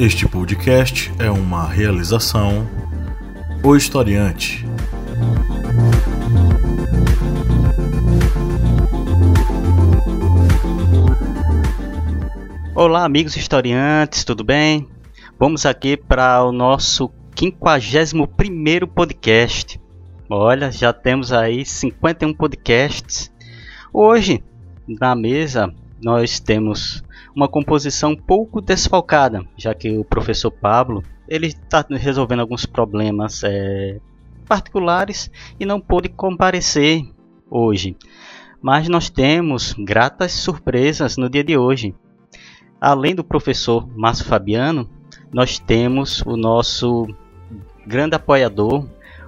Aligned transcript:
Este 0.00 0.26
podcast 0.26 1.12
é 1.18 1.30
uma 1.30 1.68
realização 1.68 2.66
O 3.62 3.76
Historiante. 3.76 4.64
Olá, 12.74 13.04
amigos 13.04 13.36
historiantes, 13.36 14.24
tudo 14.24 14.42
bem? 14.42 14.88
Vamos 15.38 15.66
aqui 15.66 15.98
para 15.98 16.42
o 16.44 16.50
nosso 16.50 17.12
51 17.36 18.86
podcast. 18.86 19.78
Olha, 20.30 20.72
já 20.72 20.94
temos 20.94 21.30
aí 21.30 21.62
51 21.66 22.32
podcasts. 22.32 23.30
Hoje, 23.92 24.42
na 24.88 25.14
mesa, 25.14 25.70
nós 26.02 26.40
temos 26.40 27.04
uma 27.34 27.48
composição 27.48 28.16
pouco 28.16 28.60
desfalcada, 28.60 29.44
já 29.56 29.74
que 29.74 29.96
o 29.96 30.04
professor 30.04 30.50
Pablo 30.50 31.02
ele 31.28 31.46
está 31.46 31.84
resolvendo 31.88 32.40
alguns 32.40 32.66
problemas 32.66 33.42
é, 33.44 34.00
particulares 34.48 35.30
e 35.58 35.64
não 35.64 35.80
pôde 35.80 36.08
comparecer 36.08 37.04
hoje. 37.48 37.96
Mas 38.60 38.88
nós 38.88 39.08
temos 39.08 39.72
gratas 39.78 40.32
surpresas 40.32 41.16
no 41.16 41.30
dia 41.30 41.44
de 41.44 41.56
hoje. 41.56 41.94
Além 42.80 43.14
do 43.14 43.22
professor 43.22 43.88
Márcio 43.96 44.24
Fabiano, 44.24 44.90
nós 45.32 45.58
temos 45.58 46.22
o 46.22 46.36
nosso 46.36 47.06
grande 47.86 48.16
apoiador, 48.16 48.86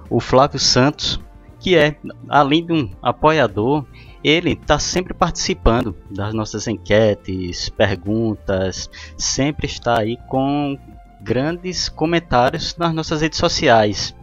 o 0.09 0.19
Flávio 0.19 0.59
Santos, 0.59 1.19
que 1.59 1.75
é, 1.75 1.95
além 2.27 2.65
de 2.65 2.73
um 2.73 2.89
apoiador, 3.01 3.85
ele 4.23 4.53
está 4.53 4.79
sempre 4.79 5.13
participando 5.13 5.95
das 6.09 6.33
nossas 6.33 6.67
enquetes, 6.67 7.69
perguntas, 7.69 8.89
sempre 9.17 9.65
está 9.65 9.99
aí 9.99 10.17
com 10.29 10.77
grandes 11.21 11.89
comentários 11.89 12.75
nas 12.77 12.93
nossas 12.93 13.21
redes 13.21 13.37
sociais. 13.37 14.15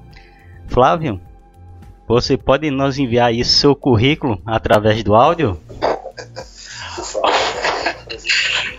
Flávio, 0.69 1.21
você 2.09 2.37
pode 2.37 2.71
nos 2.71 2.99
enviar 2.99 3.29
aí 3.29 3.45
seu 3.45 3.77
currículo 3.77 4.41
através 4.47 5.03
do 5.03 5.15
áudio? 5.15 5.61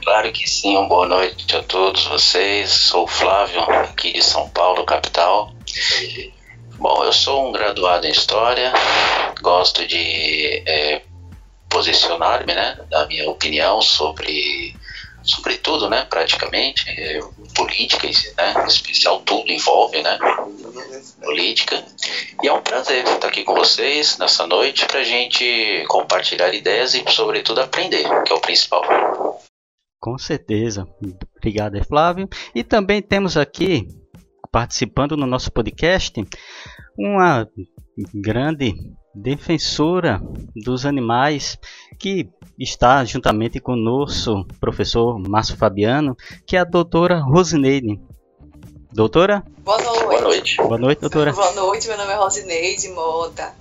Claro 0.04 0.32
que 0.34 0.48
sim, 0.50 0.76
uma 0.76 0.88
boa 0.90 1.08
noite 1.08 1.56
a 1.56 1.64
todos 1.64 2.06
vocês. 2.06 2.70
Sou 2.70 3.08
Flávio, 3.08 3.62
aqui 3.62 4.12
de 4.12 4.22
São 4.22 4.50
Paulo, 4.50 4.84
capital. 4.84 5.54
Bom, 6.78 7.04
eu 7.04 7.14
sou 7.14 7.48
um 7.48 7.52
graduado 7.52 8.06
em 8.06 8.12
História, 8.12 8.74
gosto 9.42 9.88
de 9.88 10.64
é, 10.68 11.02
posicionar-me, 11.72 12.54
né, 12.54 12.78
da 12.90 13.08
minha 13.08 13.30
opinião 13.30 13.82
sobre 13.82 14.76
sobre 15.24 15.58
tudo, 15.58 15.88
né, 15.88 16.04
praticamente, 16.10 16.90
é, 16.90 17.20
política, 17.56 18.08
né, 18.08 18.66
especial 18.68 19.22
tudo 19.22 19.52
envolve, 19.52 20.02
né, 20.02 20.18
política. 21.22 21.84
E 22.42 22.48
é 22.48 22.54
um 22.54 22.62
prazer 22.62 23.06
estar 23.06 23.28
aqui 23.28 23.44
com 23.44 23.54
vocês 23.54 24.18
nessa 24.18 24.48
noite 24.48 24.86
para 24.88 25.00
a 25.00 25.04
gente 25.04 25.86
compartilhar 25.88 26.54
ideias 26.54 26.96
e, 26.96 27.04
sobretudo, 27.08 27.62
aprender, 27.62 28.04
que 28.24 28.34
é 28.34 28.36
o 28.36 28.42
principal. 28.42 28.84
Com 30.00 30.18
certeza. 30.18 30.88
Obrigado, 31.38 31.84
Flávio. 31.86 32.28
E 32.56 32.64
também 32.64 33.00
temos 33.02 33.38
aqui, 33.38 33.88
participando 34.52 35.16
no 35.16 35.28
nosso 35.28 35.52
podcast, 35.52 36.14
uma 36.98 37.48
grande 38.12 38.74
defensora 39.14 40.22
dos 40.56 40.86
animais, 40.86 41.58
que 42.00 42.30
está 42.58 43.04
juntamente 43.04 43.60
com 43.60 43.74
o 43.74 43.76
nosso 43.76 44.46
professor 44.60 45.20
Márcio 45.20 45.58
Fabiano, 45.58 46.16
que 46.46 46.56
é 46.56 46.60
a 46.60 46.64
doutora 46.64 47.20
Rosineide. 47.20 48.00
Doutora? 48.94 49.44
Boa 49.60 49.82
noite. 49.82 50.04
Boa 50.04 50.22
noite. 50.22 50.58
Boa 50.58 50.78
noite, 50.78 51.00
doutora. 51.00 51.34
Boa 51.34 51.54
noite, 51.54 51.88
meu 51.88 51.98
nome 51.98 52.12
é 52.12 52.16
Rosineide 52.16 52.90
Mota. 52.90 53.54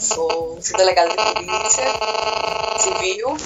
Sou, 0.00 0.58
sou 0.60 0.76
delegada 0.76 1.10
de 1.10 1.16
polícia 1.16 1.84
civil 2.78 3.36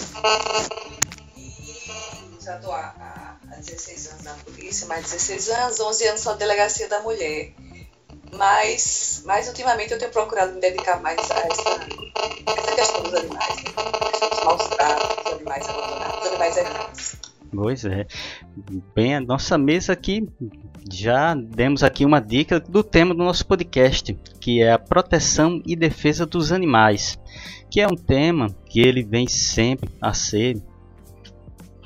e 1.36 2.44
já 2.44 2.56
estou 2.56 2.72
há, 2.72 3.38
há 3.48 3.56
16 3.56 4.10
anos 4.10 4.24
na 4.24 4.34
polícia, 4.34 4.86
mais 4.88 5.04
16 5.04 5.48
anos, 5.50 5.80
11 5.80 6.08
anos 6.08 6.24
na 6.24 6.32
delegacia 6.34 6.88
da 6.88 7.00
mulher 7.00 7.52
mas, 8.36 9.22
mas 9.26 9.48
ultimamente 9.48 9.92
eu 9.92 9.98
tenho 9.98 10.10
procurado 10.10 10.54
me 10.54 10.60
dedicar 10.60 11.00
mais 11.00 11.18
a 11.30 11.38
essa, 11.38 11.86
essa 12.58 12.74
questão 12.74 13.02
dos 13.02 13.14
animais, 13.14 13.56
né? 13.56 13.72
a 13.76 14.10
questão 14.10 14.30
dos 14.30 14.44
maus 14.44 14.66
tratos, 14.68 15.24
dos 15.24 15.32
animais 15.32 15.68
abandonados, 15.68 16.18
dos 16.18 16.28
animais 16.28 16.56
errantes. 16.56 17.16
Pois 17.54 17.84
é. 17.84 18.06
Bem, 18.94 19.14
a 19.14 19.20
nossa 19.20 19.58
mesa 19.58 19.92
aqui 19.92 20.26
já 20.90 21.34
demos 21.34 21.82
aqui 21.82 22.04
uma 22.04 22.18
dica 22.18 22.58
do 22.58 22.82
tema 22.82 23.14
do 23.14 23.22
nosso 23.22 23.46
podcast, 23.46 24.14
que 24.40 24.62
é 24.62 24.72
a 24.72 24.78
proteção 24.78 25.62
e 25.66 25.76
defesa 25.76 26.24
dos 26.24 26.50
animais, 26.50 27.18
que 27.70 27.80
é 27.80 27.86
um 27.86 27.94
tema 27.94 28.48
que 28.64 28.80
ele 28.80 29.02
vem 29.02 29.28
sempre 29.28 29.90
a 30.00 30.14
ser 30.14 30.62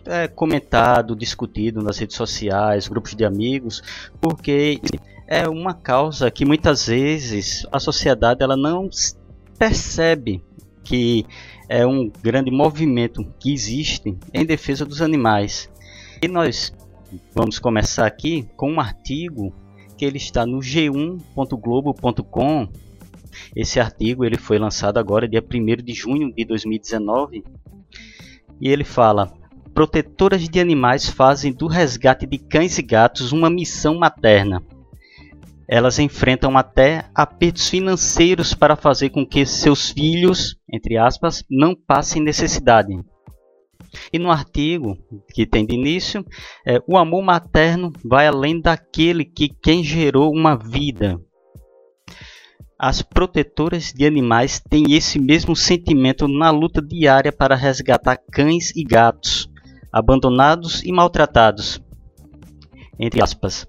é, 0.04 0.28
comentado, 0.28 1.16
discutido 1.16 1.82
nas 1.82 1.98
redes 1.98 2.16
sociais, 2.16 2.86
grupos 2.86 3.16
de 3.16 3.24
amigos, 3.24 3.82
porque 4.20 4.80
é 5.26 5.48
uma 5.48 5.74
causa 5.74 6.30
que 6.30 6.44
muitas 6.44 6.86
vezes 6.86 7.66
a 7.72 7.80
sociedade 7.80 8.42
ela 8.42 8.56
não 8.56 8.88
percebe 9.58 10.42
que 10.84 11.26
é 11.68 11.84
um 11.84 12.10
grande 12.22 12.50
movimento 12.50 13.26
que 13.38 13.52
existe 13.52 14.16
em 14.32 14.46
defesa 14.46 14.86
dos 14.86 15.02
animais. 15.02 15.68
E 16.22 16.28
nós 16.28 16.72
vamos 17.34 17.58
começar 17.58 18.06
aqui 18.06 18.48
com 18.56 18.72
um 18.72 18.80
artigo 18.80 19.52
que 19.98 20.04
ele 20.04 20.18
está 20.18 20.46
no 20.46 20.58
g1.globo.com. 20.58 22.68
Esse 23.54 23.78
artigo 23.80 24.24
ele 24.24 24.38
foi 24.38 24.58
lançado 24.58 24.98
agora 24.98 25.28
dia 25.28 25.42
1 25.42 25.82
de 25.82 25.92
junho 25.92 26.32
de 26.32 26.44
2019 26.44 27.42
e 28.60 28.68
ele 28.68 28.84
fala: 28.84 29.32
Protetoras 29.74 30.48
de 30.48 30.60
animais 30.60 31.08
fazem 31.08 31.52
do 31.52 31.66
resgate 31.66 32.26
de 32.26 32.38
cães 32.38 32.78
e 32.78 32.82
gatos 32.82 33.32
uma 33.32 33.50
missão 33.50 33.98
materna 33.98 34.62
elas 35.68 35.98
enfrentam 35.98 36.56
até 36.56 37.08
apertos 37.14 37.68
financeiros 37.68 38.54
para 38.54 38.76
fazer 38.76 39.10
com 39.10 39.26
que 39.26 39.44
seus 39.44 39.90
filhos, 39.90 40.56
entre 40.72 40.96
aspas, 40.96 41.42
não 41.50 41.74
passem 41.74 42.22
necessidade. 42.22 42.92
E 44.12 44.18
no 44.18 44.30
artigo 44.30 44.96
que 45.32 45.46
tem 45.46 45.66
de 45.66 45.74
início, 45.74 46.24
é, 46.66 46.78
o 46.86 46.96
amor 46.96 47.22
materno 47.22 47.92
vai 48.04 48.26
além 48.26 48.60
daquele 48.60 49.24
que 49.24 49.48
quem 49.48 49.82
gerou 49.82 50.32
uma 50.32 50.56
vida. 50.56 51.20
As 52.78 53.00
protetoras 53.00 53.92
de 53.92 54.06
animais 54.06 54.60
têm 54.60 54.92
esse 54.92 55.18
mesmo 55.18 55.56
sentimento 55.56 56.28
na 56.28 56.50
luta 56.50 56.82
diária 56.82 57.32
para 57.32 57.56
resgatar 57.56 58.18
cães 58.30 58.70
e 58.76 58.84
gatos, 58.84 59.50
abandonados 59.90 60.82
e 60.84 60.92
maltratados. 60.92 61.80
Entre 62.98 63.22
aspas, 63.22 63.66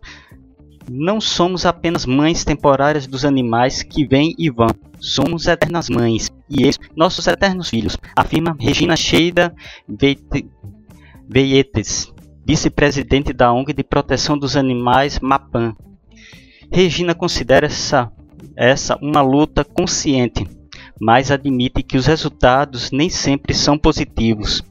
não 0.89 1.19
somos 1.19 1.65
apenas 1.65 2.05
mães 2.05 2.43
temporárias 2.45 3.05
dos 3.07 3.25
animais 3.25 3.83
que 3.83 4.05
vêm 4.05 4.33
e 4.37 4.49
vão. 4.49 4.69
Somos 4.99 5.45
eternas 5.45 5.89
mães 5.89 6.29
e 6.49 6.63
eles, 6.63 6.79
nossos 6.95 7.27
eternos 7.27 7.69
filhos, 7.69 7.97
afirma 8.15 8.55
Regina 8.59 8.95
Sheida 8.95 9.53
Veietes, 11.29 12.11
vice-presidente 12.45 13.33
da 13.33 13.51
ONG 13.51 13.73
de 13.73 13.83
Proteção 13.83 14.37
dos 14.37 14.55
Animais 14.55 15.19
MAPAN. 15.19 15.75
Regina 16.71 17.13
considera 17.13 17.65
essa, 17.65 18.11
essa 18.55 18.97
uma 19.01 19.21
luta 19.21 19.63
consciente, 19.65 20.47
mas 20.99 21.31
admite 21.31 21.83
que 21.83 21.97
os 21.97 22.05
resultados 22.05 22.91
nem 22.91 23.09
sempre 23.09 23.53
são 23.53 23.77
positivos 23.77 24.63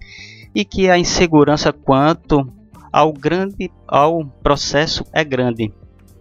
e 0.54 0.64
que 0.64 0.88
a 0.88 0.98
insegurança 0.98 1.72
quanto 1.72 2.50
ao 2.90 3.12
grande 3.12 3.70
ao 3.86 4.26
processo 4.42 5.04
é 5.12 5.22
grande. 5.22 5.70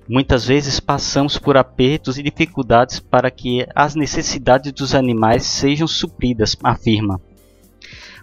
Muitas 0.07 0.45
vezes 0.45 0.79
passamos 0.79 1.39
por 1.39 1.57
apertos 1.57 2.19
e 2.19 2.23
dificuldades 2.23 2.99
para 2.99 3.31
que 3.31 3.65
as 3.73 3.95
necessidades 3.95 4.71
dos 4.71 4.93
animais 4.93 5.43
sejam 5.45 5.87
supridas, 5.87 6.55
afirma. 6.63 7.19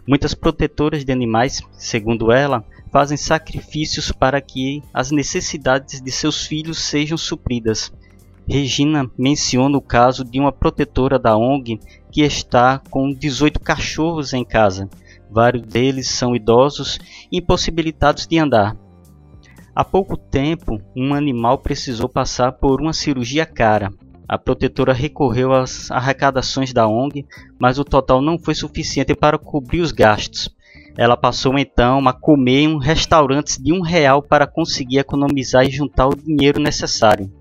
Muitas 0.07 0.33
protetoras 0.33 1.05
de 1.05 1.13
animais, 1.13 1.61
segundo 1.73 2.31
ela, 2.31 2.65
fazem 2.93 3.17
sacrifícios 3.17 4.13
para 4.13 4.41
que 4.41 4.81
as 4.95 5.11
necessidades 5.11 6.01
de 6.01 6.11
seus 6.13 6.47
filhos 6.47 6.79
sejam 6.79 7.19
supridas. 7.19 7.93
Regina 8.47 9.11
menciona 9.19 9.77
o 9.77 9.83
caso 9.83 10.25
de 10.25 10.39
uma 10.39 10.53
protetora 10.53 11.19
da 11.19 11.37
ONG 11.37 11.81
que 12.13 12.23
está 12.23 12.81
com 12.91 13.13
18 13.13 13.59
cachorros 13.59 14.33
em 14.33 14.45
casa. 14.45 14.89
Vários 15.31 15.63
deles 15.63 16.09
são 16.09 16.37
idosos 16.37 16.99
e 17.31 17.39
impossibilitados 17.39 18.27
de 18.27 18.39
andar. 18.39 18.77
Há 19.75 19.83
pouco 19.83 20.19
tempo, 20.19 20.79
um 20.95 21.15
animal 21.15 21.57
precisou 21.59 22.07
passar 22.07 22.53
por 22.53 22.83
uma 22.83 22.93
cirurgia 22.93 23.47
cara. 23.47 23.91
A 24.29 24.37
protetora 24.39 24.93
recorreu 24.93 25.53
às 25.53 25.91
arrecadações 25.91 26.75
da 26.75 26.87
ONG, 26.87 27.27
mas 27.59 27.79
o 27.79 27.85
total 27.85 28.21
não 28.21 28.39
foi 28.39 28.55
suficiente 28.55 29.15
para 29.15 29.39
cobrir 29.39 29.81
os 29.81 29.91
gastos. 29.91 30.55
ela 30.97 31.17
passou 31.17 31.59
então 31.59 32.07
a 32.07 32.13
comer 32.13 32.61
em 32.61 32.69
um 32.69 32.77
restaurante 32.77 33.63
de 33.63 33.73
um 33.73 33.81
real 33.81 34.23
para 34.23 34.47
conseguir 34.47 34.99
economizar 34.99 35.65
e 35.65 35.71
juntar 35.71 36.07
o 36.07 36.17
dinheiro 36.17 36.61
necessário. 36.61 37.33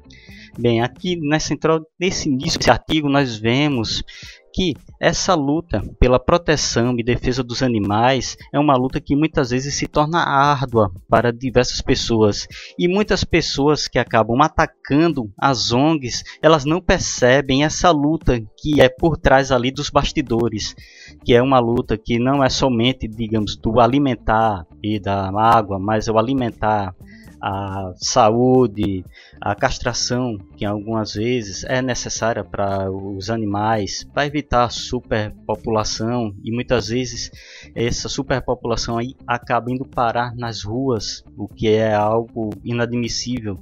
Bem, 0.57 0.81
aqui 0.81 1.18
nessa, 1.18 1.54
nesse 2.00 2.30
início 2.30 2.57
desse 2.60 2.72
artigo 2.72 3.10
nós 3.10 3.36
vemos 3.38 4.04
que 4.53 4.75
essa 5.00 5.33
luta 5.33 5.81
pela 6.00 6.19
proteção 6.19 6.95
e 6.98 7.03
defesa 7.03 7.44
dos 7.44 7.63
animais 7.63 8.38
é 8.53 8.59
uma 8.59 8.75
luta 8.75 9.00
que 9.00 9.15
muitas 9.15 9.50
vezes 9.50 9.75
se 9.75 9.88
torna 9.88 10.19
árdua 10.19 10.92
para 11.09 11.31
diversas 11.31 11.81
pessoas. 11.81 12.48
E 12.77 12.88
muitas 12.88 13.24
pessoas 13.24 13.88
que 13.88 13.98
acabam 13.98 14.42
atacando 14.42 15.31
as 15.39 15.71
ONGs 15.71 16.24
elas 16.42 16.65
não 16.65 16.81
percebem 16.81 17.63
essa 17.63 17.92
luta 17.92 18.42
que 18.57 18.81
é 18.81 18.89
por 18.89 19.18
trás 19.18 19.51
ali 19.51 19.71
dos 19.71 19.89
bastidores 19.89 20.75
que 21.24 21.33
é 21.33 21.42
uma 21.42 21.59
luta 21.59 21.98
que 21.98 22.19
não 22.19 22.44
é 22.44 22.50
somente 22.50 23.07
digamos 23.07 23.56
do 23.56 23.80
alimentar 23.80 24.65
e 24.83 25.00
da 25.00 25.30
água 25.30 25.80
mas 25.80 26.07
é 26.07 26.12
o 26.12 26.18
alimentar 26.18 26.95
a 27.42 27.94
saúde, 27.96 29.04
a 29.42 29.56
castração, 29.56 30.38
que 30.56 30.64
algumas 30.64 31.16
vezes 31.16 31.64
é 31.64 31.82
necessária 31.82 32.44
para 32.44 32.92
os 32.92 33.30
animais, 33.32 34.04
para 34.14 34.28
evitar 34.28 34.66
a 34.66 34.70
superpopulação 34.70 36.36
e 36.44 36.52
muitas 36.52 36.90
vezes 36.90 37.32
essa 37.74 38.08
superpopulação 38.08 38.98
aí 38.98 39.16
acaba 39.26 39.72
indo 39.72 39.86
parar 39.86 40.36
nas 40.36 40.64
ruas, 40.64 41.24
o 41.36 41.48
que 41.48 41.68
é 41.70 41.94
algo 41.94 42.52
inadmissível. 42.64 43.60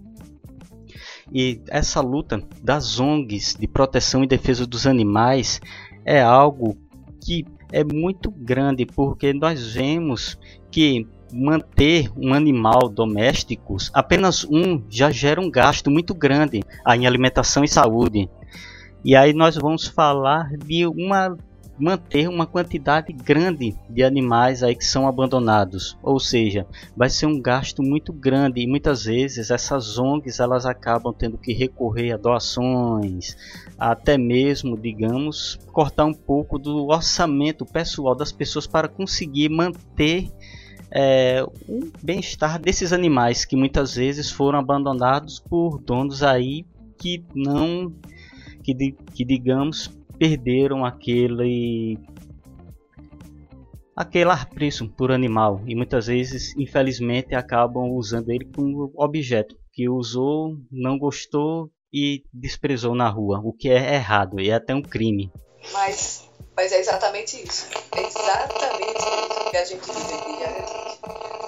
E 1.31 1.61
essa 1.69 2.01
luta 2.01 2.41
das 2.61 2.99
ONGs 2.99 3.55
de 3.57 3.67
proteção 3.67 4.23
e 4.23 4.27
defesa 4.27 4.65
dos 4.65 4.87
animais 4.87 5.61
é 6.03 6.21
algo 6.21 6.75
que 7.23 7.45
é 7.71 7.83
muito 7.83 8.31
grande, 8.31 8.85
porque 8.85 9.31
nós 9.31 9.73
vemos 9.73 10.37
que 10.71 11.07
manter 11.31 12.09
um 12.17 12.33
animal 12.33 12.89
doméstico, 12.89 13.77
apenas 13.93 14.43
um 14.45 14.83
já 14.89 15.11
gera 15.11 15.39
um 15.39 15.49
gasto 15.49 15.89
muito 15.89 16.13
grande 16.13 16.61
em 16.87 17.07
alimentação 17.07 17.63
e 17.63 17.67
saúde. 17.67 18.29
E 19.03 19.15
aí 19.15 19.33
nós 19.33 19.55
vamos 19.55 19.87
falar 19.87 20.49
de 20.57 20.85
uma 20.85 21.37
manter 21.79 22.27
uma 22.27 22.45
quantidade 22.45 23.13
grande 23.13 23.73
de 23.89 24.03
animais 24.03 24.61
aí 24.61 24.75
que 24.75 24.85
são 24.85 25.07
abandonados, 25.07 25.97
ou 26.03 26.19
seja, 26.19 26.67
vai 26.95 27.09
ser 27.09 27.25
um 27.25 27.41
gasto 27.41 27.81
muito 27.81 28.11
grande 28.11 28.61
e 28.61 28.67
muitas 28.67 29.05
vezes 29.05 29.49
essas 29.49 29.97
ONGs 29.97 30.41
elas 30.41 30.65
acabam 30.65 31.13
tendo 31.17 31.37
que 31.37 31.53
recorrer 31.53 32.11
a 32.11 32.17
doações, 32.17 33.37
até 33.77 34.17
mesmo, 34.17 34.77
digamos, 34.77 35.57
cortar 35.71 36.03
um 36.03 36.13
pouco 36.13 36.59
do 36.59 36.87
orçamento 36.87 37.65
pessoal 37.65 38.13
das 38.13 38.33
pessoas 38.33 38.67
para 38.67 38.89
conseguir 38.89 39.47
manter 39.47 40.29
é, 40.91 41.43
o 41.67 41.91
bem-estar 42.01 42.59
desses 42.59 42.91
animais 42.91 43.45
que 43.45 43.55
muitas 43.55 43.95
vezes 43.95 44.31
foram 44.31 44.59
abandonados 44.59 45.39
por 45.39 45.79
donos 45.79 46.23
aí 46.23 46.65
que 46.97 47.23
não 47.33 47.93
que, 48.63 48.73
que 49.13 49.23
digamos 49.23 49.87
perderam 50.17 50.83
aquele 50.83 51.97
aquele 53.95 54.31
apreço 54.31 54.87
por 54.89 55.11
animal. 55.11 55.61
E 55.67 55.75
muitas 55.75 56.07
vezes 56.07 56.55
infelizmente 56.57 57.35
acabam 57.35 57.91
usando 57.91 58.29
ele 58.29 58.45
como 58.45 58.91
objeto 58.95 59.55
que 59.73 59.89
usou 59.89 60.57
não 60.71 60.97
gostou 60.97 61.69
e 61.93 62.23
desprezou 62.33 62.95
na 62.95 63.09
rua 63.09 63.41
o 63.43 63.51
que 63.51 63.69
é 63.69 63.95
errado 63.95 64.39
e 64.39 64.49
é 64.49 64.53
até 64.53 64.73
um 64.73 64.81
crime. 64.81 65.31
Mas 65.73 66.28
mas 66.59 66.73
é 66.73 66.79
exatamente 66.79 67.41
isso. 67.41 67.67
É 67.95 68.01
exatamente 68.01 68.99
isso 68.99 69.49
que 69.49 69.57
a 69.57 69.63
gente 69.63 69.91
aqui 69.91 70.37
diariamente. 70.37 70.99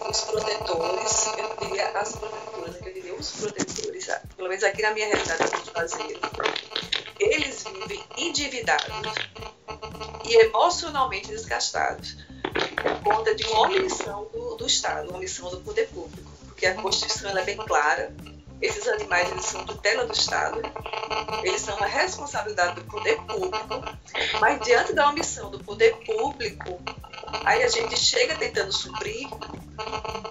Os 0.09 0.21
protetores, 0.21 1.25
eu 1.37 1.67
diria 1.67 1.89
as 1.89 2.15
protetoras, 2.15 2.75
eu 2.81 2.93
diria 2.93 3.13
os 3.15 3.31
protetores, 3.31 4.07
pelo 4.37 4.47
menos 4.47 4.63
aqui 4.63 4.81
na 4.81 4.91
minha 4.91 5.07
realidade 5.07 5.51
de 5.51 5.71
fazer, 5.71 6.19
eles 7.19 7.61
vivem 7.61 8.01
endividados 8.17 9.13
e 10.23 10.35
emocionalmente 10.45 11.27
desgastados 11.27 12.15
por 12.81 13.03
conta 13.03 13.35
de 13.35 13.43
uma 13.47 13.63
omissão 13.63 14.29
do, 14.31 14.55
do 14.55 14.65
Estado, 14.65 15.09
uma 15.09 15.17
omissão 15.17 15.49
do 15.49 15.59
poder 15.59 15.89
público. 15.89 16.31
Porque 16.45 16.65
a 16.65 16.75
Constituição 16.75 17.37
é 17.37 17.43
bem 17.43 17.57
clara 17.57 18.15
esses 18.61 18.87
animais 18.87 19.29
eles 19.31 19.45
são 19.45 19.65
tutela 19.65 20.05
do 20.05 20.13
Estado, 20.13 20.61
eles 21.43 21.61
são 21.61 21.75
uma 21.77 21.87
responsabilidade 21.87 22.75
do 22.75 22.83
poder 22.85 23.17
público, 23.23 23.81
mas 24.39 24.61
diante 24.61 24.93
da 24.93 25.09
omissão 25.09 25.49
do 25.49 25.59
poder 25.59 25.95
público, 26.05 26.79
aí 27.43 27.63
a 27.63 27.67
gente 27.67 27.97
chega 27.97 28.35
tentando 28.35 28.71
suprir 28.71 29.27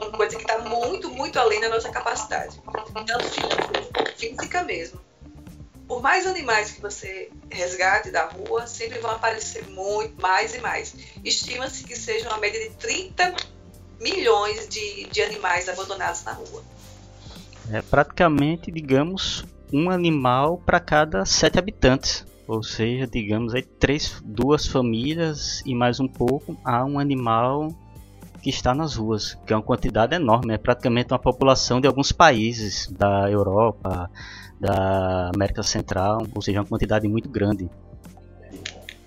uma 0.00 0.10
coisa 0.12 0.36
que 0.36 0.42
está 0.42 0.58
muito, 0.58 1.10
muito 1.10 1.38
além 1.38 1.60
da 1.60 1.68
nossa 1.68 1.90
capacidade, 1.90 2.60
tanto 3.06 4.16
física, 4.16 4.62
mesmo. 4.62 5.00
Por 5.88 6.00
mais 6.00 6.24
animais 6.24 6.70
que 6.70 6.80
você 6.80 7.32
resgate 7.50 8.12
da 8.12 8.26
rua, 8.26 8.64
sempre 8.66 9.00
vão 9.00 9.10
aparecer 9.10 9.66
muito 9.68 10.20
mais 10.22 10.54
e 10.54 10.58
mais. 10.58 10.94
Estima-se 11.24 11.82
que 11.82 11.96
seja 11.96 12.28
uma 12.28 12.38
média 12.38 12.60
de 12.60 12.76
30 12.76 13.34
milhões 13.98 14.68
de, 14.68 15.06
de 15.06 15.20
animais 15.20 15.68
abandonados 15.68 16.22
na 16.22 16.32
rua. 16.32 16.62
É 17.72 17.80
praticamente, 17.80 18.70
digamos, 18.70 19.44
um 19.72 19.90
animal 19.90 20.58
para 20.58 20.80
cada 20.80 21.24
sete 21.24 21.58
habitantes. 21.58 22.26
Ou 22.46 22.64
seja, 22.64 23.06
digamos 23.06 23.54
aí 23.54 23.62
três, 23.62 24.20
duas 24.24 24.66
famílias 24.66 25.62
e 25.64 25.72
mais 25.72 26.00
um 26.00 26.08
pouco 26.08 26.56
há 26.64 26.84
um 26.84 26.98
animal 26.98 27.68
que 28.42 28.50
está 28.50 28.74
nas 28.74 28.96
ruas, 28.96 29.38
que 29.46 29.52
é 29.52 29.56
uma 29.56 29.62
quantidade 29.62 30.16
enorme, 30.16 30.54
é 30.54 30.58
praticamente 30.58 31.12
uma 31.12 31.18
população 31.18 31.80
de 31.80 31.86
alguns 31.86 32.10
países 32.10 32.88
da 32.90 33.30
Europa, 33.30 34.10
da 34.58 35.30
América 35.32 35.62
Central, 35.62 36.26
ou 36.34 36.42
seja, 36.42 36.60
uma 36.60 36.66
quantidade 36.66 37.06
muito 37.06 37.28
grande. 37.28 37.70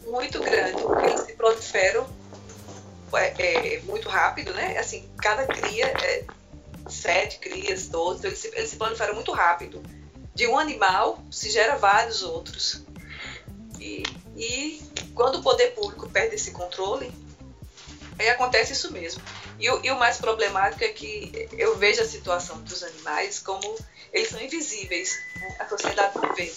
Muito 0.08 0.40
grande, 0.40 0.82
porque 0.82 1.06
eles 1.08 1.22
se 1.22 1.34
proliferam 1.34 2.06
é, 3.16 3.76
é, 3.76 3.82
muito 3.82 4.08
rápido, 4.08 4.54
né? 4.54 4.78
Assim, 4.78 5.04
cada 5.18 5.46
cria 5.48 5.88
é, 5.88 6.26
sete 6.88 7.40
crias, 7.40 7.88
doze, 7.88 8.26
eles 8.26 8.46
eles 8.46 8.70
se 8.70 8.76
proliferam 8.76 9.16
muito 9.16 9.32
rápido. 9.32 9.82
De 10.34 10.48
um 10.48 10.58
animal 10.58 11.24
se 11.32 11.50
gera 11.50 11.76
vários 11.76 12.24
outros. 12.24 12.84
E, 13.80 14.04
e 14.36 14.82
quando 15.14 15.40
o 15.40 15.44
poder 15.44 15.74
público 15.74 16.10
perde 16.10 16.36
esse 16.36 16.52
controle, 16.52 17.12
aí 18.18 18.30
acontece 18.30 18.74
isso 18.74 18.92
mesmo. 18.92 19.22
E, 19.60 19.66
e, 19.66 19.92
o 19.92 20.00
mais 20.00 20.18
problemático 20.18 20.84
é 20.84 20.90
que 20.90 21.50
eu 21.54 21.78
vejo 21.78 22.02
a 22.02 22.06
situação 22.06 22.62
dos 22.62 22.84
animais 22.84 23.40
como 23.40 23.78
eles 24.12 24.30
são 24.30 24.42
invisíveis. 24.42 25.16
Né? 25.36 25.58
A 25.60 25.70
sociedade 25.70 26.18
não 26.18 26.34
vê. 26.34 26.52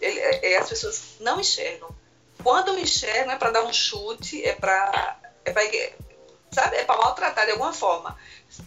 Ele, 0.00 0.18
é, 0.18 0.52
é 0.52 0.58
as 0.58 0.68
pessoas 0.68 1.02
não 1.20 1.40
enxergam. 1.40 1.94
Quando 2.42 2.76
enxergam 2.76 3.32
é 3.32 3.36
para 3.36 3.52
dar 3.52 3.64
um 3.64 3.72
chute, 3.72 4.44
é 4.44 4.54
para 4.54 5.16
é 5.44 5.52
sabe, 6.52 6.76
é 6.76 6.84
para 6.84 6.98
maltratar 6.98 7.46
de 7.46 7.52
alguma 7.52 7.72
forma. 7.72 8.16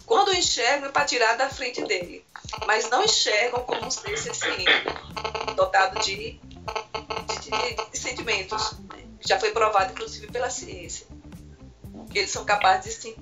Quando 0.04 0.34
enxergam, 0.34 0.88
é 0.88 0.92
para 0.92 1.04
tirar 1.04 1.36
da 1.36 1.48
frente 1.48 1.82
dele. 1.84 2.24
Mas 2.66 2.90
não 2.90 3.04
enxergam 3.04 3.60
como 3.60 3.86
um 3.86 3.90
ser 3.90 4.18
senciente, 4.18 4.64
dotado 5.54 6.00
de, 6.00 6.16
de, 6.16 7.50
de, 7.50 7.90
de 7.90 7.98
sentimentos. 7.98 8.74
Já 9.20 9.38
foi 9.38 9.52
provado, 9.52 9.92
inclusive, 9.92 10.26
pela 10.28 10.50
ciência. 10.50 11.06
Que 12.10 12.20
eles 12.20 12.30
são 12.30 12.44
capazes 12.44 12.96
de 12.96 13.16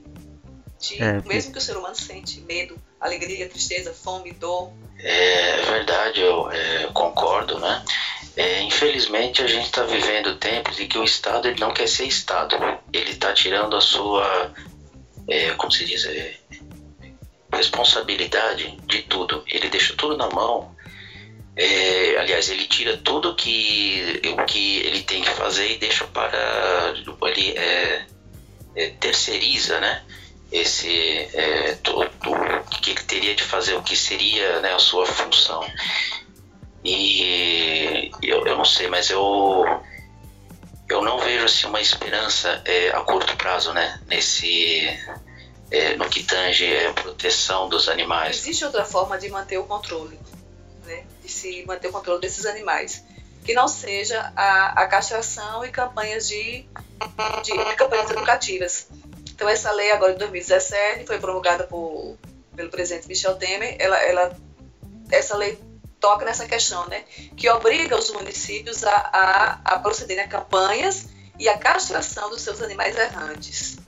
sentir, 0.78 1.02
é, 1.02 1.20
mesmo 1.22 1.52
que 1.52 1.58
o 1.58 1.60
ser 1.60 1.76
humano 1.76 1.94
sente 1.94 2.40
medo, 2.40 2.80
alegria, 3.00 3.48
tristeza, 3.48 3.92
fome, 3.92 4.32
dor. 4.32 4.72
É 4.98 5.62
verdade, 5.62 6.20
eu 6.20 6.50
é, 6.50 6.86
concordo, 6.92 7.58
né? 7.58 7.84
É, 8.36 8.62
infelizmente 8.62 9.42
a 9.42 9.46
gente 9.46 9.66
está 9.66 9.84
vivendo 9.84 10.36
tempos 10.36 10.80
em 10.80 10.88
que 10.88 10.98
o 10.98 11.04
Estado 11.04 11.46
ele 11.46 11.60
não 11.60 11.72
quer 11.72 11.86
ser 11.86 12.04
Estado. 12.04 12.56
Ele 12.92 13.12
está 13.12 13.32
tirando 13.32 13.76
a 13.76 13.80
sua, 13.80 14.52
é, 15.28 15.50
como 15.52 15.70
se 15.70 15.84
diz, 15.84 16.04
é, 16.06 16.36
responsabilidade 17.52 18.76
de 18.86 19.02
tudo. 19.02 19.44
Ele 19.46 19.68
deixa 19.68 19.94
tudo 19.94 20.16
na 20.16 20.28
mão. 20.28 20.74
É, 21.56 22.16
aliás, 22.18 22.50
ele 22.50 22.66
tira 22.66 22.96
tudo 22.96 23.36
que 23.36 24.20
o 24.26 24.44
que 24.44 24.78
ele 24.78 25.02
tem 25.04 25.22
que 25.22 25.30
fazer 25.30 25.70
e 25.70 25.78
deixa 25.78 26.04
para 26.04 26.92
ele 27.28 27.56
é, 27.56 28.06
é, 28.74 28.88
terceiriza, 28.98 29.78
né? 29.78 30.02
Esse 30.50 30.90
é, 31.32 31.78
tudo 31.82 32.10
que 32.82 32.90
ele 32.90 33.02
teria 33.02 33.34
de 33.36 33.44
fazer, 33.44 33.74
o 33.74 33.82
que 33.82 33.96
seria 33.96 34.60
né, 34.60 34.72
a 34.72 34.78
sua 34.78 35.06
função. 35.06 35.64
E 36.84 38.10
eu, 38.22 38.46
eu 38.46 38.56
não 38.56 38.64
sei, 38.64 38.88
mas 38.88 39.08
eu 39.08 39.64
eu 40.88 41.02
não 41.02 41.18
vejo 41.18 41.46
assim 41.46 41.66
uma 41.66 41.80
esperança 41.80 42.60
é, 42.64 42.90
a 42.90 43.00
curto 43.00 43.34
prazo, 43.36 43.72
né? 43.72 44.00
Nesse 44.06 44.86
é, 45.70 45.96
no 45.96 46.08
que 46.10 46.22
tange 46.22 46.66
a 46.86 46.92
proteção 46.92 47.68
dos 47.68 47.88
animais. 47.88 48.36
Existe 48.36 48.64
outra 48.64 48.84
forma 48.84 49.18
de 49.18 49.28
manter 49.30 49.56
o 49.58 49.64
controle, 49.64 50.18
né? 50.84 51.04
De 51.22 51.30
se 51.30 51.64
manter 51.66 51.88
o 51.88 51.92
controle 51.92 52.20
desses 52.20 52.44
animais, 52.44 53.02
que 53.44 53.54
não 53.54 53.66
seja 53.66 54.32
a, 54.36 54.82
a 54.82 54.86
castração 54.86 55.64
e 55.64 55.70
campanhas 55.70 56.28
de, 56.28 56.66
de 57.42 57.76
campanhas 57.76 58.10
educativas. 58.10 58.88
Então 59.30 59.48
essa 59.48 59.72
lei 59.72 59.90
agora 59.90 60.12
de 60.12 60.18
2017 60.18 61.06
foi 61.06 61.18
promulgada 61.18 61.64
por, 61.64 62.16
pelo 62.54 62.70
presidente 62.70 63.08
Michel 63.08 63.36
Temer. 63.36 63.74
Ela, 63.78 63.96
ela, 64.02 64.36
essa 65.10 65.34
lei 65.36 65.58
toca 66.04 66.26
nessa 66.26 66.46
questão, 66.46 66.86
né? 66.86 67.02
Que 67.34 67.48
obriga 67.48 67.96
os 67.96 68.10
municípios 68.10 68.84
a, 68.84 68.94
a, 68.94 69.52
a 69.64 69.78
procederem 69.78 70.24
a 70.24 70.28
campanhas 70.28 71.06
e 71.38 71.48
a 71.48 71.56
castração 71.56 72.28
dos 72.28 72.42
seus 72.42 72.60
animais 72.60 72.94
errantes. 72.94 73.78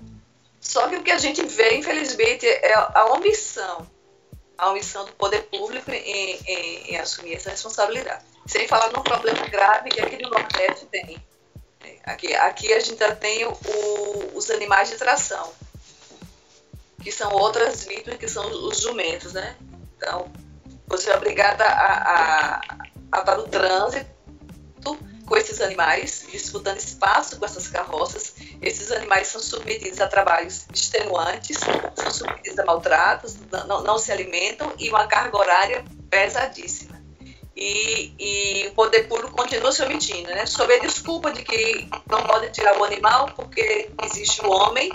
Só 0.58 0.88
que 0.88 0.96
o 0.96 1.02
que 1.02 1.10
a 1.10 1.18
gente 1.18 1.44
vê, 1.44 1.74
infelizmente, 1.76 2.46
é 2.46 2.72
a 2.72 3.12
omissão, 3.12 3.86
a 4.56 4.70
omissão 4.70 5.04
do 5.04 5.12
poder 5.12 5.42
público 5.42 5.90
em, 5.90 6.40
em, 6.46 6.92
em 6.92 6.96
assumir 6.96 7.34
essa 7.34 7.50
responsabilidade. 7.50 8.24
Sem 8.46 8.66
falar 8.66 8.90
num 8.92 9.02
problema 9.02 9.46
grave 9.48 9.90
que 9.90 10.00
aqui 10.00 10.16
no 10.22 10.30
Nordeste 10.30 10.86
tem. 10.86 11.22
Aqui, 12.02 12.34
aqui 12.34 12.72
a 12.72 12.80
gente 12.80 12.98
já 12.98 13.14
tem 13.14 13.44
o, 13.44 13.52
os 14.34 14.50
animais 14.50 14.88
de 14.88 14.96
tração, 14.96 15.52
que 17.02 17.12
são 17.12 17.30
outras 17.32 17.84
vítimas, 17.84 18.18
que 18.18 18.26
são 18.26 18.50
os 18.66 18.80
jumentos, 18.80 19.34
né? 19.34 19.54
Então, 19.98 20.32
você 20.86 21.10
é 21.10 21.16
obrigada 21.16 21.64
a, 21.64 22.56
a, 22.56 22.60
a 23.12 23.18
estar 23.18 23.36
no 23.36 23.48
trânsito 23.48 24.16
com 25.26 25.36
esses 25.36 25.60
animais, 25.60 26.24
disputando 26.30 26.78
espaço 26.78 27.36
com 27.38 27.44
essas 27.44 27.68
carroças. 27.68 28.34
Esses 28.62 28.92
animais 28.92 29.26
são 29.28 29.40
submetidos 29.40 30.00
a 30.00 30.06
trabalhos 30.06 30.66
extenuantes, 30.72 31.58
são 31.96 32.10
submetidos 32.10 32.58
a 32.58 32.64
maltratos, 32.64 33.36
não, 33.66 33.82
não 33.82 33.98
se 33.98 34.12
alimentam 34.12 34.72
e 34.78 34.88
uma 34.88 35.06
carga 35.06 35.36
horária 35.36 35.84
pesadíssima. 36.08 36.96
E, 37.56 38.12
e, 38.18 38.68
o 38.68 38.72
poder 38.72 39.08
público 39.08 39.34
continua 39.34 39.72
se 39.72 39.82
omitindo, 39.82 40.28
né? 40.28 40.44
sob 40.44 40.72
a 40.74 40.78
desculpa 40.78 41.32
de 41.32 41.42
que 41.42 41.88
não 42.06 42.22
pode 42.22 42.50
tirar 42.50 42.78
o 42.78 42.84
animal 42.84 43.32
porque 43.34 43.90
existe 44.04 44.44
o 44.44 44.50
homem, 44.50 44.92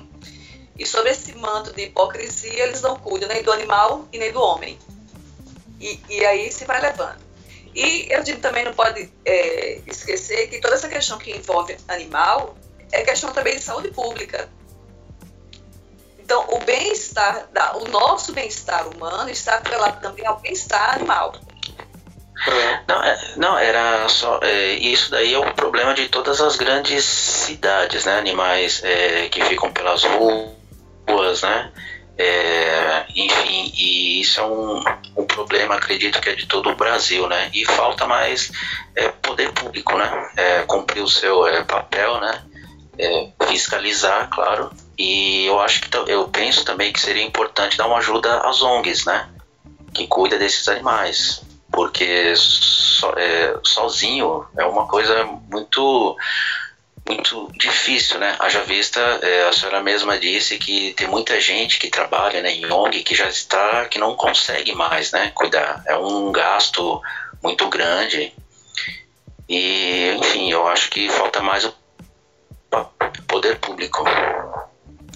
e 0.78 0.86
sob 0.86 1.10
esse 1.10 1.36
manto 1.36 1.74
de 1.74 1.86
hipocrisia 1.86 2.64
eles 2.64 2.82
não 2.82 2.98
cuidam 2.98 3.28
nem 3.30 3.42
do 3.42 3.52
animal 3.52 4.08
e 4.14 4.18
nem 4.20 4.32
do 4.32 4.40
homem. 4.40 4.78
E, 5.82 6.00
e 6.10 6.26
aí 6.26 6.52
se 6.52 6.64
vai 6.66 6.80
levando. 6.80 7.20
E 7.74 8.14
a 8.14 8.22
gente 8.22 8.40
também 8.40 8.64
não 8.64 8.74
pode 8.74 9.12
é, 9.26 9.82
esquecer 9.88 10.48
que 10.48 10.60
toda 10.60 10.76
essa 10.76 10.88
questão 10.88 11.18
que 11.18 11.32
envolve 11.32 11.76
animal 11.88 12.56
é 12.92 13.02
questão 13.02 13.32
também 13.32 13.56
de 13.56 13.64
saúde 13.64 13.90
pública. 13.90 14.50
Então, 16.20 16.46
o 16.50 16.60
bem-estar, 16.60 17.50
o 17.76 17.90
nosso 17.90 18.34
bem-estar 18.34 18.88
humano 18.88 19.30
está 19.30 19.56
atrelado 19.56 20.00
também 20.02 20.26
ao 20.26 20.40
bem-estar 20.40 20.96
animal. 20.96 21.34
Não, 22.88 23.04
é, 23.04 23.34
não, 23.38 23.58
era 23.58 24.08
só. 24.10 24.40
É, 24.42 24.74
isso 24.74 25.12
daí 25.12 25.34
é 25.34 25.38
o 25.38 25.54
problema 25.54 25.94
de 25.94 26.10
todas 26.10 26.42
as 26.42 26.56
grandes 26.56 27.04
cidades, 27.04 28.06
né? 28.06 28.18
Animais 28.18 28.82
é, 28.84 29.30
que 29.30 29.44
ficam 29.46 29.72
pelas 29.72 30.04
ruas, 30.04 31.42
né? 31.44 31.72
É, 32.18 33.06
enfim, 33.16 33.72
e 33.76 34.22
isso 34.22 34.40
é 34.40 34.46
um, 34.46 34.84
um 35.16 35.26
problema, 35.26 35.76
acredito 35.76 36.22
que 36.22 36.30
é 36.30 36.36
de 36.36 36.46
todo 36.46 36.70
o 36.70 36.76
Brasil, 36.76 37.28
né? 37.28 37.50
E 37.54 37.66
falta 37.66 38.06
mais 38.06 38.52
é, 38.96 39.10
poder 39.10 39.52
público, 39.54 39.98
né? 39.98 40.32
É, 40.38 40.62
cumprir 40.64 41.04
o 41.04 41.10
seu 41.10 41.46
é, 41.48 41.64
papel, 41.64 42.20
né? 42.20 42.44
É, 42.98 43.30
fiscalizar, 43.48 44.30
claro. 44.30 44.72
E 44.98 45.46
eu 45.46 45.60
acho 45.60 45.82
que 45.82 45.98
eu 46.08 46.28
penso 46.30 46.64
também 46.64 46.94
que 46.94 47.00
seria 47.00 47.24
importante 47.24 47.78
dar 47.78 47.88
uma 47.88 47.98
ajuda 47.98 48.42
às 48.42 48.62
ONGs, 48.62 49.06
né? 49.06 49.30
Que 49.94 50.08
cuida 50.08 50.38
desses 50.38 50.68
animais, 50.68 51.42
porque 51.72 52.34
so, 52.36 53.12
é, 53.18 53.58
sozinho 53.64 54.46
é 54.58 54.66
uma 54.66 54.88
coisa 54.88 55.24
muito 55.50 56.16
muito 57.08 57.52
difícil, 57.56 58.20
né? 58.20 58.36
Haja 58.40 58.64
vista, 58.64 59.00
é, 59.00 59.48
a 59.48 59.54
senhora 59.54 59.82
mesma 59.82 60.18
disse 60.18 60.58
que 60.58 60.94
tem 60.94 61.08
muita 61.08 61.40
gente 61.40 61.80
que 61.80 61.90
trabalha 61.90 62.42
né, 62.42 62.52
em 62.52 62.72
ONG 62.72 63.04
que 63.04 63.16
já 63.16 63.28
está, 63.28 63.86
que 63.86 64.00
não 64.00 64.16
consegue 64.16 64.74
mais, 64.74 65.12
né? 65.12 65.32
Cuidar. 65.34 65.84
É 65.88 65.96
um 65.96 66.32
gasto 66.32 67.02
muito 67.42 67.68
grande. 67.70 68.34
E, 69.50 70.14
enfim, 70.18 70.52
eu 70.52 70.68
acho 70.68 70.90
que 70.90 71.10
falta 71.10 71.42
mais 71.42 71.66
o 71.66 71.74
poder 73.28 73.58
público. 73.60 74.04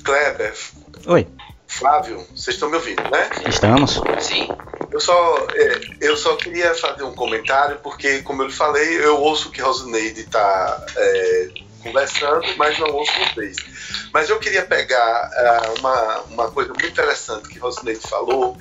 Kleber. 0.04 0.54
Oi. 1.08 1.28
Flávio, 1.68 2.26
vocês 2.36 2.56
estão 2.56 2.70
me 2.70 2.76
ouvindo, 2.76 3.02
né? 3.04 3.30
Estamos. 3.48 4.02
Sim. 4.20 4.48
Eu 4.92 5.00
só, 5.00 5.48
é, 5.54 5.80
eu 6.00 6.16
só 6.16 6.36
queria 6.36 6.74
fazer 6.74 7.04
um 7.04 7.14
comentário, 7.14 7.80
porque, 7.84 8.22
como 8.22 8.42
eu 8.42 8.48
lhe 8.48 8.54
falei, 8.54 9.04
eu 9.04 9.20
ouço 9.20 9.52
que 9.52 9.62
Rosineide 9.62 10.22
está 10.22 10.86
é, 10.96 11.48
conversando, 11.86 12.44
mas 12.58 12.80
não 12.80 12.90
ouço 12.90 13.12
vocês. 13.20 13.58
Mas 14.12 14.30
eu 14.30 14.40
queria 14.40 14.66
pegar 14.66 15.30
uh, 15.30 15.80
uma, 15.80 16.20
uma 16.32 16.52
coisa 16.52 16.74
muito 16.74 16.88
interessante 16.88 17.48
que 17.48 17.60
Rosineide 17.60 18.02
falou 18.02 18.58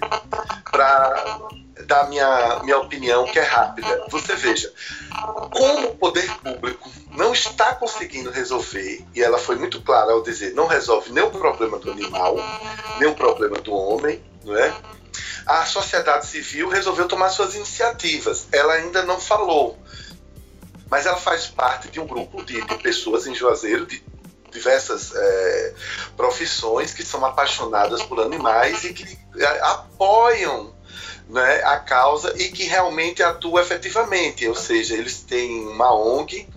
para 0.71 1.39
dar 1.87 2.09
minha, 2.09 2.61
minha 2.63 2.79
opinião, 2.79 3.25
que 3.25 3.39
é 3.39 3.43
rápida. 3.43 4.05
Você 4.11 4.37
veja, 4.37 4.71
como 5.51 5.89
o 5.89 5.97
poder 5.97 6.31
público 6.39 6.91
não 7.13 7.33
está 7.33 7.75
conseguindo 7.75 8.31
resolver, 8.31 9.05
e 9.15 9.23
ela 9.23 9.39
foi 9.39 9.57
muito 9.57 9.81
clara 9.81 10.13
ao 10.13 10.23
dizer, 10.23 10.55
não 10.55 10.67
resolve 10.67 11.11
nem 11.13 11.25
o 11.25 11.31
problema 11.31 11.79
do 11.79 11.91
animal, 11.91 12.37
nem 12.99 13.09
o 13.09 13.15
problema 13.15 13.57
do 13.59 13.73
homem, 13.73 14.23
não 14.45 14.57
é? 14.57 14.75
A 15.47 15.65
sociedade 15.65 16.27
civil 16.27 16.69
resolveu 16.69 17.07
tomar 17.07 17.29
suas 17.29 17.55
iniciativas. 17.55 18.49
Ela 18.51 18.75
ainda 18.75 19.03
não 19.03 19.21
falou, 19.21 19.79
mas 20.95 21.07
ela 21.07 21.17
faz 21.17 21.49
parte 21.49 21.89
de 21.89 21.99
um 21.99 22.07
grupo 22.07 22.45
de, 22.45 22.65
de 22.65 22.77
pessoas 22.77 23.27
em 23.27 23.35
Juazeiro, 23.35 23.85
de 23.85 24.01
diversas 24.53 25.13
é, 25.13 25.75
profissões 26.17 26.95
que 26.95 27.03
são 27.03 27.25
apaixonadas 27.25 28.01
por 28.05 28.21
animais 28.21 28.85
e 28.85 28.95
que 28.95 29.19
é, 29.37 29.61
apoiam 29.63 30.73
né, 31.29 31.65
a 31.65 31.79
causa 31.79 32.33
e 32.41 32.49
que 32.49 32.63
realmente 32.63 33.25
atuam 33.25 33.61
efetivamente, 33.61 34.47
ou 34.47 34.55
seja, 34.55 34.95
eles 34.95 35.21
têm 35.23 35.67
uma 35.67 35.93
ONG 35.93 36.49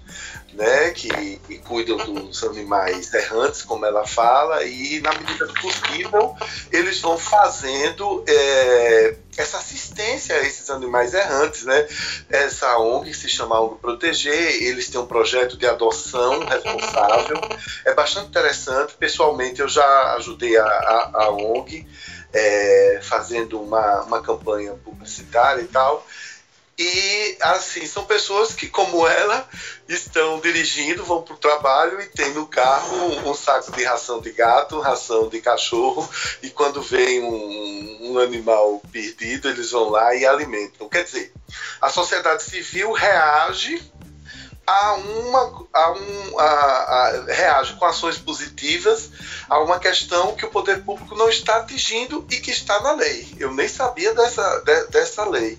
né, 0.54 0.92
que, 0.92 1.10
que, 1.48 1.60
cuidam 1.60 1.98
dos 1.98 2.44
animais 2.44 3.13
errantes, 3.13 3.62
como 3.62 3.86
ela 3.86 4.06
fala, 4.08 4.63
e 4.63 5.00
na 5.01 5.12
medida 5.13 5.46
do 5.46 5.54
possível 5.54 6.36
eles 6.72 7.00
vão 7.00 7.18
fazendo 7.18 8.24
é, 8.27 9.16
essa 9.38 9.58
assistência 9.58 10.36
a 10.36 10.42
esses 10.42 10.70
animais 10.70 11.13
errantes, 11.13 11.63
né? 11.63 11.88
Essa 12.30 12.77
ONG 12.77 13.13
se 13.13 13.30
chama 13.30 13.60
ONG 13.60 13.80
Proteger, 13.80 14.63
eles 14.63 14.89
têm 14.89 15.00
um 15.00 15.06
projeto 15.06 15.58
de 15.58 15.68
adoção 15.68 16.46
responsável, 16.46 17.39
é 17.86 17.94
bastante 17.94 18.30
interessante. 18.30 18.96
Pessoalmente 18.98 19.62
eu 19.62 19.68
já 19.68 20.16
ajudei 20.16 20.58
a, 20.58 20.66
a, 20.66 21.12
a 21.24 21.30
ONG 21.30 21.88
é, 22.34 23.00
fazendo 23.04 23.62
uma, 23.62 24.01
uma 24.04 24.22
campanha 24.22 24.74
publicitária 24.84 25.62
e 25.62 25.68
tal. 25.68 26.06
E 26.79 27.38
assim, 27.41 27.88
são 27.88 28.05
pessoas 28.05 28.53
que, 28.53 28.67
como 28.67 29.07
ela, 29.07 29.50
estão 29.89 30.39
dirigindo, 30.39 31.03
vão 31.03 31.24
para 31.24 31.34
o 31.34 31.38
trabalho 31.38 32.00
e 32.00 32.05
tem 32.05 32.31
no 32.34 32.46
carro 32.46 33.27
um, 33.27 33.34
saco 33.34 33.72
de 33.72 33.84
ração 33.84 34.22
de 34.22 34.31
gato, 34.31 34.79
ração 34.79 35.27
de 35.27 35.41
cachorro, 35.41 36.07
e 36.43 36.51
quando 36.51 36.79
vem 36.79 37.24
um, 37.24 38.12
um, 38.12 38.19
animal 38.19 38.79
perdido, 38.91 39.50
eles 39.50 39.72
vão 39.72 39.89
lá 39.89 40.13
e 40.13 40.24
alimentam. 40.24 40.88
Quer 40.88 41.03
dizer, 41.03 41.34
a 41.81 41.89
sociedade 41.89 42.43
civil 42.43 42.91
reage 42.91 43.81
a 44.67 44.93
uma. 44.93 45.67
A 45.74 45.91
um, 45.93 46.39
a, 46.39 46.46
a, 46.46 47.24
reage 47.27 47.74
com 47.74 47.86
ações 47.86 48.19
positivas 48.19 49.10
a 49.50 49.60
uma 49.62 49.79
questão 49.79 50.36
que 50.36 50.46
o 50.46 50.51
poder 50.51 50.84
público 50.84 51.15
não 51.15 51.29
está 51.29 51.57
atingindo 51.57 52.24
e 52.29 52.36
que 52.38 52.51
está 52.51 52.79
na 52.81 52.91
lei. 52.91 53.34
Eu 53.39 53.51
nem 53.51 53.67
sabia 53.67 54.13
dessa, 54.13 54.60
de, 54.60 54.88
dessa 54.88 55.25
lei. 55.25 55.57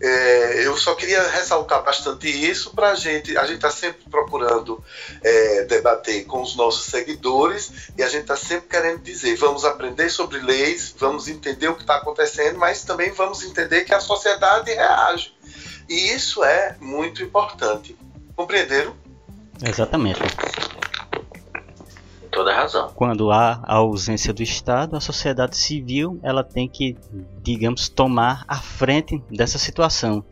É, 0.00 0.66
eu 0.66 0.76
só 0.76 0.94
queria 0.94 1.22
ressaltar 1.28 1.82
bastante 1.82 2.28
isso 2.28 2.70
para 2.70 2.90
a 2.90 2.94
gente. 2.94 3.36
A 3.36 3.44
gente 3.44 3.56
está 3.56 3.70
sempre 3.70 4.04
procurando 4.08 4.82
é, 5.22 5.64
debater 5.64 6.24
com 6.24 6.40
os 6.40 6.56
nossos 6.56 6.86
seguidores 6.86 7.90
e 7.96 8.02
a 8.02 8.08
gente 8.08 8.22
está 8.22 8.36
sempre 8.36 8.68
querendo 8.68 9.00
dizer: 9.00 9.36
vamos 9.36 9.64
aprender 9.64 10.08
sobre 10.10 10.38
leis, 10.38 10.94
vamos 10.96 11.28
entender 11.28 11.68
o 11.68 11.74
que 11.74 11.82
está 11.82 11.96
acontecendo, 11.96 12.58
mas 12.58 12.84
também 12.84 13.10
vamos 13.10 13.42
entender 13.42 13.84
que 13.84 13.94
a 13.94 14.00
sociedade 14.00 14.72
reage. 14.72 15.34
E 15.88 16.12
isso 16.12 16.44
é 16.44 16.76
muito 16.80 17.22
importante. 17.22 17.96
Compreenderam? 18.36 18.94
Exatamente 19.64 20.20
toda 22.38 22.54
razão. 22.54 22.92
Quando 22.94 23.32
há 23.32 23.60
a 23.64 23.74
ausência 23.74 24.32
do 24.32 24.44
Estado, 24.44 24.94
a 24.94 25.00
sociedade 25.00 25.56
civil 25.56 26.20
ela 26.22 26.44
tem 26.44 26.68
que, 26.68 26.96
digamos, 27.42 27.88
tomar 27.88 28.44
a 28.46 28.54
frente 28.54 29.20
dessa 29.28 29.58
situação. 29.58 30.24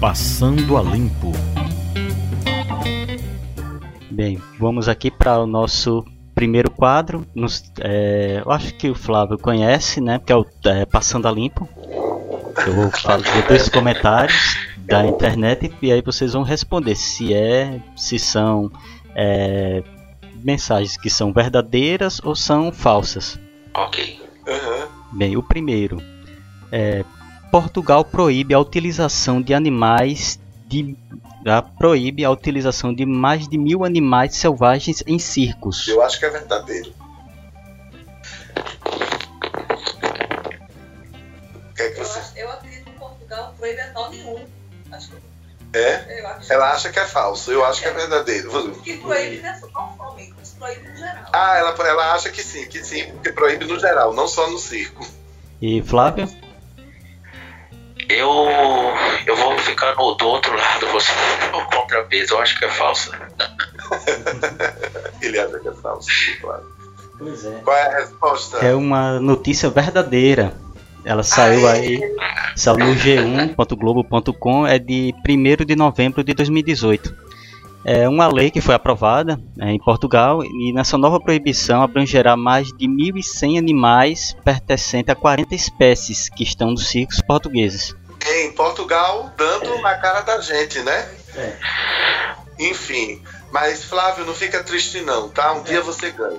Passando 0.00 0.76
a 0.76 0.82
limpo. 0.82 1.30
Bem, 4.10 4.42
vamos 4.58 4.88
aqui 4.88 5.12
para 5.12 5.38
o 5.38 5.46
nosso 5.46 6.04
primeiro 6.34 6.72
quadro. 6.72 7.24
Nos, 7.32 7.70
é, 7.78 8.42
eu 8.44 8.50
acho 8.50 8.74
que 8.74 8.90
o 8.90 8.96
Flávio 8.96 9.38
conhece, 9.38 10.00
né? 10.00 10.18
Que 10.18 10.32
é 10.32 10.36
o 10.36 10.44
é, 10.64 10.84
Passando 10.84 11.28
a 11.28 11.30
Limpo. 11.30 11.68
Eu 12.66 12.74
vou 12.74 12.90
fazer 12.90 13.46
dois 13.46 13.68
comentários 13.68 14.56
da 14.78 15.06
internet 15.06 15.72
e 15.80 15.92
aí 15.92 16.02
vocês 16.02 16.32
vão 16.32 16.42
responder 16.42 16.96
se 16.96 17.32
é, 17.32 17.80
se 17.94 18.18
são 18.18 18.72
é, 19.14 19.82
mensagens 20.44 20.96
que 20.96 21.10
são 21.10 21.32
verdadeiras 21.32 22.20
ou 22.24 22.34
são 22.34 22.72
falsas. 22.72 23.38
Ok. 23.74 24.20
Aham. 24.46 24.88
Bem, 25.12 25.36
o 25.36 25.42
primeiro 25.42 26.00
é 26.72 27.04
Portugal 27.50 28.04
proíbe 28.04 28.54
a 28.54 28.58
utilização 28.60 29.40
de 29.42 29.52
animais 29.54 30.38
de 30.66 30.96
ah, 31.46 31.62
proíbe 31.62 32.24
a 32.24 32.30
utilização 32.30 32.94
de 32.94 33.04
mais 33.04 33.48
de 33.48 33.58
mil 33.58 33.84
animais 33.84 34.36
selvagens 34.36 35.02
em 35.06 35.18
circos. 35.18 35.88
Eu 35.88 36.00
acho 36.02 36.18
que 36.18 36.26
é 36.26 36.30
verdadeiro. 36.30 36.92
Que 41.76 41.82
é 41.82 41.90
que 41.90 42.00
Eu, 42.00 42.04
você. 42.04 42.18
acho- 42.18 42.36
eu 42.38 42.50
acredito 42.50 42.84
que 42.84 42.90
Portugal 42.92 43.54
proíbe 43.56 43.80
animal 43.80 44.10
nenhum. 44.10 44.44
Acho 44.92 45.10
que 45.10 45.16
É? 45.72 46.26
acho 46.26 46.52
Ela 46.52 46.72
acha 46.72 46.90
que 46.90 46.98
é 46.98 47.06
falso, 47.06 47.52
eu 47.52 47.64
acho 47.64 47.80
que 47.80 47.88
é 47.88 47.92
verdadeiro. 47.92 48.72
que 48.82 48.96
proíbe 48.98 49.40
não 49.40 49.48
é 49.48 49.60
mas 50.36 50.50
proíbe 50.50 50.88
no 50.88 50.96
geral. 50.96 51.24
Ah, 51.32 51.58
ela, 51.58 51.74
ela 51.86 52.14
acha 52.14 52.28
que 52.30 52.42
sim, 52.42 52.66
que 52.66 52.84
sim, 52.84 53.12
porque 53.12 53.30
proíbe 53.32 53.64
no 53.64 53.78
geral, 53.78 54.12
não 54.12 54.26
só 54.26 54.50
no 54.50 54.58
circo. 54.58 55.06
E 55.62 55.80
Flávio? 55.82 56.28
Eu, 58.08 58.28
eu 59.26 59.36
vou 59.36 59.56
ficar 59.58 59.94
no, 59.94 60.14
do 60.14 60.26
outro 60.26 60.56
lado, 60.56 60.88
você 60.88 61.12
o 61.54 61.64
contrapeso. 61.70 62.34
Eu 62.34 62.40
acho 62.40 62.58
que 62.58 62.64
é 62.64 62.70
falso. 62.70 63.12
Ele 65.22 65.38
acha 65.38 65.58
que 65.60 65.68
é 65.68 65.72
falso, 65.72 66.08
claro. 66.40 66.64
Pois 67.16 67.44
é. 67.44 67.60
Qual 67.62 67.76
é 67.76 67.86
a 67.86 68.00
resposta? 68.00 68.56
É 68.58 68.74
uma 68.74 69.20
notícia 69.20 69.70
verdadeira. 69.70 70.52
Ela 71.04 71.22
saiu 71.22 71.66
Aê! 71.68 71.96
aí, 71.96 72.16
saiu 72.56 72.78
no 72.78 72.94
g1.globo.com, 72.94 74.66
é 74.66 74.78
de 74.78 75.14
1 75.28 75.64
de 75.64 75.76
novembro 75.76 76.22
de 76.22 76.34
2018. 76.34 77.30
É 77.84 78.06
uma 78.06 78.28
lei 78.28 78.50
que 78.50 78.60
foi 78.60 78.74
aprovada 78.74 79.40
né, 79.56 79.72
em 79.72 79.78
Portugal 79.78 80.44
e 80.44 80.72
nessa 80.72 80.98
nova 80.98 81.18
proibição 81.18 81.82
abrangerá 81.82 82.36
mais 82.36 82.68
de 82.68 82.86
1.100 82.86 83.58
animais 83.58 84.36
pertencentes 84.44 85.10
a 85.10 85.14
40 85.14 85.54
espécies 85.54 86.28
que 86.28 86.42
estão 86.42 86.72
nos 86.72 86.88
circos 86.88 87.22
portugueses. 87.22 87.96
Em 88.26 88.52
Portugal, 88.52 89.32
dando 89.34 89.80
na 89.80 89.94
cara 89.94 90.20
da 90.20 90.40
gente, 90.42 90.80
né? 90.80 91.08
É. 91.34 91.56
Enfim, 92.58 93.22
mas 93.52 93.84
Flávio, 93.84 94.24
não 94.24 94.34
fica 94.34 94.62
triste 94.62 95.00
não, 95.02 95.28
tá? 95.28 95.52
Um 95.52 95.62
dia 95.62 95.80
você 95.82 96.10
ganha. 96.10 96.38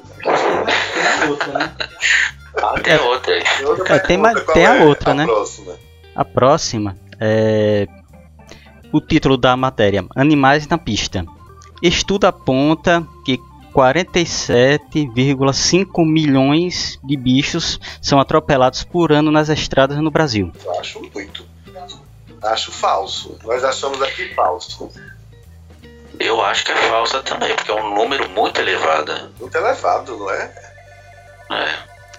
Ah, 2.62 2.76
tem 2.82 2.98
outra 3.00 3.34
aí. 3.34 3.44
Tem 3.58 3.66
outra 3.66 3.96
É, 3.96 4.00
tem 4.00 4.18
mais- 4.18 4.42
qual 4.44 4.54
tem 4.54 4.66
a 4.66 4.76
é 4.78 4.84
outra, 4.86 5.14
né? 5.14 5.26
Próxima. 5.26 5.74
A 6.16 6.26
próxima 6.26 6.98
é 7.20 7.88
o 8.92 9.00
título 9.00 9.38
da 9.38 9.56
matéria: 9.56 10.04
Animais 10.16 10.68
na 10.68 10.78
pista. 10.78 11.24
Estudo 11.82 12.26
aponta 12.28 13.06
que 13.26 13.40
47,5 13.74 16.06
milhões 16.06 17.00
de 17.04 17.16
bichos 17.18 17.80
são 18.02 18.20
atropelados 18.20 18.84
por 18.84 19.12
ano 19.14 19.32
nas 19.32 19.48
estradas 19.50 19.98
no 20.00 20.12
Brasil. 20.12 20.52
Eu 20.64 20.80
acho 20.80 21.00
muito. 21.14 21.50
Acho 22.44 22.72
falso. 22.72 23.38
Nós 23.44 23.64
achamos 23.64 24.02
aqui 24.02 24.34
falso. 24.34 24.90
Eu 26.24 26.42
acho 26.42 26.64
que 26.64 26.72
é 26.72 26.76
falsa 26.76 27.22
também, 27.24 27.56
porque 27.56 27.72
é 27.72 27.76
um 27.76 27.96
número 27.96 28.30
muito 28.30 28.62
elevado. 28.62 29.12
Muito 29.40 29.56
elevado, 29.56 30.18
não 30.18 30.30
é? 30.30 30.54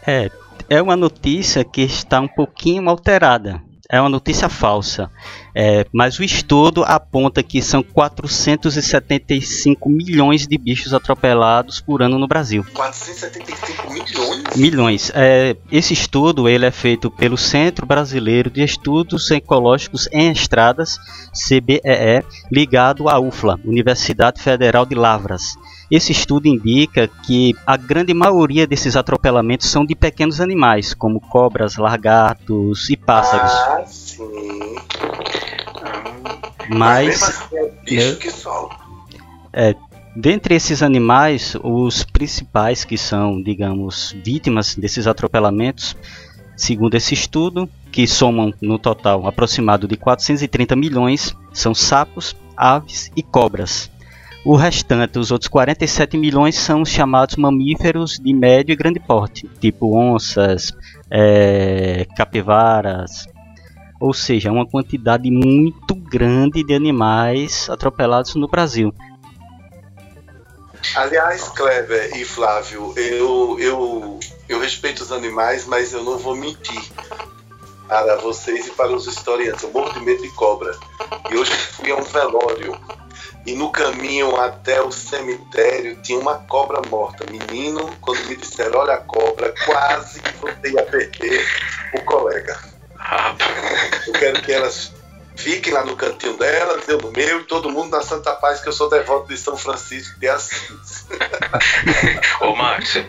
É. 0.05 0.25
É, 0.25 0.31
é 0.69 0.83
uma 0.83 0.97
notícia 0.97 1.65
que 1.65 1.83
está 1.83 2.21
um 2.21 2.29
pouquinho 2.29 2.89
alterada. 2.89 3.63
É 3.93 4.01
uma 4.01 4.09
notícia 4.09 4.49
falsa. 4.49 5.11
É, 5.55 5.85
mas 5.93 6.19
o 6.19 6.25
estudo 6.25 6.83
aponta 6.83 7.43
que 7.43 7.61
são 7.61 7.83
475 7.83 9.91
milhões 9.91 10.47
de 10.47 10.57
bichos 10.57 10.95
atropelados 10.95 11.79
por 11.79 12.01
ano 12.01 12.19
no 12.19 12.27
Brasil. 12.27 12.65
475 12.73 13.93
milhões? 13.93 14.57
Milhões. 14.57 15.13
É, 15.15 15.55
esse 15.71 15.93
estudo 15.93 16.49
ele 16.49 16.65
é 16.65 16.71
feito 16.71 17.11
pelo 17.11 17.37
Centro 17.37 17.85
Brasileiro 17.85 18.49
de 18.49 18.65
Estudos 18.65 19.31
Ecológicos 19.31 20.09
em 20.11 20.33
Estradas, 20.33 20.97
CBEE, 21.35 22.25
ligado 22.51 23.11
à 23.11 23.21
UFLA, 23.21 23.61
Universidade 23.63 24.41
Federal 24.41 24.87
de 24.87 24.95
Lavras. 24.95 25.55
Esse 25.93 26.11
estudo 26.11 26.47
indica 26.49 27.07
que 27.07 27.55
a 27.67 27.77
grande 27.77 28.15
maioria 28.15 28.67
desses 28.67 28.97
atropelamentos 28.97 29.69
são 29.69 29.85
de 29.85 29.95
pequenos 29.95 30.41
animais, 30.41 30.95
como 30.95 31.21
cobras, 31.21 31.77
lagartos 31.77 32.89
e 32.89 32.97
pássaros. 32.97 33.53
Ah, 33.53 33.85
sim. 33.87 34.77
Mas 36.71 37.07
mesmo 37.09 37.27
assim 37.27 37.57
é 37.57 37.71
bicho 37.85 38.09
eu- 38.09 38.17
que 38.17 38.31
só. 38.31 38.71
Dentre 40.17 40.55
esses 40.55 40.83
animais, 40.83 41.57
os 41.63 42.05
principais 42.05 42.85
que 42.85 42.97
são, 42.97 43.43
digamos, 43.43 44.17
vítimas 44.25 44.75
desses 44.75 45.07
atropelamentos, 45.07 45.95
segundo 46.57 46.95
esse 46.95 47.13
estudo, 47.13 47.69
que 47.91 48.07
somam 48.07 48.53
no 48.63 48.79
total 48.79 49.27
aproximado 49.27 49.87
de 49.87 49.99
430 49.99 50.75
milhões, 50.75 51.37
são 51.53 51.75
sapos, 51.75 52.35
aves 52.57 53.11
e 53.15 53.23
cobras. 53.23 53.91
O 54.45 54.57
restante, 54.57 55.21
os 55.21 55.31
outros 55.31 55.49
47 55.49 56.19
milhões, 56.19 56.59
são 56.59 56.83
os 56.83 56.89
chamados 56.89 57.37
mamíferos 57.37 58.19
de 58.19 58.35
médio 58.35 58.73
e 58.73 58.77
grande 58.77 58.99
porte, 58.99 59.49
tipo 59.61 59.97
onças, 59.97 60.73
eh, 61.09 62.07
capivaras, 62.17 63.27
ou 64.01 64.13
seja, 64.13 64.51
uma 64.51 64.67
quantidade 64.67 65.31
muito 65.31 65.95
grande 65.95 66.65
de 66.65 66.75
animais 66.75 67.71
atropelados 67.71 68.35
no 68.35 68.49
Brasil. 68.49 68.93
Aliás, 70.97 71.49
Kleber 71.51 72.17
e 72.17 72.25
Flávio, 72.25 72.93
eu, 72.97 73.57
eu, 73.61 74.21
eu 74.49 74.61
respeito 74.61 75.05
os 75.05 75.13
animais, 75.13 75.67
mas 75.67 75.93
eu 75.93 76.03
não 76.03 76.19
vou 76.19 76.35
mentir 76.35 76.83
para 77.87 78.17
vocês 78.17 78.67
e 78.67 78.71
para 78.73 78.91
os 78.91 79.07
historiantes. 79.07 79.63
Eu 79.63 79.71
morro 79.71 79.93
de 79.93 80.01
medo 80.01 80.21
de 80.21 80.31
cobra. 80.31 80.77
E 81.31 81.37
hoje 81.37 81.53
fui 81.53 81.93
a 81.93 81.97
um 81.97 82.03
velório. 82.03 82.77
E 83.45 83.55
no 83.55 83.71
caminho 83.71 84.37
até 84.37 84.81
o 84.81 84.93
cemitério 84.93 85.97
tinha 86.03 86.19
uma 86.19 86.37
cobra 86.37 86.81
morta. 86.89 87.27
Menino, 87.29 87.91
quando 88.01 88.25
me 88.27 88.37
disseram, 88.37 88.81
olha 88.81 88.95
a 88.95 88.99
cobra, 88.99 89.53
quase 89.65 90.21
que 90.21 90.33
voltei 90.37 90.79
a 90.79 90.83
perder 90.85 91.45
o 91.95 92.05
colega. 92.05 92.57
Eu 94.07 94.13
quero 94.13 94.43
que 94.43 94.53
elas 94.53 94.93
fiquem 95.37 95.73
lá 95.73 95.85
no 95.85 95.97
cantinho 95.97 96.37
delas, 96.37 96.87
eu 96.89 96.99
no 96.99 97.11
meu, 97.11 97.41
e 97.41 97.45
todo 97.45 97.71
mundo 97.71 97.91
na 97.91 98.03
Santa 98.03 98.33
Paz, 98.33 98.61
que 98.61 98.69
eu 98.69 98.73
sou 98.73 98.89
devoto 98.89 99.29
de 99.29 99.37
São 99.37 99.57
Francisco 99.57 100.19
de 100.21 100.29
Assis. 100.29 101.07
Ô, 102.41 102.55
Márcio. 102.55 103.05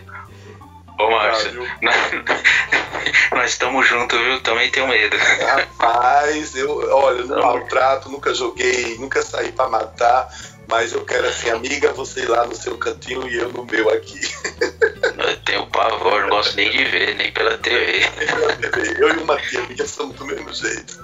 Ô, 0.98 1.10
Márcio. 1.10 1.52
Flávio. 1.52 1.74
Nós 3.32 3.50
estamos 3.50 3.86
juntos, 3.86 4.18
viu? 4.18 4.40
Também 4.40 4.70
tenho 4.70 4.88
medo. 4.88 5.16
Rapaz, 5.16 6.54
eu, 6.56 6.70
olha, 6.90 7.20
eu 7.20 7.26
não 7.26 7.42
maltrato, 7.42 8.08
nunca 8.08 8.32
joguei, 8.32 8.96
nunca 8.98 9.22
saí 9.22 9.52
pra 9.52 9.68
matar, 9.68 10.28
mas 10.68 10.92
eu 10.92 11.04
quero 11.04 11.26
assim, 11.28 11.50
amiga, 11.50 11.92
você 11.92 12.24
lá 12.26 12.46
no 12.46 12.54
seu 12.54 12.78
cantinho 12.78 13.28
e 13.28 13.36
eu 13.36 13.48
no 13.50 13.64
meu 13.64 13.90
aqui. 13.90 14.20
Eu 15.18 15.36
tenho 15.44 15.66
pavor, 15.66 16.22
não 16.22 16.30
gosto 16.30 16.56
nem 16.56 16.70
de 16.70 16.84
ver, 16.84 17.14
nem 17.16 17.32
pela 17.32 17.58
TV. 17.58 18.02
Eu 18.98 19.08
e 19.08 19.22
uma 19.22 19.36
tia 19.40 19.60
minha 19.62 19.86
somos 19.86 20.16
do 20.16 20.24
mesmo 20.24 20.52
jeito. 20.52 20.98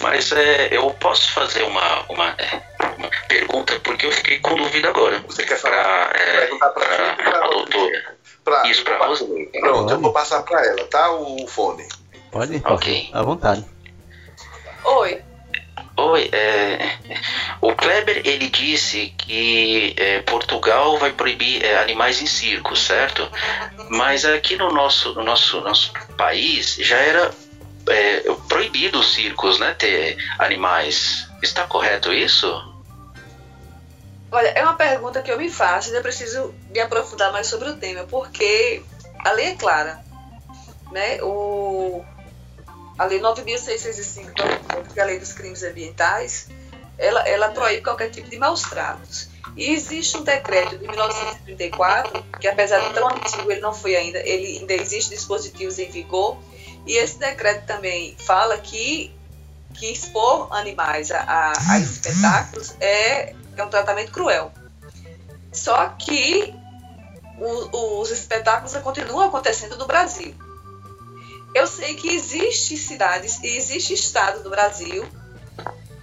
Mas 0.00 0.32
é, 0.32 0.68
eu 0.72 0.90
posso 0.94 1.32
fazer 1.32 1.62
uma, 1.62 2.04
uma, 2.08 2.34
é, 2.38 2.60
uma 2.98 3.10
pergunta, 3.28 3.78
porque 3.80 4.06
eu 4.06 4.12
fiquei 4.12 4.38
com 4.38 4.54
dúvida 4.56 4.88
agora. 4.88 5.22
Você 5.28 5.44
quer 5.44 5.58
falar? 5.58 6.08
Pra, 6.08 6.20
é, 6.20 6.40
Perguntar 6.40 6.70
pra 6.70 6.84
pra 6.84 7.14
pra 7.14 7.48
doutora. 7.48 8.13
Pra, 8.44 8.66
Isso, 8.66 8.84
pra 8.84 9.06
Roseli. 9.06 9.46
Pronto, 9.46 9.92
eu 9.92 10.00
vou 10.00 10.12
passar 10.12 10.42
pra 10.42 10.64
ela, 10.64 10.84
tá? 10.84 11.10
O 11.12 11.46
fone. 11.48 11.88
Pode? 12.30 12.60
Ok. 12.64 13.10
À 13.12 13.22
vontade. 13.22 13.64
Oi. 14.84 15.22
Oi, 15.96 16.28
é, 16.32 16.98
o 17.60 17.72
Kleber 17.72 18.20
ele 18.24 18.48
disse 18.48 19.14
que 19.16 19.94
é, 19.96 20.20
Portugal 20.22 20.98
vai 20.98 21.12
proibir 21.12 21.64
é, 21.64 21.78
animais 21.78 22.20
em 22.20 22.26
circo, 22.26 22.74
certo? 22.74 23.30
Mas 23.90 24.24
aqui 24.24 24.56
no 24.56 24.72
nosso, 24.72 25.14
no 25.14 25.22
nosso, 25.22 25.60
nosso 25.60 25.92
país 26.16 26.74
já 26.80 26.96
era 26.96 27.30
é, 27.88 28.24
proibido 28.48 28.98
os 28.98 29.14
circos, 29.14 29.60
né? 29.60 29.72
Ter 29.74 30.16
animais. 30.38 31.28
Está 31.40 31.62
correto 31.64 32.12
isso? 32.12 32.73
Olha, 34.34 34.48
é 34.48 34.64
uma 34.64 34.74
pergunta 34.74 35.22
que 35.22 35.30
eu 35.30 35.38
me 35.38 35.48
faço 35.48 35.92
e 35.92 35.94
eu 35.94 36.02
preciso 36.02 36.52
me 36.70 36.80
aprofundar 36.80 37.30
mais 37.30 37.46
sobre 37.46 37.68
o 37.68 37.76
tema, 37.76 38.02
porque 38.02 38.82
a 39.24 39.30
lei 39.30 39.50
é 39.50 39.54
clara. 39.54 40.04
Né? 40.90 41.22
O, 41.22 42.04
a 42.98 43.04
lei 43.04 43.20
9.605, 43.20 44.92
que 44.92 44.98
é 44.98 45.02
a 45.04 45.06
lei 45.06 45.20
dos 45.20 45.32
crimes 45.32 45.62
ambientais, 45.62 46.48
ela, 46.98 47.20
ela 47.28 47.48
proíbe 47.50 47.82
qualquer 47.82 48.10
tipo 48.10 48.28
de 48.28 48.36
maus 48.36 48.62
tratos. 48.62 49.28
E 49.56 49.70
existe 49.70 50.16
um 50.16 50.24
decreto 50.24 50.78
de 50.78 50.88
1934, 50.88 52.24
que 52.40 52.48
apesar 52.48 52.80
de 52.80 52.92
tão 52.92 53.08
antigo, 53.08 53.52
ele 53.52 53.60
não 53.60 53.72
foi 53.72 53.94
ainda, 53.94 54.18
ele 54.18 54.58
ainda 54.58 54.74
existe 54.74 55.10
dispositivos 55.10 55.78
em 55.78 55.88
vigor, 55.88 56.36
e 56.84 56.96
esse 56.96 57.20
decreto 57.20 57.66
também 57.66 58.16
fala 58.18 58.58
que, 58.58 59.14
que 59.74 59.92
expor 59.92 60.48
animais 60.52 61.10
a, 61.10 61.18
a, 61.20 61.72
a 61.72 61.78
espetáculos 61.78 62.74
é, 62.80 63.34
é 63.56 63.64
um 63.64 63.68
tratamento 63.68 64.12
cruel. 64.12 64.52
Só 65.52 65.88
que 65.90 66.54
o, 67.38 68.00
os 68.00 68.10
espetáculos 68.10 68.74
continuam 68.76 69.28
acontecendo 69.28 69.76
no 69.76 69.86
Brasil. 69.86 70.34
Eu 71.54 71.66
sei 71.66 71.94
que 71.94 72.08
existem 72.08 72.76
cidades 72.76 73.38
e 73.42 73.56
existe 73.56 73.94
estado 73.94 74.42
do 74.42 74.50
Brasil 74.50 75.06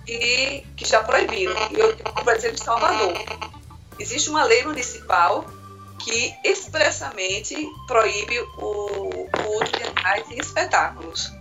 que, 0.05 0.65
que 0.75 0.85
já 0.85 1.03
proibiram. 1.03 1.53
Eu, 1.71 1.95
por 1.97 2.33
exemplo, 2.33 2.63
Salvador. 2.63 3.13
Existe 3.99 4.29
uma 4.29 4.43
lei 4.43 4.63
municipal 4.63 5.45
que 5.99 6.33
expressamente 6.43 7.55
proíbe 7.85 8.39
o, 8.39 9.27
o 9.27 9.61
uso 9.61 9.71
de 9.71 9.83
animais 9.83 10.31
em 10.31 10.39
espetáculos. 10.39 11.31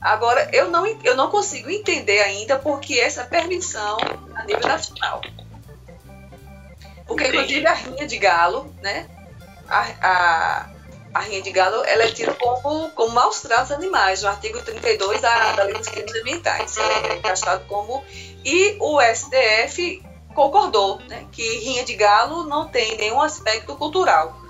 Agora, 0.00 0.48
eu 0.52 0.70
não, 0.70 0.86
eu 1.04 1.14
não 1.14 1.30
consigo 1.30 1.68
entender 1.68 2.20
ainda 2.20 2.58
por 2.58 2.80
que 2.80 2.98
essa 2.98 3.24
permissão 3.24 3.98
a 4.34 4.44
nível 4.44 4.66
nacional. 4.66 5.20
Porque, 7.06 7.26
inclusive, 7.26 7.66
a 7.66 7.74
rinha 7.74 8.06
de 8.06 8.16
galo, 8.16 8.74
né? 8.80 9.06
A, 9.68 9.86
a, 10.00 10.70
a 11.12 11.20
rinha 11.20 11.42
de 11.42 11.50
galo, 11.50 11.84
ela 11.84 12.04
é 12.04 12.10
tida 12.10 12.32
como, 12.34 12.90
como 12.92 13.12
maus 13.12 13.40
tratos 13.40 13.72
animais, 13.72 14.22
no 14.22 14.28
artigo 14.28 14.62
32 14.62 15.20
da, 15.20 15.52
da 15.52 15.64
Lei 15.64 15.74
dos 15.74 15.88
Crimes 15.88 16.14
Ambientais. 16.14 16.78
É 16.78 17.16
encaixado 17.16 17.64
como... 17.66 18.02
E 18.42 18.76
o 18.80 18.98
STF 19.02 20.02
concordou, 20.34 20.98
né? 21.08 21.26
Que 21.30 21.58
rinha 21.58 21.84
de 21.84 21.94
galo 21.94 22.44
não 22.44 22.68
tem 22.68 22.96
nenhum 22.96 23.20
aspecto 23.20 23.76
cultural. 23.76 24.40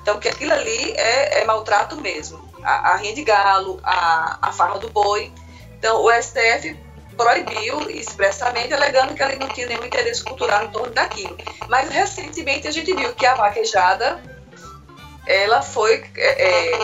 Então, 0.00 0.20
que 0.20 0.28
aquilo 0.28 0.52
ali 0.52 0.92
é, 0.92 1.40
é 1.40 1.44
maltrato 1.44 1.96
mesmo 1.96 2.51
a, 2.62 2.92
a 2.92 2.96
rinha 2.96 3.14
de 3.14 3.24
galo, 3.24 3.80
a, 3.82 4.38
a 4.42 4.52
farra 4.52 4.78
do 4.78 4.88
boi. 4.90 5.32
Então, 5.78 6.02
o 6.04 6.10
STF 6.10 6.76
proibiu 7.16 7.90
expressamente, 7.90 8.72
alegando 8.72 9.14
que 9.14 9.22
ali 9.22 9.36
não 9.36 9.48
tinha 9.48 9.66
nenhum 9.66 9.84
interesse 9.84 10.22
cultural 10.24 10.64
em 10.64 10.70
torno 10.70 10.92
daquilo. 10.92 11.36
Mas 11.68 11.88
recentemente 11.90 12.66
a 12.66 12.70
gente 12.70 12.94
viu 12.94 13.14
que 13.14 13.26
a 13.26 13.34
vaquejada 13.34 14.22
ela 15.26 15.62
foi 15.62 16.04
é, 16.16 16.72
é 16.72 16.78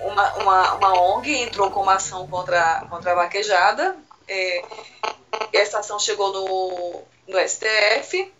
uma, 0.00 0.34
uma, 0.34 0.74
uma, 0.74 1.00
ONG 1.00 1.42
entrou 1.42 1.70
com 1.70 1.82
uma 1.82 1.94
ação 1.94 2.26
contra, 2.26 2.86
contra 2.88 3.12
a 3.12 3.14
vaquejada. 3.14 3.96
É, 4.28 4.62
essa 5.52 5.78
ação 5.78 5.98
chegou 5.98 6.32
no, 6.32 7.02
no 7.28 7.48
STF 7.48 8.32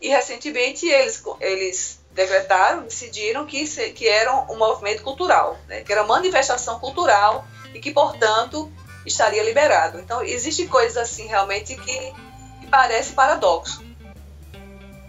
e 0.00 0.08
recentemente 0.08 0.86
eles, 0.86 1.22
eles 1.40 2.00
decretaram, 2.14 2.82
decidiram 2.82 3.46
que, 3.46 3.66
que 3.92 4.06
era 4.06 4.32
um 4.50 4.56
movimento 4.56 5.02
cultural, 5.02 5.58
né? 5.68 5.80
que 5.82 5.92
era 5.92 6.04
manifestação 6.04 6.78
cultural 6.78 7.44
e 7.74 7.80
que, 7.80 7.90
portanto, 7.90 8.70
estaria 9.06 9.42
liberado. 9.42 9.98
Então, 9.98 10.22
existem 10.22 10.68
coisas 10.68 10.96
assim 10.96 11.26
realmente 11.26 11.74
que, 11.76 12.12
que 12.60 12.66
parece 12.70 13.12
paradoxo. 13.12 13.84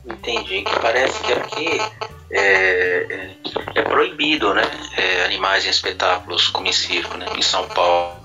Entendi, 0.05 0.63
que 0.63 0.79
parece 0.79 1.17
que 1.21 1.31
aqui 1.31 1.81
é, 2.29 2.41
é, 2.41 3.35
é 3.75 3.81
proibido, 3.83 4.53
né? 4.53 4.63
É, 4.97 5.23
animais 5.23 5.65
em 5.65 5.69
espetáculos 5.69 6.49
como 6.49 6.67
em 6.67 6.73
circo, 6.73 7.17
né? 7.17 7.25
Em 7.37 7.41
São 7.41 7.67
Paulo, 7.69 8.17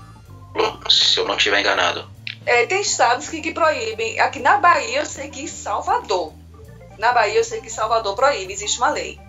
se 0.89 1.17
eu 1.17 1.25
não 1.25 1.37
estiver 1.37 1.59
enganado. 1.59 2.09
É, 2.45 2.65
tem 2.65 2.81
estados 2.81 3.29
que, 3.29 3.41
que 3.41 3.53
proíbem. 3.53 4.19
Aqui 4.19 4.39
na 4.39 4.57
Bahia, 4.57 4.99
eu 4.99 5.05
sei 5.05 5.29
que 5.29 5.41
em 5.41 5.47
Salvador 5.47 6.33
na 6.99 7.13
Bahia 7.13 7.37
eu 7.37 7.43
sei 7.43 7.61
que 7.61 7.69
Salvador 7.69 8.15
proíbe, 8.15 8.53
existe 8.53 8.77
uma 8.77 8.89
lei. 8.89 9.19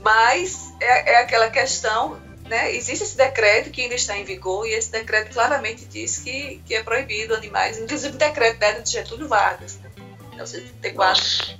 Mas 0.00 0.72
é, 0.80 1.14
é 1.14 1.16
aquela 1.22 1.50
questão, 1.50 2.20
né? 2.46 2.74
Existe 2.74 3.02
esse 3.02 3.16
decreto 3.16 3.70
que 3.70 3.82
ainda 3.82 3.94
está 3.94 4.16
em 4.16 4.24
vigor 4.24 4.66
e 4.66 4.74
esse 4.74 4.92
decreto 4.92 5.32
claramente 5.32 5.86
diz 5.86 6.18
que, 6.18 6.60
que 6.66 6.74
é 6.74 6.82
proibido 6.82 7.34
animais, 7.34 7.78
inclusive 7.78 8.14
o 8.14 8.18
decreto 8.18 8.60
né, 8.60 8.80
de 8.80 8.92
Getúlio 8.92 9.26
Vargas, 9.26 9.78
né? 9.78 9.90
1974. 10.30 11.58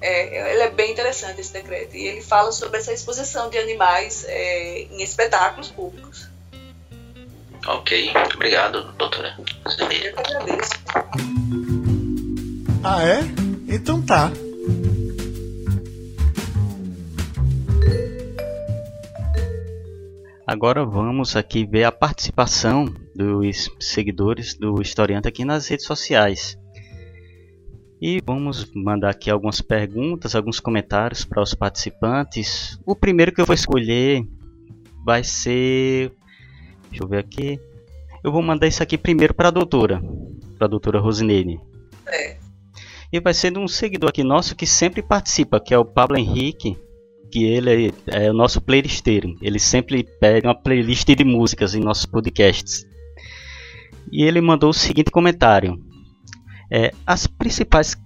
É, 0.00 0.52
ele 0.52 0.62
é 0.62 0.70
bem 0.70 0.92
interessante 0.92 1.40
esse 1.40 1.52
decreto 1.52 1.96
e 1.96 2.06
ele 2.06 2.20
fala 2.20 2.52
sobre 2.52 2.78
essa 2.78 2.92
exposição 2.92 3.48
de 3.48 3.58
animais 3.58 4.24
é, 4.26 4.82
em 4.82 5.02
espetáculos 5.02 5.70
públicos. 5.70 6.28
Ok, 7.66 8.12
obrigado, 8.34 8.92
doutora. 8.92 9.36
Eu 9.38 9.88
que 9.88 10.08
agradeço. 10.08 10.72
Ah, 12.84 13.02
é? 13.04 13.20
Então 13.68 14.00
tá. 14.00 14.30
Agora 20.46 20.84
vamos 20.84 21.34
aqui 21.34 21.66
ver 21.66 21.82
a 21.82 21.90
participação 21.90 22.84
dos 23.12 23.68
seguidores 23.80 24.54
do 24.54 24.80
historiante 24.80 25.26
aqui 25.26 25.44
nas 25.44 25.66
redes 25.66 25.84
sociais. 25.84 26.56
E 28.00 28.22
vamos 28.24 28.70
mandar 28.72 29.10
aqui 29.10 29.28
algumas 29.28 29.60
perguntas, 29.60 30.36
alguns 30.36 30.60
comentários 30.60 31.24
para 31.24 31.42
os 31.42 31.52
participantes. 31.52 32.78
O 32.86 32.94
primeiro 32.94 33.32
que 33.32 33.40
eu 33.40 33.44
vou 33.44 33.54
escolher 33.56 34.24
vai 35.04 35.24
ser. 35.24 36.12
Deixa 36.90 37.02
eu 37.02 37.08
ver 37.08 37.18
aqui. 37.18 37.58
Eu 38.22 38.30
vou 38.30 38.40
mandar 38.40 38.68
isso 38.68 38.84
aqui 38.84 38.96
primeiro 38.96 39.34
para 39.34 39.48
a 39.48 39.50
doutora, 39.50 40.00
para 40.56 40.68
a 40.68 40.70
doutora 40.70 41.00
Rosinene. 41.00 41.60
É. 42.06 42.36
E 43.12 43.18
vai 43.18 43.34
ser 43.34 43.50
de 43.50 43.58
um 43.58 43.66
seguidor 43.66 44.10
aqui 44.10 44.22
nosso 44.22 44.54
que 44.54 44.66
sempre 44.66 45.02
participa, 45.02 45.58
que 45.58 45.74
é 45.74 45.78
o 45.78 45.84
Pablo 45.84 46.16
Henrique 46.16 46.78
que 47.30 47.44
ele 47.44 47.92
é, 48.06 48.26
é 48.26 48.30
o 48.30 48.34
nosso 48.34 48.60
playlisteiro. 48.60 49.34
Ele 49.40 49.58
sempre 49.58 50.04
pega 50.20 50.48
uma 50.48 50.60
playlist 50.60 51.06
de 51.06 51.24
músicas 51.24 51.74
em 51.74 51.80
nossos 51.80 52.06
podcasts. 52.06 52.84
E 54.12 54.22
ele 54.22 54.40
mandou 54.40 54.70
o 54.70 54.74
seguinte 54.74 55.10
comentário: 55.10 55.76
é, 56.70 56.92
as 57.06 57.26
principais 57.26 57.96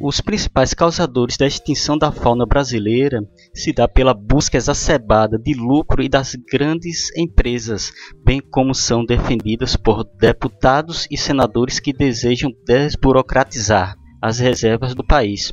os 0.00 0.20
principais 0.20 0.74
causadores 0.74 1.36
da 1.36 1.46
extinção 1.46 1.96
da 1.96 2.12
fauna 2.12 2.44
brasileira 2.44 3.20
se 3.54 3.72
dá 3.72 3.88
pela 3.88 4.12
busca 4.12 4.56
exacerbada 4.56 5.38
de 5.38 5.54
lucro 5.54 6.02
e 6.02 6.08
das 6.08 6.34
grandes 6.34 7.14
empresas, 7.16 7.92
bem 8.24 8.40
como 8.40 8.74
são 8.74 9.04
defendidas 9.04 9.74
por 9.74 10.04
deputados 10.18 11.06
e 11.10 11.16
senadores 11.16 11.80
que 11.80 11.92
desejam 11.92 12.50
desburocratizar 12.66 13.96
as 14.20 14.38
reservas 14.38 14.94
do 14.94 15.04
país, 15.04 15.50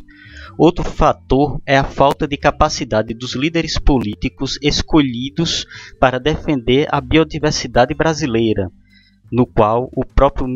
Outro 0.58 0.84
fator 0.84 1.62
é 1.67 1.78
a 1.78 1.84
falta 1.84 2.28
de 2.28 2.36
capacidade 2.36 3.13
dos 3.13 3.36
líderes 3.36 3.78
políticos 3.78 4.58
escolhidos 4.60 5.67
para 6.00 6.20
defender 6.20 6.88
a 6.91 7.00
biodiversidade 7.00 7.93
brasileira, 7.93 8.72
no 9.32 9.46
qual 9.46 9.88
o 9.96 10.04
próprio, 10.04 10.48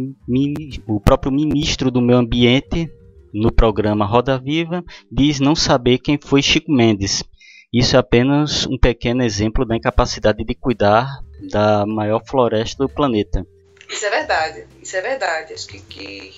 o 0.88 1.00
próprio 1.00 1.32
ministro 1.32 1.92
do 1.92 2.02
Meio 2.02 2.18
Ambiente, 2.18 2.92
no 3.32 3.52
programa 3.52 4.04
Roda 4.04 4.40
Viva, 4.40 4.84
diz 5.12 5.40
não 5.40 5.56
saber 5.56 6.00
quem 6.00 6.18
foi 6.20 6.42
Chico 6.42 6.72
Mendes. 6.72 7.24
Isso 7.72 7.96
é 7.96 8.00
apenas 8.00 8.66
um 8.66 8.80
pequeno 8.80 9.24
exemplo 9.24 9.64
da 9.66 9.78
incapacidade 9.78 10.44
de 10.44 10.56
cuidar 10.56 11.20
da 11.52 11.86
maior 11.86 12.22
floresta 12.26 12.84
do 12.84 12.90
planeta. 12.90 13.46
Isso 13.88 14.06
é 14.06 14.10
verdade, 14.10 14.66
isso 14.82 14.98
é 14.98 15.02
verdade. 15.02 15.54
Acho 15.54 15.68
que, 15.68 15.80
que 15.80 16.32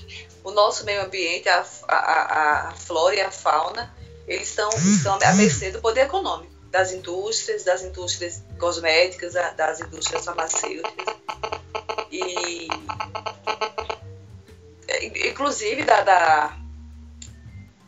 o 0.44 0.52
nosso 0.52 0.86
meio 0.86 1.04
ambiente, 1.04 1.48
a, 1.50 1.66
a, 1.88 2.70
a 2.70 2.72
flora 2.74 3.16
e 3.16 3.22
a 3.22 3.32
fauna, 3.32 3.94
eles 4.28 4.50
estão, 4.50 4.70
estão 4.70 5.18
à 5.22 5.34
mercê 5.34 5.72
do 5.72 5.82
poder 5.82 6.02
econômico, 6.02 6.54
das 6.70 6.92
indústrias, 6.92 7.64
das 7.64 7.82
indústrias 7.82 8.44
cosméticas, 8.60 9.34
das 9.56 9.80
indústrias 9.80 10.26
farmacêuticas. 10.26 11.16
E 12.12 12.68
inclusive 15.28 15.84
da, 15.84 16.02
da, 16.02 16.58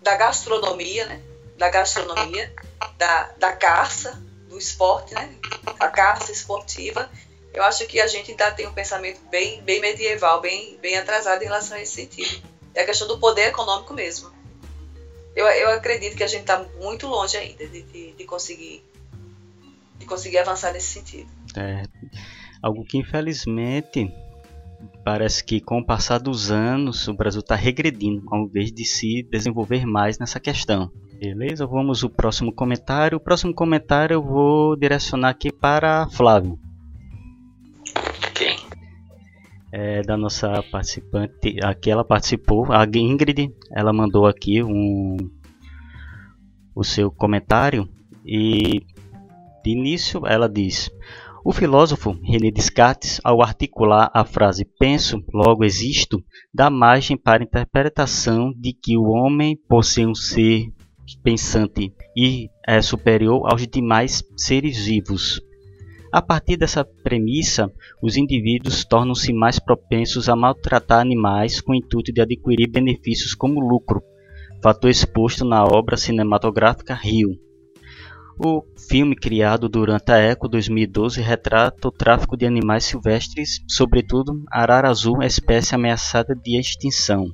da 0.01 0.15
gastronomia, 0.15 1.05
né? 1.05 1.21
Da 1.57 1.69
gastronomia, 1.69 2.53
da, 2.97 3.31
da 3.37 3.53
caça, 3.53 4.21
do 4.49 4.57
esporte, 4.57 5.13
né? 5.13 5.33
A 5.79 5.87
caça 5.87 6.31
esportiva 6.31 7.09
eu 7.55 7.63
acho 7.63 7.87
que 7.87 8.01
a 8.01 8.07
gente 8.07 8.31
ainda 8.31 8.51
tem 8.51 8.67
um 8.67 8.73
pensamento 8.73 9.19
bem, 9.31 9.61
bem 9.61 9.79
medieval, 9.79 10.41
bem, 10.41 10.77
bem 10.81 10.97
atrasado 10.97 11.41
em 11.41 11.45
relação 11.45 11.77
a 11.77 11.81
esse 11.81 11.93
sentido. 11.93 12.43
É 12.73 12.81
a 12.81 12.85
questão 12.85 13.07
do 13.07 13.17
poder 13.17 13.47
econômico 13.47 13.93
mesmo. 13.93 14.29
Eu, 15.33 15.45
eu 15.47 15.69
acredito 15.69 16.17
que 16.17 16.23
a 16.23 16.27
gente 16.27 16.41
está 16.41 16.65
muito 16.81 17.07
longe 17.07 17.37
ainda 17.37 17.65
de, 17.65 17.81
de, 17.83 18.11
de, 18.11 18.23
conseguir 18.25 18.83
de 19.97 20.05
conseguir 20.05 20.39
avançar 20.39 20.73
nesse 20.73 20.87
sentido. 20.87 21.29
É, 21.55 21.83
algo 22.61 22.83
que 22.83 22.97
infelizmente 22.97 24.11
parece 25.03 25.43
que 25.43 25.61
com 25.61 25.79
o 25.79 25.85
passar 25.85 26.19
dos 26.19 26.51
anos 26.51 27.07
o 27.07 27.13
Brasil 27.13 27.39
está 27.39 27.55
regredindo 27.55 28.23
ao 28.29 28.43
invés 28.43 28.71
de 28.71 28.83
se 28.83 29.23
desenvolver 29.23 29.85
mais 29.85 30.19
nessa 30.19 30.39
questão. 30.39 30.91
Beleza? 31.17 31.65
Vamos 31.65 32.03
ao 32.03 32.09
próximo 32.09 32.53
comentário. 32.53 33.17
O 33.17 33.21
próximo 33.21 33.53
comentário 33.53 34.15
eu 34.15 34.21
vou 34.21 34.75
direcionar 34.75 35.29
aqui 35.29 35.51
para 35.51 36.09
Flávio. 36.09 36.59
É, 39.75 40.01
da 40.01 40.15
nossa 40.15 40.63
participante, 40.71 41.57
aqui 41.61 41.91
ela 41.91 42.05
participou, 42.05 42.71
a 42.71 42.85
Ingrid, 42.85 43.53
ela 43.69 43.91
mandou 43.91 44.25
aqui 44.25 44.63
um, 44.63 45.17
o 46.73 46.81
seu 46.81 47.11
comentário 47.11 47.85
e 48.25 48.79
de 49.65 49.71
início 49.71 50.25
ela 50.25 50.47
diz: 50.47 50.89
O 51.43 51.51
filósofo 51.51 52.17
René 52.23 52.51
Descartes, 52.51 53.19
ao 53.21 53.41
articular 53.41 54.09
a 54.13 54.23
frase 54.23 54.63
penso, 54.79 55.21
logo 55.33 55.65
existo, 55.65 56.23
dá 56.53 56.69
margem 56.69 57.17
para 57.17 57.43
a 57.43 57.45
interpretação 57.45 58.53
de 58.55 58.71
que 58.71 58.97
o 58.97 59.09
homem, 59.09 59.57
por 59.67 59.83
ser 59.83 60.07
um 60.07 60.15
ser 60.15 60.71
pensante 61.21 61.93
e 62.15 62.49
é 62.65 62.81
superior 62.81 63.41
aos 63.51 63.67
demais 63.67 64.23
seres 64.37 64.85
vivos. 64.85 65.41
A 66.15 66.21
partir 66.21 66.55
dessa 66.55 66.85
premissa, 67.03 67.69
os 68.01 68.15
indivíduos 68.15 68.85
tornam-se 68.85 69.33
mais 69.33 69.59
propensos 69.59 70.29
a 70.29 70.35
maltratar 70.35 71.01
animais 71.01 71.59
com 71.59 71.73
o 71.73 71.75
intuito 71.75 72.13
de 72.13 72.21
adquirir 72.21 72.71
benefícios 72.71 73.33
como 73.35 73.59
lucro, 73.59 74.01
fator 74.63 74.89
exposto 74.89 75.43
na 75.43 75.65
obra 75.65 75.97
cinematográfica 75.97 76.93
Rio. 76.93 77.31
O 78.39 78.63
filme 78.87 79.13
criado 79.13 79.67
durante 79.67 80.09
a 80.09 80.17
Eco 80.17 80.47
2012 80.47 81.19
retrata 81.19 81.89
o 81.89 81.91
tráfico 81.91 82.37
de 82.37 82.45
animais 82.45 82.85
silvestres, 82.85 83.59
sobretudo 83.67 84.41
arara 84.49 84.89
azul, 84.89 85.21
espécie 85.21 85.75
ameaçada 85.75 86.33
de 86.33 86.57
extinção. 86.57 87.25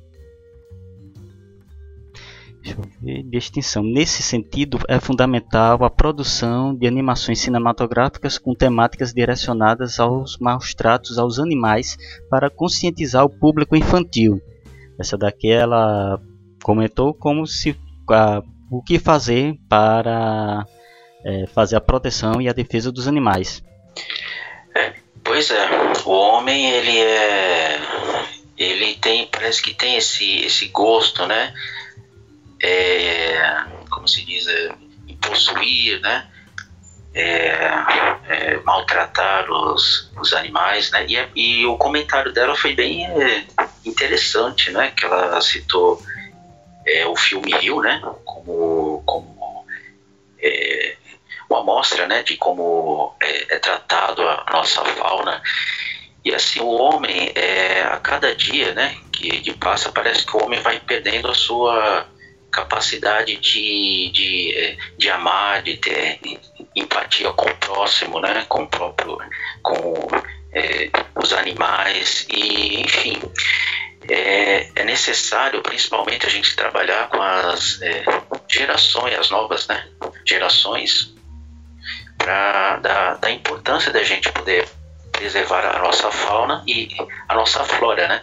Ver, 3.00 3.22
de 3.24 3.36
extinção. 3.36 3.82
Nesse 3.82 4.22
sentido, 4.22 4.78
é 4.88 5.00
fundamental 5.00 5.84
a 5.84 5.90
produção 5.90 6.74
de 6.74 6.86
animações 6.86 7.40
cinematográficas 7.40 8.38
com 8.38 8.54
temáticas 8.54 9.12
direcionadas 9.12 9.98
aos 9.98 10.38
maus 10.38 10.72
tratos 10.72 11.18
aos 11.18 11.38
animais 11.38 11.96
para 12.30 12.48
conscientizar 12.48 13.24
o 13.24 13.30
público 13.30 13.74
infantil. 13.74 14.40
Essa 14.98 15.18
daqui 15.18 15.50
ela 15.50 16.20
comentou 16.62 17.12
como 17.12 17.46
se 17.46 17.76
o 18.70 18.82
que 18.82 18.98
fazer 18.98 19.56
para 19.68 20.64
é, 21.24 21.46
fazer 21.48 21.76
a 21.76 21.80
proteção 21.80 22.40
e 22.40 22.48
a 22.48 22.52
defesa 22.52 22.92
dos 22.92 23.08
animais. 23.08 23.62
Pois 25.24 25.50
é, 25.50 25.68
o 26.04 26.10
homem 26.10 26.70
ele 26.70 26.98
é, 26.98 27.80
ele 28.58 28.94
tem, 28.94 29.26
parece 29.26 29.62
que 29.62 29.72
tem 29.72 29.96
esse 29.96 30.40
esse 30.44 30.68
gosto, 30.68 31.26
né? 31.26 31.52
É, 32.62 33.64
como 33.90 34.06
se 34.06 34.24
diz, 34.24 34.46
é, 34.46 34.70
possuir, 35.20 36.00
né? 36.00 36.28
É, 37.14 37.68
é, 38.28 38.60
maltratar 38.64 39.50
os, 39.50 40.10
os 40.18 40.32
animais, 40.32 40.90
né? 40.92 41.04
E, 41.06 41.28
e, 41.34 41.66
o 41.66 41.76
comentário 41.76 42.32
dela 42.32 42.56
foi 42.56 42.74
bem 42.74 43.06
é, 43.06 43.44
interessante, 43.84 44.70
né? 44.70 44.92
Que 44.92 45.04
ela 45.04 45.40
citou 45.40 46.00
é, 46.86 47.06
o 47.06 47.16
filme 47.16 47.52
Rio, 47.54 47.82
né? 47.82 48.00
Como, 48.24 49.02
como 49.04 49.32
uma 51.52 51.60
amostra 51.60 52.06
né, 52.06 52.22
de 52.22 52.36
como 52.36 53.14
é, 53.20 53.58
tratado 53.58 54.22
a 54.22 54.46
nossa 54.50 54.82
fauna. 54.84 55.42
E 56.24 56.34
assim, 56.34 56.60
o 56.60 56.68
homem, 56.68 57.32
é, 57.34 57.82
a 57.82 57.98
cada 57.98 58.34
dia 58.34 58.72
né, 58.72 58.96
que, 59.12 59.40
que 59.40 59.52
passa, 59.52 59.92
parece 59.92 60.24
que 60.24 60.36
o 60.36 60.44
homem 60.44 60.60
vai 60.60 60.80
perdendo 60.80 61.28
a 61.28 61.34
sua 61.34 62.06
capacidade 62.52 63.36
de, 63.36 64.10
de, 64.12 64.54
é, 64.56 64.76
de 64.96 65.10
amar, 65.10 65.62
de 65.62 65.76
ter 65.78 66.20
empatia 66.76 67.32
com 67.32 67.48
o 67.48 67.56
próximo, 67.56 68.20
né, 68.20 68.44
com 68.48 68.62
o 68.62 68.68
próprio, 68.68 69.18
com 69.62 69.94
é, 70.52 70.90
os 71.16 71.32
animais. 71.32 72.26
E 72.30 72.82
enfim 72.82 73.20
é, 74.08 74.68
é, 74.74 74.84
necessário 74.84 75.62
principalmente 75.62 76.26
a 76.26 76.30
gente 76.30 76.56
trabalhar 76.56 77.08
com 77.08 77.20
as 77.22 77.80
é, 77.82 78.04
gerações, 78.48 79.18
as 79.18 79.30
novas 79.30 79.66
né, 79.68 79.86
gerações 80.24 81.14
pra, 82.18 82.76
da, 82.78 83.14
da 83.14 83.30
importância 83.30 83.92
da 83.92 84.02
gente 84.02 84.30
poder 84.32 84.66
preservar 85.12 85.64
a 85.64 85.78
nossa 85.78 86.10
fauna 86.10 86.64
e 86.66 86.88
a 87.28 87.34
nossa 87.34 87.62
flora, 87.64 88.08
né? 88.08 88.22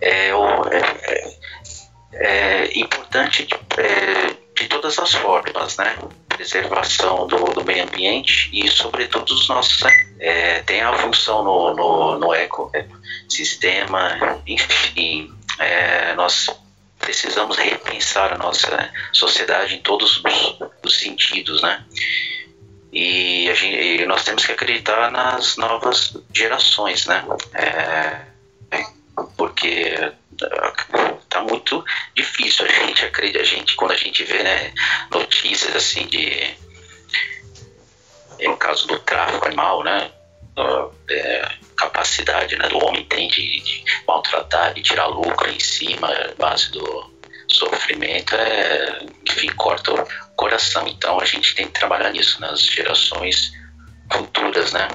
É, 0.00 0.28
é, 0.28 0.32
é, 0.32 1.38
é 2.12 2.78
importante 2.78 3.44
de, 3.44 3.54
é, 3.80 4.36
de, 4.56 4.68
todas 4.68 4.98
as 4.98 5.14
formas, 5.14 5.76
né? 5.76 5.96
Preservação 6.28 7.26
do, 7.26 7.36
do 7.36 7.64
meio 7.64 7.84
ambiente 7.84 8.50
e, 8.52 8.70
sobretudo, 8.70 9.32
os 9.32 9.48
nossos. 9.48 9.82
É, 10.20 10.60
tem 10.62 10.80
a 10.80 10.92
função 10.94 11.44
no, 11.44 11.74
no, 11.74 12.18
no 12.18 12.34
ecossistema, 12.34 14.40
enfim, 14.46 15.32
é, 15.58 16.14
nós 16.14 16.48
precisamos 16.98 17.56
repensar 17.56 18.32
a 18.32 18.38
nossa 18.38 18.90
sociedade 19.12 19.76
em 19.76 19.80
todos 19.80 20.16
os, 20.16 20.22
os 20.84 20.98
sentidos, 20.98 21.62
né? 21.62 21.84
E, 22.92 23.52
gente, 23.54 23.76
e, 23.76 24.06
nós 24.06 24.24
temos 24.24 24.46
que 24.46 24.52
acreditar 24.52 25.10
nas 25.10 25.56
novas 25.56 26.16
gerações, 26.32 27.06
né? 27.06 27.24
É, 27.54 28.28
porque 29.36 30.12
tá 31.28 31.40
muito 31.42 31.84
difícil 32.14 32.64
a 32.64 32.68
gente 32.68 33.04
acreditar, 33.04 33.40
a 33.40 33.44
gente 33.44 33.76
quando 33.76 33.92
a 33.92 33.96
gente 33.96 34.24
vê 34.24 34.42
né, 34.42 34.72
notícias 35.10 35.74
assim 35.76 36.06
de 36.06 36.56
em 38.38 38.56
caso 38.56 38.86
do 38.86 38.98
tráfico 39.00 39.46
animal, 39.46 39.82
né? 39.82 40.10
É, 41.10 41.48
capacidade 41.76 42.56
né, 42.56 42.68
do 42.68 42.84
homem 42.84 43.04
tem 43.04 43.28
de, 43.28 43.60
de 43.60 43.84
maltratar, 44.06 44.74
de 44.74 44.82
tirar 44.82 45.06
lucro 45.06 45.48
em 45.48 45.60
cima, 45.60 46.08
base 46.36 46.70
do 46.72 47.18
sofrimento, 47.48 48.34
é, 48.34 49.06
enfim, 49.28 49.48
corta 49.54 49.92
o 49.92 50.06
coração. 50.36 50.86
Então 50.88 51.20
a 51.20 51.24
gente 51.24 51.54
tem 51.54 51.66
que 51.66 51.78
trabalhar 51.78 52.10
nisso 52.10 52.40
nas 52.40 52.62
gerações 52.62 53.52
futuras, 54.12 54.72
né? 54.72 54.88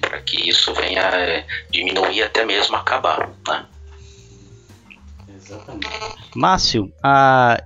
Para 0.00 0.20
que 0.20 0.48
isso 0.48 0.74
venha 0.74 1.02
é, 1.02 1.46
diminuir 1.70 2.22
até 2.22 2.44
mesmo 2.44 2.76
acabar, 2.76 3.30
né? 3.48 3.66
Exatamente. 5.46 5.88
Márcio, 6.34 6.92
a 7.02 7.62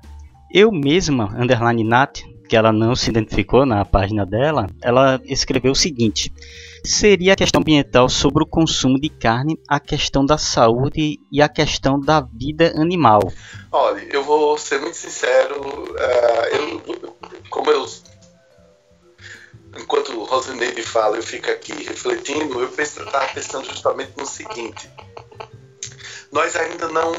eu 0.52 0.70
mesma, 0.70 1.34
underline 1.38 1.84
Nat, 1.84 2.22
que 2.48 2.56
ela 2.56 2.72
não 2.72 2.94
se 2.94 3.08
identificou 3.08 3.64
na 3.64 3.84
página 3.84 4.26
dela, 4.26 4.66
ela 4.82 5.20
escreveu 5.24 5.72
o 5.72 5.76
seguinte: 5.76 6.32
seria 6.84 7.32
a 7.32 7.36
questão 7.36 7.60
ambiental 7.60 8.08
sobre 8.08 8.42
o 8.42 8.46
consumo 8.46 9.00
de 9.00 9.08
carne, 9.08 9.56
a 9.68 9.78
questão 9.78 10.26
da 10.26 10.36
saúde 10.36 11.18
e 11.30 11.40
a 11.40 11.48
questão 11.48 11.98
da 11.98 12.20
vida 12.20 12.72
animal. 12.76 13.20
Olha, 13.70 14.00
eu 14.10 14.24
vou 14.24 14.58
ser 14.58 14.80
muito 14.80 14.96
sincero, 14.96 15.60
uh, 15.60 16.56
eu, 16.56 16.82
como 17.48 17.70
eu 17.70 17.86
enquanto 19.78 20.12
o 20.12 20.24
Rosineide 20.24 20.82
fala, 20.82 21.16
eu 21.16 21.22
fico 21.22 21.50
aqui 21.50 21.72
refletindo, 21.84 22.60
eu 22.60 22.68
estava 22.68 23.28
pensando 23.32 23.66
justamente 23.66 24.12
no 24.16 24.26
seguinte: 24.26 24.90
nós 26.32 26.56
ainda 26.56 26.88
não 26.88 27.12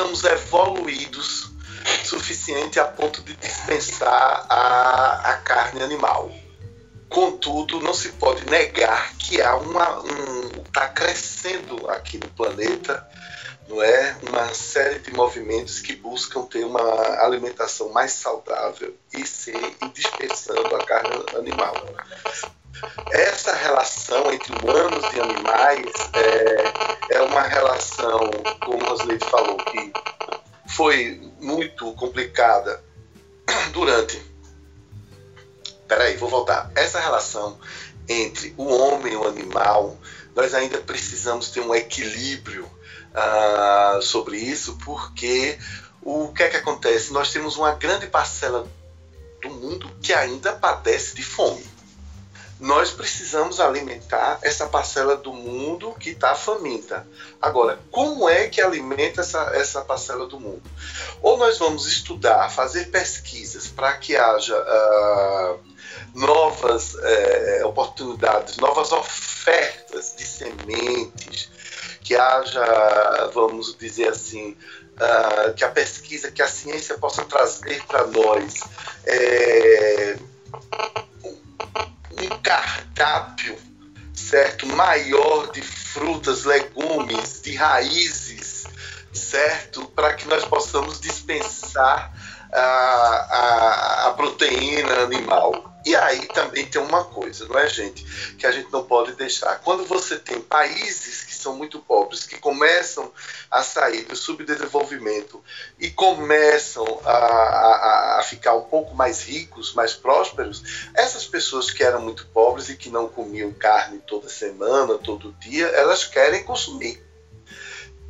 estamos 0.00 0.24
evoluídos 0.24 1.50
suficiente 2.04 2.80
a 2.80 2.86
ponto 2.86 3.20
de 3.20 3.36
dispensar 3.36 4.46
a, 4.48 5.30
a 5.30 5.36
carne 5.36 5.82
animal. 5.82 6.32
Contudo, 7.06 7.80
não 7.80 7.92
se 7.92 8.08
pode 8.12 8.48
negar 8.48 9.14
que 9.18 9.42
há 9.42 9.56
uma 9.56 10.00
um 10.00 10.62
está 10.64 10.88
crescendo 10.88 11.90
aqui 11.90 12.16
no 12.16 12.28
planeta, 12.30 13.06
não 13.68 13.82
é, 13.82 14.16
uma 14.26 14.54
série 14.54 15.00
de 15.00 15.12
movimentos 15.12 15.80
que 15.80 15.94
buscam 15.94 16.44
ter 16.46 16.64
uma 16.64 16.80
alimentação 17.22 17.90
mais 17.90 18.12
saudável 18.12 18.96
e 19.12 19.26
se 19.26 19.52
dispensando 19.92 20.74
a 20.76 20.84
carne 20.86 21.24
animal. 21.36 21.74
Essa 23.10 23.54
relação 23.54 24.32
entre 24.32 24.52
humanos 24.52 25.04
e 25.12 25.20
animais 25.20 25.92
é, 26.14 27.16
é 27.16 27.22
uma 27.22 27.42
relação, 27.42 28.30
como 28.64 28.84
Rosleide 28.84 29.24
falou, 29.26 29.56
que 29.56 29.92
foi 30.68 31.20
muito 31.40 31.92
complicada 31.94 32.82
durante 33.72 34.30
peraí, 35.90 36.16
vou 36.16 36.28
voltar. 36.28 36.70
Essa 36.76 37.00
relação 37.00 37.58
entre 38.08 38.54
o 38.56 38.64
homem 38.64 39.12
e 39.12 39.16
o 39.16 39.26
animal, 39.26 39.98
nós 40.36 40.54
ainda 40.54 40.78
precisamos 40.78 41.50
ter 41.50 41.60
um 41.60 41.74
equilíbrio 41.74 42.64
uh, 42.64 44.00
sobre 44.00 44.36
isso, 44.38 44.78
porque 44.84 45.58
o 46.00 46.28
que 46.28 46.44
é 46.44 46.48
que 46.48 46.56
acontece? 46.56 47.12
Nós 47.12 47.32
temos 47.32 47.56
uma 47.56 47.72
grande 47.72 48.06
parcela 48.06 48.68
do 49.42 49.50
mundo 49.50 49.90
que 50.00 50.12
ainda 50.12 50.52
padece 50.52 51.16
de 51.16 51.24
fome 51.24 51.64
nós 52.60 52.90
precisamos 52.90 53.58
alimentar 53.58 54.38
essa 54.42 54.66
parcela 54.66 55.16
do 55.16 55.32
mundo 55.32 55.94
que 55.98 56.10
está 56.10 56.34
faminta. 56.34 57.06
Agora, 57.40 57.80
como 57.90 58.28
é 58.28 58.48
que 58.48 58.60
alimenta 58.60 59.22
essa, 59.22 59.50
essa 59.54 59.80
parcela 59.80 60.26
do 60.26 60.38
mundo? 60.38 60.62
Ou 61.22 61.38
nós 61.38 61.58
vamos 61.58 61.86
estudar, 61.86 62.50
fazer 62.50 62.90
pesquisas 62.90 63.66
para 63.66 63.94
que 63.94 64.14
haja 64.14 64.54
uh, 64.54 65.58
novas 66.14 66.94
uh, 66.94 67.66
oportunidades, 67.66 68.58
novas 68.58 68.92
ofertas 68.92 70.14
de 70.16 70.26
sementes, 70.26 71.48
que 72.02 72.14
haja, 72.14 73.30
vamos 73.32 73.74
dizer 73.78 74.08
assim, 74.08 74.54
uh, 74.96 75.54
que 75.54 75.64
a 75.64 75.68
pesquisa, 75.70 76.30
que 76.30 76.42
a 76.42 76.48
ciência 76.48 76.98
possa 76.98 77.24
trazer 77.24 77.82
para 77.86 78.06
nós. 78.06 78.60
É, 79.06 80.18
um 82.12 82.38
cardápio 82.42 83.56
certo, 84.30 84.66
maior 84.66 85.50
de 85.50 85.62
frutas, 85.62 86.44
legumes, 86.44 87.40
de 87.42 87.56
raízes, 87.56 88.64
certo, 89.12 89.84
para 89.86 90.14
que 90.14 90.28
nós 90.28 90.44
possamos 90.44 91.00
dispensar 91.00 92.12
a, 92.52 92.60
a, 92.60 94.06
a 94.08 94.12
proteína 94.12 95.00
animal. 95.02 95.69
E 95.84 95.96
aí 95.96 96.26
também 96.28 96.66
tem 96.66 96.80
uma 96.80 97.04
coisa, 97.04 97.46
não 97.46 97.58
é, 97.58 97.68
gente? 97.68 98.04
Que 98.36 98.46
a 98.46 98.52
gente 98.52 98.70
não 98.70 98.84
pode 98.84 99.14
deixar. 99.14 99.60
Quando 99.60 99.84
você 99.84 100.18
tem 100.18 100.40
países 100.40 101.24
que 101.24 101.34
são 101.34 101.56
muito 101.56 101.78
pobres, 101.78 102.26
que 102.26 102.38
começam 102.38 103.10
a 103.50 103.62
sair 103.62 104.04
do 104.04 104.14
subdesenvolvimento 104.14 105.42
e 105.78 105.90
começam 105.90 106.84
a, 107.04 107.10
a, 107.10 108.20
a 108.20 108.22
ficar 108.22 108.54
um 108.54 108.64
pouco 108.64 108.94
mais 108.94 109.22
ricos, 109.22 109.72
mais 109.72 109.94
prósperos, 109.94 110.90
essas 110.94 111.26
pessoas 111.26 111.70
que 111.70 111.82
eram 111.82 112.02
muito 112.02 112.26
pobres 112.26 112.68
e 112.68 112.76
que 112.76 112.90
não 112.90 113.08
comiam 113.08 113.52
carne 113.52 113.98
toda 114.06 114.28
semana, 114.28 114.98
todo 114.98 115.32
dia, 115.40 115.66
elas 115.68 116.04
querem 116.04 116.44
consumir. 116.44 117.09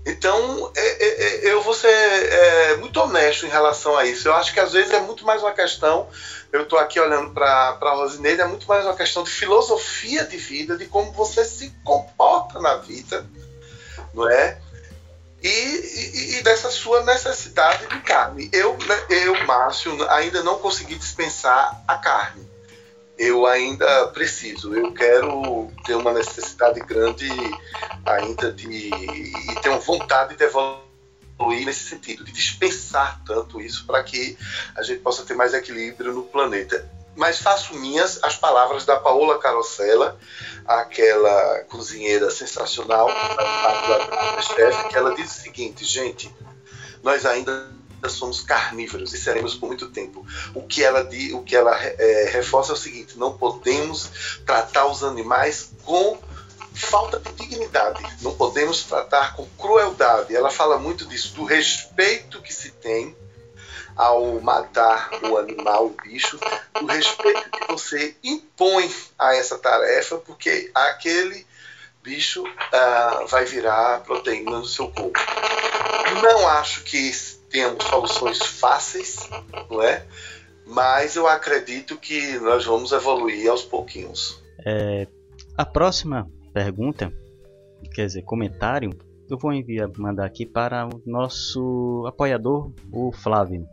Então, 0.06 0.72
é, 0.74 0.80
é, 0.80 1.24
é, 1.24 1.52
eu 1.52 1.62
vou 1.62 1.74
ser 1.74 1.88
é, 1.88 2.76
muito 2.76 2.98
honesto 3.00 3.44
em 3.44 3.50
relação 3.50 3.96
a 3.96 4.06
isso. 4.06 4.28
Eu 4.28 4.34
acho 4.34 4.52
que 4.52 4.60
às 4.60 4.72
vezes 4.72 4.92
é 4.92 5.00
muito 5.00 5.24
mais 5.24 5.42
uma 5.42 5.52
questão 5.52 6.08
eu 6.52 6.62
estou 6.62 6.78
aqui 6.78 6.98
olhando 6.98 7.30
para 7.30 7.78
a 7.80 7.94
Rosineide, 7.94 8.40
é 8.40 8.46
muito 8.46 8.66
mais 8.66 8.84
uma 8.84 8.96
questão 8.96 9.22
de 9.22 9.30
filosofia 9.30 10.24
de 10.24 10.36
vida, 10.36 10.76
de 10.76 10.86
como 10.86 11.12
você 11.12 11.44
se 11.44 11.70
comporta 11.84 12.58
na 12.58 12.76
vida, 12.76 13.24
não 14.12 14.28
é? 14.28 14.58
E, 15.40 15.48
e, 15.48 16.38
e 16.38 16.42
dessa 16.42 16.70
sua 16.70 17.04
necessidade 17.04 17.86
de 17.86 18.00
carne. 18.00 18.50
Eu, 18.52 18.76
né, 18.76 19.06
eu, 19.08 19.46
Márcio, 19.46 20.10
ainda 20.10 20.42
não 20.42 20.58
consegui 20.58 20.96
dispensar 20.96 21.82
a 21.86 21.96
carne. 21.96 22.49
Eu 23.20 23.44
ainda 23.44 24.06
preciso, 24.08 24.74
eu 24.74 24.94
quero 24.94 25.70
ter 25.84 25.94
uma 25.94 26.10
necessidade 26.10 26.80
grande 26.80 27.28
ainda 28.06 28.50
de. 28.50 28.88
e 28.88 29.60
tenho 29.60 29.78
vontade 29.78 30.34
de 30.36 30.42
evoluir 30.42 31.66
nesse 31.66 31.90
sentido, 31.90 32.24
de 32.24 32.32
dispensar 32.32 33.20
tanto 33.26 33.60
isso 33.60 33.84
para 33.84 34.02
que 34.02 34.38
a 34.74 34.82
gente 34.82 35.00
possa 35.00 35.22
ter 35.22 35.34
mais 35.34 35.52
equilíbrio 35.52 36.14
no 36.14 36.22
planeta. 36.22 36.90
Mas 37.14 37.40
faço 37.40 37.74
minhas 37.74 38.18
as 38.22 38.36
palavras 38.36 38.86
da 38.86 38.96
Paola 38.96 39.38
Carosella, 39.38 40.18
aquela 40.64 41.64
cozinheira 41.68 42.30
sensacional, 42.30 43.06
que 44.88 44.96
ela 44.96 45.14
diz 45.14 45.30
o 45.30 45.42
seguinte, 45.42 45.84
gente, 45.84 46.34
nós 47.02 47.26
ainda 47.26 47.79
somos 48.08 48.40
carnívoros 48.40 49.12
e 49.12 49.18
seremos 49.18 49.54
por 49.54 49.66
muito 49.66 49.88
tempo. 49.90 50.26
O 50.54 50.62
que 50.62 50.82
ela, 50.82 51.08
o 51.34 51.42
que 51.42 51.54
ela 51.54 51.76
é, 51.76 52.30
reforça 52.32 52.72
é 52.72 52.74
o 52.74 52.78
seguinte: 52.78 53.18
não 53.18 53.36
podemos 53.36 54.40
tratar 54.46 54.86
os 54.86 55.02
animais 55.04 55.72
com 55.84 56.18
falta 56.74 57.18
de 57.18 57.32
dignidade. 57.32 58.02
Não 58.22 58.34
podemos 58.34 58.84
tratar 58.84 59.34
com 59.34 59.46
crueldade. 59.58 60.34
Ela 60.34 60.50
fala 60.50 60.78
muito 60.78 61.04
disso, 61.06 61.34
do 61.34 61.44
respeito 61.44 62.40
que 62.40 62.52
se 62.52 62.70
tem 62.70 63.16
ao 63.96 64.40
matar 64.40 65.10
o 65.24 65.36
animal, 65.36 65.86
o 65.86 65.96
bicho, 66.02 66.38
do 66.74 66.86
respeito 66.86 67.50
que 67.50 67.66
você 67.66 68.16
impõe 68.22 68.90
a 69.18 69.34
essa 69.34 69.58
tarefa, 69.58 70.16
porque 70.16 70.70
aquele 70.74 71.46
bicho 72.02 72.42
uh, 72.42 73.26
vai 73.26 73.44
virar 73.44 74.00
proteína 74.00 74.58
no 74.58 74.64
seu 74.64 74.88
corpo. 74.88 75.20
Não 76.22 76.48
acho 76.48 76.82
que 76.84 76.96
tenhamos 77.50 77.84
soluções 77.84 78.38
fáceis, 78.38 79.28
não 79.70 79.82
é? 79.82 80.06
Mas 80.66 81.16
eu 81.16 81.26
acredito 81.26 81.96
que 81.96 82.38
nós 82.38 82.64
vamos 82.64 82.92
evoluir 82.92 83.50
aos 83.50 83.62
pouquinhos. 83.62 84.40
É, 84.64 85.06
a 85.56 85.64
próxima 85.64 86.30
pergunta, 86.52 87.12
quer 87.94 88.06
dizer, 88.06 88.22
comentário, 88.22 88.90
eu 89.28 89.36
vou 89.36 89.52
enviar, 89.52 89.88
mandar 89.96 90.26
aqui 90.26 90.46
para 90.46 90.86
o 90.86 91.02
nosso 91.06 92.04
apoiador, 92.06 92.72
o 92.92 93.12
Flávio. 93.12 93.66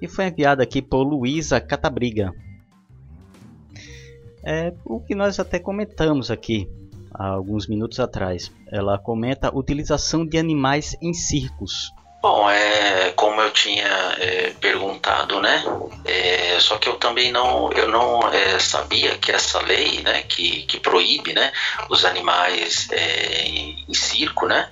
E 0.00 0.08
foi 0.08 0.26
enviado 0.26 0.62
aqui 0.62 0.82
por 0.82 1.02
Luísa 1.02 1.60
Catabriga. 1.60 2.32
É 4.44 4.74
o 4.84 5.00
que 5.00 5.14
nós 5.14 5.40
até 5.40 5.58
comentamos 5.58 6.30
aqui 6.30 6.68
há 7.12 7.28
alguns 7.28 7.66
minutos 7.66 7.98
atrás. 8.00 8.52
Ela 8.70 8.98
comenta 8.98 9.54
utilização 9.56 10.26
de 10.26 10.36
animais 10.36 10.96
em 11.00 11.14
circos. 11.14 11.90
Bom, 12.24 12.48
é, 12.48 13.12
como 13.14 13.38
eu 13.42 13.50
tinha 13.50 14.16
é, 14.18 14.54
perguntado, 14.58 15.42
né? 15.42 15.62
É, 16.06 16.58
só 16.58 16.78
que 16.78 16.88
eu 16.88 16.96
também 16.96 17.30
não, 17.30 17.70
eu 17.72 17.86
não 17.86 18.32
é, 18.32 18.58
sabia 18.58 19.14
que 19.18 19.30
essa 19.30 19.60
lei, 19.60 20.00
né, 20.00 20.22
que, 20.22 20.62
que 20.62 20.80
proíbe, 20.80 21.34
né, 21.34 21.52
os 21.90 22.02
animais 22.02 22.88
é, 22.92 23.42
em, 23.42 23.84
em, 23.86 23.92
circo, 23.92 24.46
né, 24.46 24.66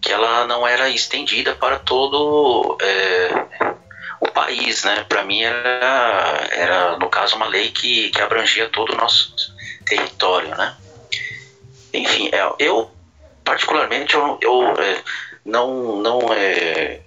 que 0.00 0.12
ela 0.12 0.44
não 0.44 0.64
era 0.64 0.88
estendida 0.88 1.52
para 1.52 1.80
todo 1.80 2.76
é, 2.80 3.28
o 4.20 4.30
país, 4.30 4.84
né? 4.84 5.04
Para 5.08 5.24
mim 5.24 5.42
era, 5.42 6.46
era 6.52 6.96
no 6.96 7.08
caso 7.08 7.34
uma 7.34 7.46
lei 7.48 7.72
que, 7.72 8.08
que 8.10 8.22
abrangia 8.22 8.68
todo 8.68 8.92
o 8.92 8.96
nosso 8.96 9.34
território, 9.84 10.50
né? 10.50 10.76
Enfim, 11.92 12.28
é, 12.30 12.48
eu 12.60 12.88
particularmente 13.42 14.14
eu, 14.14 14.38
eu 14.40 14.74
não 15.44 15.96
não 15.96 16.32
é 16.32 17.00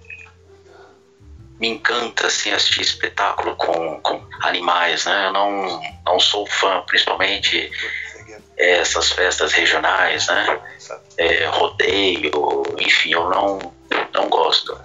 me 1.58 1.68
encanta 1.68 2.26
assim 2.26 2.50
assistir 2.50 2.82
espetáculo 2.82 3.56
com, 3.56 4.00
com 4.00 4.22
animais, 4.42 5.06
né? 5.06 5.26
Eu 5.26 5.32
não 5.32 5.82
não 6.04 6.20
sou 6.20 6.46
fã, 6.46 6.82
principalmente 6.86 7.70
é, 8.56 8.78
essas 8.78 9.10
festas 9.10 9.52
regionais, 9.52 10.26
né? 10.26 10.60
É, 11.16 11.46
rodeio, 11.46 12.30
enfim, 12.78 13.12
eu 13.12 13.28
não 13.30 13.72
não 14.12 14.28
gosto. 14.28 14.78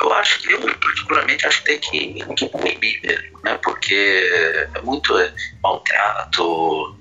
Eu 0.00 0.12
acho 0.12 0.40
que 0.40 0.52
eu 0.52 0.60
particularmente 0.78 1.46
acho 1.46 1.62
que 1.62 1.64
tem 1.64 1.78
que, 1.78 2.34
que 2.34 2.48
proibir 2.48 3.30
né? 3.42 3.58
Porque 3.62 4.28
é 4.74 4.80
muito 4.82 5.16
é, 5.18 5.32
maltrato, 5.62 6.96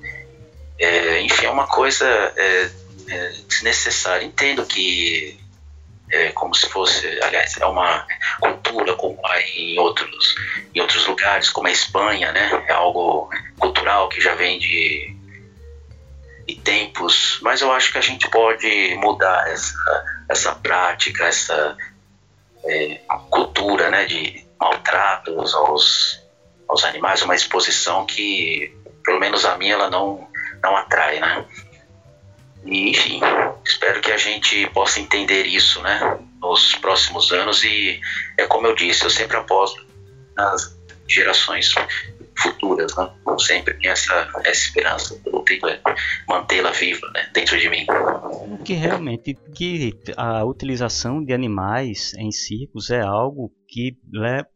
é, 0.79 1.21
enfim, 1.21 1.47
é 1.47 1.49
uma 1.49 1.67
coisa 1.67 2.05
é, 2.07 2.69
é 3.09 3.33
desnecessária. 3.47 4.23
Entendo 4.23 4.65
que 4.65 5.39
é, 6.11 6.31
como 6.31 6.53
se 6.53 6.69
fosse, 6.69 7.07
aliás, 7.23 7.57
é 7.57 7.65
uma 7.65 8.05
cultura 8.39 8.95
como 8.95 9.19
há 9.25 9.41
em 9.41 9.77
outros, 9.79 10.35
em 10.73 10.79
outros 10.79 11.05
lugares, 11.07 11.49
como 11.49 11.67
a 11.67 11.71
Espanha, 11.71 12.31
né? 12.31 12.63
É 12.67 12.73
algo 12.73 13.29
cultural 13.57 14.09
que 14.09 14.21
já 14.21 14.35
vem 14.35 14.59
de, 14.59 15.15
de 16.47 16.55
tempos, 16.57 17.39
mas 17.41 17.61
eu 17.61 17.71
acho 17.71 17.91
que 17.91 17.97
a 17.97 18.01
gente 18.01 18.29
pode 18.29 18.95
mudar 18.95 19.49
essa, 19.49 20.05
essa 20.29 20.55
prática, 20.55 21.25
essa 21.25 21.75
é, 22.65 23.01
cultura, 23.29 23.89
né? 23.89 24.05
De 24.05 24.45
maltratos 24.59 25.53
aos, 25.53 26.21
aos 26.67 26.83
animais, 26.83 27.21
uma 27.23 27.35
exposição 27.35 28.05
que, 28.05 28.75
pelo 29.03 29.19
menos 29.19 29.43
a 29.43 29.57
minha, 29.57 29.73
ela 29.73 29.89
não, 29.89 30.27
não 30.61 30.75
atrai, 30.77 31.19
né? 31.19 31.45
E, 32.65 32.89
enfim, 32.89 33.19
espero 33.63 34.01
que 34.01 34.11
a 34.11 34.17
gente 34.17 34.67
possa 34.71 34.99
entender 34.99 35.45
isso, 35.45 35.81
né, 35.81 36.19
nos 36.41 36.75
próximos 36.75 37.31
anos. 37.31 37.63
E 37.63 37.99
é 38.37 38.47
como 38.47 38.67
eu 38.67 38.75
disse, 38.75 39.03
eu 39.03 39.09
sempre 39.09 39.37
aposto 39.37 39.85
nas 40.35 40.75
gerações 41.07 41.73
futuras, 42.37 42.95
né? 42.95 43.09
Sempre 43.39 43.77
essa, 43.87 44.29
essa 44.39 44.49
esperança, 44.49 45.21
eu 45.25 45.39
tento 45.41 45.67
mantê-la 46.27 46.71
viva 46.71 47.07
né, 47.13 47.29
dentro 47.33 47.57
de 47.57 47.69
mim. 47.69 47.85
Que 48.63 48.73
realmente 48.73 49.37
que 49.53 49.93
a 50.17 50.43
utilização 50.43 51.23
de 51.23 51.33
animais 51.33 52.13
em 52.17 52.31
circos 52.31 52.89
é 52.89 53.01
algo 53.01 53.51
que 53.67 53.97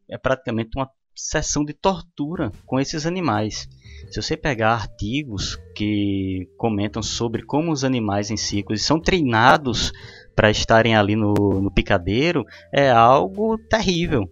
é 0.09 0.17
praticamente 0.17 0.71
uma 0.75 0.89
sessão 1.19 1.65
de 1.65 1.73
tortura 1.73 2.51
com 2.65 2.79
esses 2.79 3.05
animais. 3.05 3.67
Se 4.09 4.21
você 4.21 4.37
pegar 4.37 4.73
artigos 4.73 5.57
que 5.75 6.47
comentam 6.57 7.03
sobre 7.03 7.43
como 7.43 7.71
os 7.71 7.83
animais 7.83 8.31
em 8.31 8.37
ciclos 8.37 8.83
são 8.83 8.99
treinados 8.99 9.91
para 10.35 10.49
estarem 10.49 10.95
ali 10.95 11.15
no, 11.15 11.33
no, 11.33 11.69
picadeiro, 11.69 12.45
é 12.73 12.89
algo 12.89 13.57
terrível. 13.69 14.23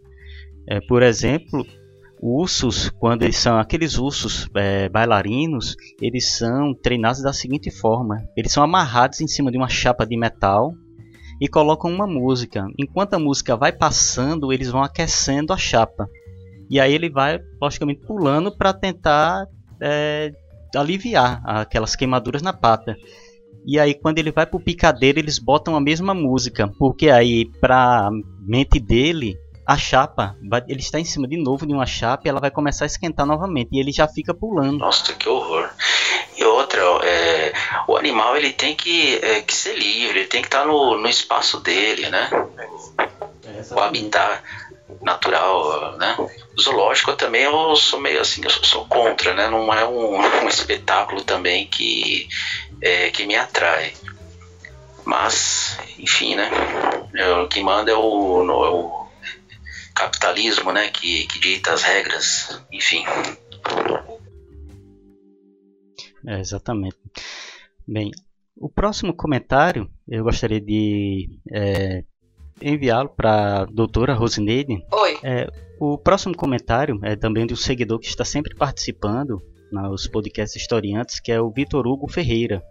É, 0.67 0.79
por 0.81 1.03
exemplo, 1.03 1.65
ursos, 2.21 2.89
quando 2.89 3.23
eles 3.23 3.37
são 3.37 3.59
aqueles 3.59 3.97
ursos 3.97 4.49
é, 4.55 4.87
bailarinos, 4.87 5.75
eles 6.01 6.31
são 6.31 6.73
treinados 6.73 7.21
da 7.21 7.33
seguinte 7.33 7.69
forma: 7.69 8.17
eles 8.35 8.51
são 8.51 8.63
amarrados 8.63 9.19
em 9.19 9.27
cima 9.27 9.51
de 9.51 9.57
uma 9.57 9.69
chapa 9.69 10.05
de 10.05 10.17
metal 10.17 10.73
e 11.39 11.47
colocam 11.47 11.91
uma 11.91 12.07
música. 12.07 12.65
Enquanto 12.79 13.13
a 13.13 13.19
música 13.19 13.55
vai 13.55 13.71
passando, 13.71 14.51
eles 14.51 14.69
vão 14.69 14.81
aquecendo 14.81 15.53
a 15.53 15.57
chapa. 15.57 16.09
E 16.69 16.79
aí 16.79 16.93
ele 16.93 17.09
vai, 17.09 17.39
logicamente, 17.61 18.01
pulando 18.05 18.55
para 18.55 18.73
tentar 18.73 19.45
é, 19.81 20.31
aliviar 20.75 21.41
aquelas 21.45 21.95
queimaduras 21.95 22.41
na 22.41 22.53
pata. 22.53 22.95
E 23.65 23.79
aí 23.79 23.93
quando 23.93 24.19
ele 24.19 24.31
vai 24.31 24.45
pro 24.45 24.59
picadeiro, 24.59 25.19
eles 25.19 25.39
botam 25.39 25.75
a 25.75 25.81
mesma 25.81 26.13
música, 26.13 26.71
porque 26.79 27.09
aí 27.09 27.49
pra 27.59 28.09
mente 28.47 28.79
dele, 28.79 29.37
a 29.65 29.77
chapa, 29.77 30.37
vai, 30.49 30.63
ele 30.69 30.79
está 30.79 30.97
em 30.97 31.03
cima 31.03 31.27
de 31.27 31.35
novo 31.35 31.67
de 31.67 31.73
uma 31.73 31.85
chapa 31.85 32.23
e 32.25 32.29
ela 32.29 32.39
vai 32.39 32.49
começar 32.49 32.85
a 32.85 32.87
esquentar 32.87 33.25
novamente 33.25 33.69
e 33.73 33.79
ele 33.79 33.91
já 33.91 34.07
fica 34.07 34.33
pulando. 34.33 34.77
Nossa, 34.77 35.11
que 35.13 35.27
horror. 35.27 35.69
E 36.37 36.43
outra, 36.45 36.81
é, 37.03 37.51
o 37.87 37.97
animal 37.97 38.37
ele 38.37 38.53
tem 38.53 38.73
que, 38.75 39.15
é, 39.21 39.41
que 39.41 39.53
ser 39.53 39.77
livre, 39.77 40.19
ele 40.19 40.27
tem 40.27 40.41
que 40.41 40.47
estar 40.47 40.65
no, 40.65 40.97
no 40.97 41.09
espaço 41.09 41.59
dele, 41.59 42.09
né? 42.09 42.29
É, 43.43 43.73
o 43.73 43.79
habitat 43.79 44.41
natural, 45.01 45.97
né? 45.97 46.15
Zoológico 46.59 47.11
eu 47.11 47.17
também 47.17 47.43
eu 47.43 47.75
sou 47.75 47.99
meio 47.99 48.21
assim, 48.21 48.41
eu 48.43 48.49
sou, 48.49 48.85
contra, 48.85 49.33
né? 49.33 49.49
Não 49.49 49.73
é 49.73 49.87
um, 49.87 50.15
um 50.43 50.47
espetáculo 50.47 51.23
também 51.23 51.67
que, 51.67 52.27
é, 52.81 53.09
que 53.09 53.25
me 53.25 53.35
atrai. 53.35 53.93
Mas, 55.05 55.77
enfim, 55.97 56.35
né? 56.35 56.49
O 57.43 57.47
que 57.47 57.61
manda 57.61 57.91
é 57.91 57.95
o, 57.95 58.41
é 58.43 58.69
o 58.69 59.07
capitalismo, 59.95 60.71
né? 60.71 60.89
Que, 60.89 61.25
que 61.27 61.39
dita 61.39 61.73
as 61.73 61.83
regras, 61.83 62.61
enfim. 62.71 63.05
É, 66.27 66.39
exatamente. 66.39 66.97
Bem, 67.87 68.11
o 68.55 68.67
próximo 68.69 69.13
comentário 69.13 69.89
eu 70.07 70.23
gostaria 70.23 70.59
de 70.59 71.39
é, 71.53 72.03
enviá-lo 72.61 73.09
para 73.09 73.61
a 73.61 73.65
doutora 73.65 74.13
Rosineide. 74.13 74.83
Oi. 74.91 75.17
É, 75.23 75.47
o 75.79 75.97
próximo 75.97 76.35
comentário 76.35 76.99
é 77.03 77.15
também 77.15 77.45
de 77.45 77.53
um 77.53 77.57
seguidor 77.57 77.99
que 77.99 78.07
está 78.07 78.25
sempre 78.25 78.55
participando 78.55 79.41
nos 79.71 80.07
podcasts 80.07 80.59
historiantes, 80.59 81.19
que 81.19 81.31
é 81.31 81.39
o 81.39 81.51
Vitor 81.51 81.85
Hugo 81.85 82.09
Ferreira. 82.09 82.63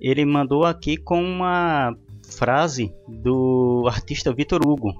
Ele 0.00 0.24
mandou 0.24 0.64
aqui 0.64 0.96
com 0.96 1.22
uma 1.22 1.96
frase 2.28 2.92
do 3.06 3.84
artista 3.86 4.32
Vitor 4.32 4.60
Hugo. 4.66 4.92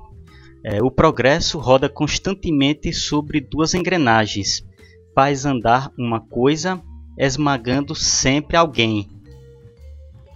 É, 0.64 0.82
o 0.82 0.90
progresso 0.90 1.58
roda 1.58 1.88
constantemente 1.88 2.92
sobre 2.92 3.40
duas 3.40 3.74
engrenagens. 3.74 4.64
Faz 5.14 5.44
andar 5.44 5.90
uma 5.98 6.20
coisa 6.20 6.80
esmagando 7.18 7.94
sempre 7.94 8.56
alguém. 8.56 9.08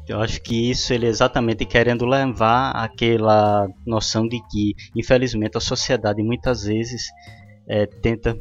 Eu 0.09 0.21
acho 0.21 0.41
que 0.41 0.71
isso 0.71 0.93
ele 0.93 1.07
é 1.07 1.09
exatamente 1.09 1.65
querendo 1.65 2.07
levar 2.07 2.71
aquela 2.71 3.69
noção 3.85 4.29
de 4.29 4.41
que, 4.51 4.75
infelizmente, 4.95 5.57
a 5.57 5.61
sociedade 5.61 6.23
muitas 6.23 6.63
vezes 6.63 7.09
é, 7.69 7.87
tenta 7.87 8.39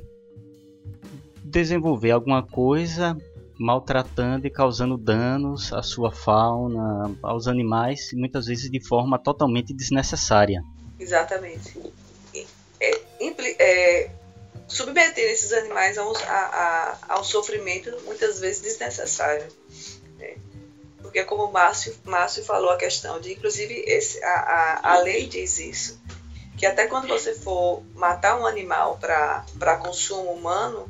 desenvolver 1.44 2.12
alguma 2.12 2.46
coisa 2.46 3.18
maltratando 3.58 4.46
e 4.46 4.50
causando 4.50 4.98
danos 4.98 5.72
à 5.74 5.82
sua 5.82 6.12
fauna, 6.12 7.16
aos 7.24 7.48
animais, 7.48 8.10
muitas 8.14 8.46
vezes 8.46 8.70
de 8.70 8.86
forma 8.86 9.18
totalmente 9.18 9.74
desnecessária. 9.74 10.62
Exatamente. 11.00 11.80
É, 12.80 13.00
é, 13.60 14.12
submeter 14.68 15.32
esses 15.32 15.54
animais 15.54 15.98
ao, 15.98 16.16
a, 16.16 16.20
a, 16.20 16.98
ao 17.10 17.24
sofrimento 17.24 17.92
muitas 18.06 18.40
vezes 18.40 18.62
desnecessário. 18.62 19.48
Porque 21.16 21.30
como 21.30 21.46
o 21.46 21.52
Márcio, 21.54 21.96
Márcio 22.04 22.44
falou 22.44 22.70
a 22.72 22.78
questão 22.78 23.22
de, 23.22 23.32
inclusive 23.32 23.86
esse, 23.88 24.22
a, 24.22 24.34
a, 24.84 24.96
a 24.96 25.00
lei 25.00 25.26
diz 25.26 25.58
isso, 25.60 25.98
que 26.58 26.66
até 26.66 26.88
quando 26.88 27.08
você 27.08 27.34
for 27.34 27.82
matar 27.94 28.38
um 28.38 28.46
animal 28.46 28.98
para 28.98 29.78
consumo 29.78 30.34
humano, 30.34 30.90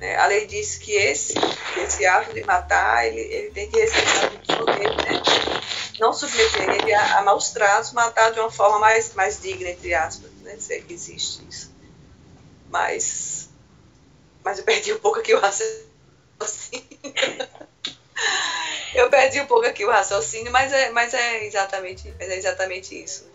né, 0.00 0.16
a 0.16 0.26
lei 0.26 0.48
diz 0.48 0.78
que 0.78 0.90
esse, 0.90 1.34
esse 1.76 2.04
ato 2.04 2.34
de 2.34 2.42
matar, 2.42 3.06
ele, 3.06 3.20
ele 3.20 3.50
tem 3.52 3.70
que 3.70 3.78
respeitar 3.78 4.32
né? 4.32 5.22
não 6.00 6.12
submeter 6.12 6.68
ele 6.68 6.92
a, 6.92 7.20
a 7.20 7.22
maus 7.22 7.50
tratos, 7.50 7.92
matar 7.92 8.32
de 8.32 8.40
uma 8.40 8.50
forma 8.50 8.80
mais, 8.80 9.14
mais 9.14 9.40
digna, 9.40 9.70
entre 9.70 9.94
aspas, 9.94 10.28
né? 10.40 10.56
sei 10.58 10.82
que 10.82 10.92
existe 10.92 11.40
isso. 11.48 11.70
Mas, 12.68 13.48
mas 14.42 14.58
eu 14.58 14.64
perdi 14.64 14.92
um 14.92 14.98
pouco 14.98 15.20
aqui 15.20 15.32
o 15.32 15.38
raciocínio. 15.38 16.82
Eu 18.94 19.10
perdi 19.10 19.40
um 19.40 19.46
pouco 19.46 19.66
aqui 19.66 19.84
o 19.84 19.90
raciocínio, 19.90 20.52
mas 20.52 20.72
é, 20.72 20.90
mas 20.90 21.14
é, 21.14 21.44
exatamente, 21.46 22.12
é 22.18 22.36
exatamente 22.36 22.94
isso. 23.02 23.30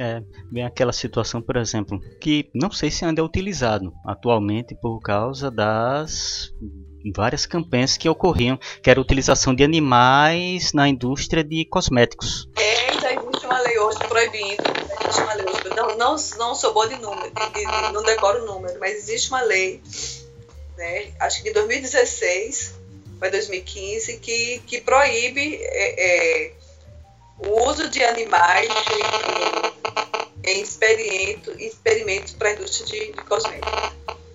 É, 0.00 0.22
vem 0.52 0.64
aquela 0.64 0.92
situação, 0.92 1.42
por 1.42 1.56
exemplo, 1.56 2.00
que 2.20 2.48
não 2.54 2.70
sei 2.70 2.88
se 2.90 3.04
ainda 3.04 3.20
é 3.20 3.24
utilizado 3.24 3.92
atualmente 4.06 4.76
por 4.80 5.00
causa 5.00 5.50
das 5.50 6.52
várias 7.16 7.46
campanhas 7.46 7.96
que 7.96 8.08
ocorriam, 8.08 8.58
que 8.82 8.90
era 8.90 9.00
a 9.00 9.02
utilização 9.02 9.54
de 9.54 9.64
animais 9.64 10.72
na 10.72 10.88
indústria 10.88 11.42
de 11.42 11.64
cosméticos. 11.64 12.48
É, 12.56 12.92
já 13.00 13.12
existe 13.12 13.46
uma 13.46 13.60
lei 13.60 13.78
hoje 13.78 13.98
proibindo 14.08 14.78
existe 15.08 15.22
uma 15.22 15.34
lei, 15.34 15.46
não, 15.74 15.96
não, 15.96 16.16
não 16.38 16.54
sou 16.54 16.72
boa 16.72 16.88
de 16.88 16.96
número, 16.96 17.30
de, 17.30 17.50
de, 17.52 17.92
não 17.92 18.02
decoro 18.02 18.42
o 18.42 18.46
número, 18.46 18.78
mas 18.78 18.96
existe 18.96 19.30
uma 19.30 19.42
lei, 19.42 19.82
né, 20.76 21.12
acho 21.20 21.38
que 21.38 21.48
de 21.48 21.54
2016 21.54 22.77
para 23.18 23.30
2015, 23.30 24.18
que, 24.18 24.62
que 24.66 24.80
proíbe 24.80 25.56
é, 25.60 26.46
é, 26.46 26.52
o 27.38 27.68
uso 27.68 27.88
de 27.88 28.02
animais 28.04 28.68
em, 30.44 30.50
em 30.50 30.62
experimento, 30.62 31.50
experimentos 31.58 32.34
para 32.34 32.48
a 32.48 32.52
indústria 32.52 32.86
de, 32.86 33.12
de 33.12 33.24
cosméticos. 33.24 33.92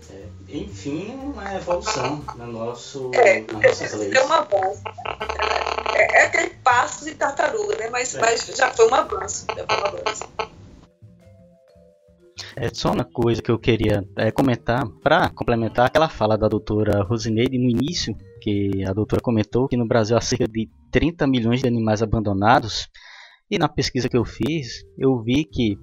É, 0.09 0.25
enfim, 0.49 1.13
uma 1.15 1.55
evolução 1.55 2.23
no 2.36 2.47
nosso, 2.47 3.11
é, 3.13 3.41
nas 3.41 3.79
nossas 3.79 3.93
leis. 3.93 4.13
É 4.13 4.19
avanço. 4.19 4.84
É, 5.95 6.21
é 6.21 6.25
aquele 6.25 6.49
passo 6.63 7.05
de 7.05 7.15
tartaruga, 7.15 7.77
né? 7.77 7.89
mas, 7.89 8.15
é. 8.15 8.19
mas 8.19 8.45
já 8.45 8.71
foi 8.71 8.89
um 8.89 8.95
avanço. 8.95 9.45
Já 9.55 9.65
foi 9.65 9.77
um 9.77 9.86
avanço. 9.86 10.23
É 12.55 12.69
só 12.71 12.91
uma 12.91 13.03
coisa 13.03 13.41
que 13.41 13.49
eu 13.49 13.57
queria 13.57 14.03
é, 14.15 14.31
comentar 14.31 14.88
para 15.01 15.29
complementar 15.29 15.88
aquela 15.88 16.07
fala 16.07 16.38
da 16.38 16.47
doutora 16.47 17.03
Rosineide 17.03 17.57
no 17.57 17.69
início, 17.69 18.15
que 18.43 18.83
a 18.85 18.91
doutora 18.91 19.21
comentou 19.21 19.69
que 19.69 19.77
no 19.77 19.87
Brasil 19.87 20.17
há 20.17 20.21
cerca 20.21 20.45
de 20.45 20.69
30 20.91 21.25
milhões 21.25 21.61
de 21.61 21.67
animais 21.67 22.01
abandonados. 22.01 22.89
E 23.49 23.57
na 23.57 23.69
pesquisa 23.69 24.09
que 24.09 24.17
eu 24.17 24.25
fiz, 24.25 24.83
eu 24.97 25.17
vi 25.21 25.45
que 25.45 25.77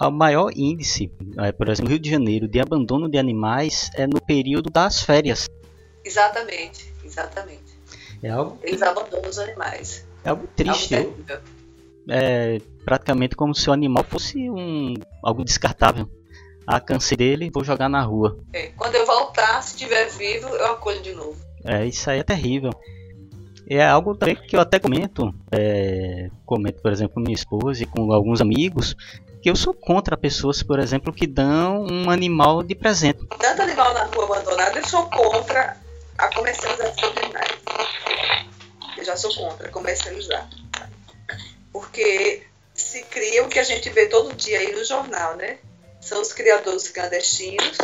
o 0.00 0.10
maior 0.10 0.52
índice, 0.54 1.10
é, 1.38 1.50
por 1.50 1.68
exemplo, 1.68 1.88
no 1.88 1.90
Rio 1.90 1.98
de 1.98 2.08
Janeiro, 2.08 2.46
de 2.46 2.60
abandono 2.60 3.10
de 3.10 3.18
animais 3.18 3.90
é 3.94 4.06
no 4.06 4.20
período 4.20 4.70
das 4.70 5.02
férias. 5.02 5.48
Exatamente, 6.04 6.94
exatamente. 7.04 7.76
É 8.22 8.30
algo 8.30 8.56
Eles 8.62 8.82
abandonam 8.82 9.28
os 9.28 9.38
animais. 9.38 10.06
É 10.22 10.28
algo 10.28 10.46
triste. 10.54 10.94
É, 10.94 10.98
algo 10.98 11.16
é 12.08 12.60
praticamente 12.84 13.34
como 13.34 13.52
se 13.52 13.68
o 13.68 13.72
animal 13.72 14.04
fosse 14.04 14.48
um 14.48 14.94
algo 15.24 15.44
descartável. 15.44 16.08
Ah, 16.64 16.80
cansei 16.80 17.16
dele, 17.16 17.50
vou 17.52 17.64
jogar 17.64 17.88
na 17.88 18.02
rua. 18.02 18.38
É, 18.52 18.68
quando 18.76 18.94
eu 18.94 19.06
voltar, 19.06 19.60
se 19.62 19.74
estiver 19.74 20.08
vivo, 20.10 20.48
eu 20.48 20.66
acolho 20.66 21.02
de 21.02 21.12
novo. 21.12 21.45
É, 21.66 21.84
isso 21.84 22.08
aí 22.08 22.20
é 22.20 22.22
terrível. 22.22 22.70
É 23.68 23.84
algo 23.84 24.14
também 24.14 24.36
que 24.36 24.54
eu 24.54 24.60
até 24.60 24.78
comento, 24.78 25.34
é, 25.50 26.28
comento, 26.44 26.80
por 26.80 26.92
exemplo, 26.92 27.14
com 27.14 27.20
minha 27.20 27.34
esposa 27.34 27.82
e 27.82 27.86
com 27.86 28.12
alguns 28.12 28.40
amigos, 28.40 28.94
que 29.42 29.50
eu 29.50 29.56
sou 29.56 29.74
contra 29.74 30.16
pessoas, 30.16 30.62
por 30.62 30.78
exemplo, 30.78 31.12
que 31.12 31.26
dão 31.26 31.84
um 31.90 32.08
animal 32.08 32.62
de 32.62 32.76
presente. 32.76 33.26
Tanto 33.38 33.62
animal 33.62 33.92
na 33.92 34.04
rua 34.04 34.24
abandonado, 34.24 34.76
eu 34.76 34.86
sou 34.86 35.10
contra 35.10 35.76
a 36.16 36.34
comercialização 36.34 37.12
de 37.12 37.18
animais. 37.18 37.58
Eu 38.96 39.04
já 39.04 39.16
sou 39.16 39.34
contra 39.34 39.68
comercializar. 39.68 40.48
Porque 41.72 42.44
se 42.72 43.02
cria 43.02 43.44
o 43.44 43.48
que 43.48 43.58
a 43.58 43.64
gente 43.64 43.90
vê 43.90 44.06
todo 44.06 44.34
dia 44.34 44.60
aí 44.60 44.72
no 44.72 44.84
jornal, 44.84 45.36
né? 45.36 45.58
São 46.00 46.22
os 46.22 46.32
criadores 46.32 46.88
clandestinos 46.88 47.78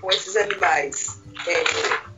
com 0.00 0.10
esses 0.10 0.36
animais 0.36 1.18
é, 1.46 2.09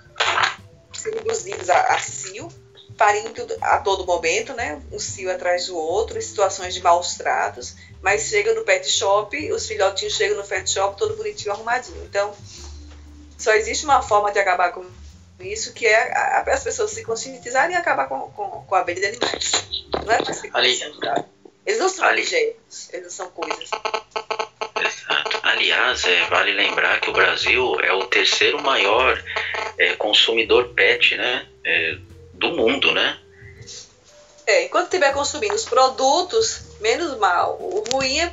sendo 1.03 1.73
a, 1.73 1.95
a 1.95 1.99
cio, 1.99 2.49
parindo 2.97 3.47
a 3.61 3.79
todo 3.79 4.07
momento, 4.07 4.55
né? 4.55 4.81
Um 4.93 4.99
cio 4.99 5.31
atrás 5.31 5.67
do 5.67 5.77
outro, 5.77 6.19
em 6.19 6.23
situações 6.23 6.75
de 6.75 6.83
maus 6.83 7.15
tratos, 7.15 7.75
mas 8.01 8.23
chega 8.23 8.55
no 8.55 8.65
pet 8.65 8.89
shop, 8.89 9.53
os 9.53 9.67
filhotinhos 9.67 10.15
chegam 10.15 10.37
no 10.37 10.45
pet 10.45 10.69
shop 10.71 10.97
todo 10.97 11.17
bonitinho, 11.17 11.53
arrumadinho. 11.53 12.03
Então, 12.05 12.35
só 13.37 13.53
existe 13.55 13.85
uma 13.85 14.03
forma 14.03 14.31
de 14.31 14.39
acabar 14.39 14.73
com 14.73 14.85
isso, 15.41 15.73
que 15.73 15.87
é 15.87 16.13
as 16.49 16.63
pessoas 16.63 16.91
se 16.93 17.03
conscientizarem 17.03 17.75
e 17.75 17.79
acabar 17.79 18.09
com, 18.09 18.31
com, 18.31 18.65
com 18.65 18.75
a 18.75 18.81
abelha 18.81 19.01
de 19.01 19.07
animais. 19.07 19.53
Não 20.05 20.13
é 20.13 20.23
para 20.23 20.33
se 20.33 20.49
conscientizar. 20.49 21.25
Eles 21.65 21.81
não 21.81 21.89
são 21.89 22.09
objetos, 22.11 22.89
eles 22.93 23.05
não 23.05 23.11
são 23.11 23.31
coisas. 23.31 23.71
Exato. 24.87 25.39
Aliás, 25.43 26.05
é, 26.05 26.27
vale 26.29 26.53
lembrar 26.53 27.01
que 27.01 27.11
o 27.11 27.13
Brasil 27.13 27.81
é 27.81 27.93
o 27.93 28.07
terceiro 28.07 28.63
maior 28.63 29.23
é, 29.79 29.95
consumidor 29.95 30.69
pet 30.69 31.17
né, 31.17 31.47
é, 31.65 31.99
do 32.35 32.51
mundo, 32.51 32.93
né? 32.93 33.19
É, 34.47 34.65
enquanto 34.65 34.85
estiver 34.85 35.13
consumindo 35.13 35.55
os 35.55 35.65
produtos, 35.65 36.63
menos 36.81 37.17
mal. 37.19 37.57
O 37.61 37.85
ruim 37.93 38.19
é, 38.19 38.33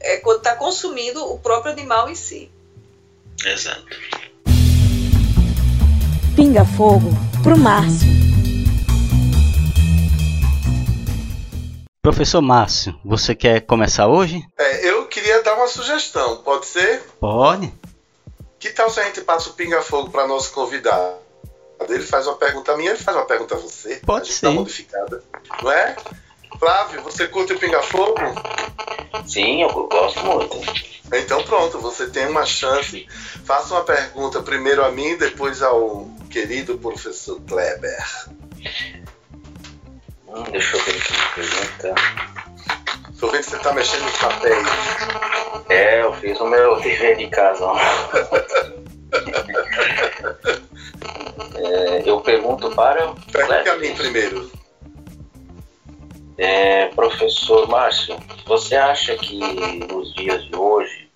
é 0.00 0.16
quando 0.18 0.38
está 0.38 0.56
consumindo 0.56 1.22
o 1.24 1.38
próprio 1.38 1.72
animal 1.72 2.08
em 2.08 2.14
si. 2.14 2.50
Exato. 3.44 3.86
Pinga 6.34 6.64
Fogo 6.64 7.10
pro 7.42 7.58
Márcio. 7.58 8.08
Professor 12.00 12.40
Márcio, 12.40 12.98
você 13.04 13.34
quer 13.34 13.60
começar 13.60 14.06
hoje? 14.08 14.42
É, 14.58 14.88
eu 14.88 14.97
queria 15.28 15.42
dar 15.42 15.56
uma 15.56 15.68
sugestão, 15.68 16.38
pode 16.38 16.64
ser? 16.64 17.02
Pode. 17.20 17.70
Que 18.58 18.70
tal 18.70 18.88
se 18.88 18.98
a 18.98 19.04
gente 19.04 19.20
passa 19.20 19.50
o 19.50 19.52
pinga-fogo 19.52 20.10
para 20.10 20.26
nosso 20.26 20.52
convidado? 20.52 21.18
Ele 21.86 22.02
faz 22.02 22.26
uma 22.26 22.36
pergunta 22.36 22.72
a 22.72 22.76
mim, 22.76 22.86
ele 22.86 22.96
faz 22.96 23.14
uma 23.14 23.26
pergunta 23.26 23.54
a 23.54 23.58
você. 23.58 23.96
Pode 23.96 24.30
a 24.30 24.32
ser. 24.32 24.46
Tá 24.46 24.50
modificada. 24.50 25.22
Não 25.62 25.70
é? 25.70 25.96
Flávio, 26.58 27.02
você 27.02 27.28
curte 27.28 27.52
o 27.52 27.58
pinga-fogo? 27.58 28.16
Sim, 29.26 29.62
eu 29.62 29.86
gosto 29.86 30.20
muito. 30.20 30.56
Então 31.12 31.44
pronto, 31.44 31.78
você 31.78 32.08
tem 32.08 32.26
uma 32.26 32.46
chance. 32.46 33.06
Faça 33.44 33.74
uma 33.74 33.84
pergunta 33.84 34.42
primeiro 34.42 34.82
a 34.82 34.90
mim, 34.90 35.16
depois 35.18 35.62
ao 35.62 36.08
querido 36.30 36.78
professor 36.78 37.38
Kleber. 37.42 38.02
Hum, 40.26 40.42
deixa 40.50 40.76
eu 40.76 40.84
ver 40.84 40.96
aqui 40.96 41.12
uma 41.12 41.28
pergunta. 41.34 42.37
Tô 43.18 43.28
vendo 43.28 43.44
que 43.44 43.50
você 43.50 43.58
tá 43.58 43.72
mexendo 43.72 44.04
nos 44.04 44.16
papéis. 44.16 44.66
É, 45.68 46.02
eu 46.02 46.12
fiz 46.14 46.38
o 46.40 46.46
meu 46.46 46.80
dever 46.80 47.16
de 47.16 47.28
casa. 47.28 47.66
É, 51.54 52.08
eu 52.08 52.20
pergunto 52.20 52.70
para 52.70 53.12
Pergunte 53.32 53.68
a 53.68 53.76
mim 53.76 53.92
primeiro. 53.94 54.50
É, 56.36 56.86
professor 56.88 57.68
Márcio, 57.68 58.16
você 58.46 58.76
acha 58.76 59.16
que 59.16 59.40
nos 59.92 60.14
dias 60.14 60.44
de 60.44 60.54
hoje 60.54 61.10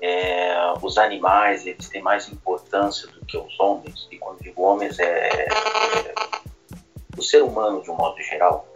é, 0.00 0.72
os 0.80 0.96
animais 0.96 1.66
eles 1.66 1.88
têm 1.88 2.00
mais 2.00 2.28
importância 2.28 3.08
do 3.08 3.24
que 3.26 3.36
os 3.36 3.58
homens? 3.58 4.06
E 4.12 4.18
quando 4.18 4.40
digo 4.40 4.62
homens 4.62 4.98
é, 5.00 5.28
é 5.28 5.48
o 7.16 7.22
ser 7.22 7.42
humano 7.42 7.82
de 7.82 7.90
um 7.90 7.96
modo 7.96 8.20
geral? 8.22 8.68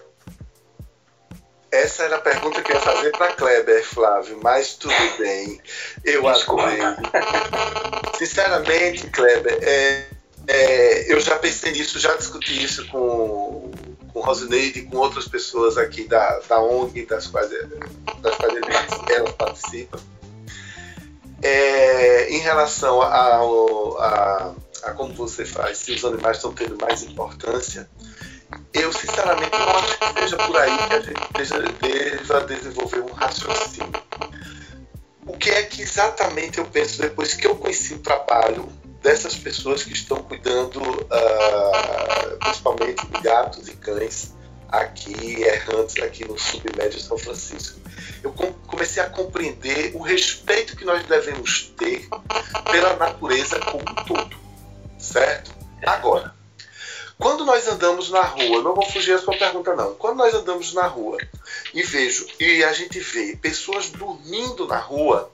Essa 1.73 2.03
era 2.03 2.17
a 2.17 2.21
pergunta 2.21 2.61
que 2.61 2.71
eu 2.71 2.77
ia 2.77 2.83
fazer 2.83 3.11
para 3.13 3.33
Kleber, 3.33 3.83
Flávio, 3.83 4.39
mas 4.43 4.75
tudo 4.75 4.95
bem. 5.19 5.59
Eu 6.05 6.23
Desculpa. 6.31 6.65
adorei. 6.65 6.83
Sinceramente, 8.19 9.09
Kleber, 9.09 9.59
é, 9.63 10.05
é, 10.49 11.11
eu 11.11 11.19
já 11.19 11.37
pensei 11.37 11.73
nisso, 11.73 11.99
já 11.99 12.15
discuti 12.15 12.63
isso 12.63 12.87
com, 12.89 13.71
com 14.13 14.21
Rosineide 14.21 14.81
e 14.81 14.83
com 14.83 14.99
outras 14.99 15.27
pessoas 15.27 15.79
aqui 15.79 16.05
da, 16.05 16.41
da 16.41 16.61
ONG, 16.61 17.07
das 17.07 17.27
quais, 17.27 17.49
das 18.21 18.37
quais 18.37 18.55
elas 19.09 19.33
participam. 19.33 19.99
É, 21.41 22.29
em 22.29 22.39
relação 22.39 23.01
a, 23.01 23.07
a, 23.09 24.55
a 24.83 24.93
como 24.93 25.15
você 25.15 25.47
faz, 25.47 25.79
se 25.79 25.93
os 25.93 26.05
animais 26.05 26.37
estão 26.37 26.53
tendo 26.53 26.77
mais 26.79 27.03
importância, 27.03 27.89
eu 28.75 28.93
sinceramente 28.93 29.51
não 29.59 29.69
acho 29.77 29.99
que 29.99 30.21
seja 30.21 30.37
por 30.39 30.57
aí 30.57 30.77
que 30.89 30.95
a 30.95 31.45
gente 31.45 31.73
deva 31.81 32.41
desenvolver 32.43 33.01
um 33.01 33.13
raciocínio. 33.13 33.93
O 35.27 35.37
que 35.37 35.51
é 35.51 35.63
que 35.63 35.83
exatamente 35.83 36.59
eu 36.59 36.65
penso 36.67 37.01
depois 37.01 37.35
que 37.35 37.47
eu 37.47 37.55
conheci 37.57 37.95
o 37.95 37.99
trabalho 37.99 38.69
dessas 39.03 39.35
pessoas 39.37 39.83
que 39.83 39.93
estão 39.93 40.19
cuidando 40.23 40.81
ah, 41.11 42.37
principalmente 42.41 43.07
de 43.07 43.21
gatos 43.21 43.69
e 43.69 43.73
cães 43.77 44.35
aqui, 44.69 45.43
errantes 45.43 46.03
aqui 46.03 46.27
no 46.27 46.39
submédio 46.39 46.99
São 47.01 47.19
Francisco. 47.19 47.79
Eu 48.23 48.33
com- 48.33 48.53
comecei 48.67 49.03
a 49.03 49.09
compreender 49.11 49.93
o 49.95 50.01
respeito 50.03 50.77
que 50.77 50.85
nós 50.85 51.05
devemos 51.07 51.73
ter 51.77 52.09
pela 52.71 52.97
natureza 52.97 53.59
como 53.61 53.83
um 53.83 54.05
todo, 54.05 54.37
certo? 54.99 55.53
Agora, 55.85 56.35
quando 57.19 57.45
nós 57.45 57.69
andamos 57.69 58.11
na 58.11 58.23
rua, 58.23 58.63
não 58.63 58.75
vou 58.75 58.87
fugir 58.87 59.15
da 59.17 59.23
sua 59.23 59.37
pergunta 59.37 59.75
não. 59.75 59.95
Quando 59.95 60.19
nós 60.19 60.35
andamos 60.35 60.73
na 60.73 60.87
rua 60.87 61.19
e 61.73 61.83
vejo 61.83 62.27
e 62.41 62.65
a 62.65 62.73
gente 62.73 62.99
vê 63.01 63.37
pessoas 63.37 63.91
dormindo 63.91 64.67
na 64.67 64.79
rua, 64.79 65.31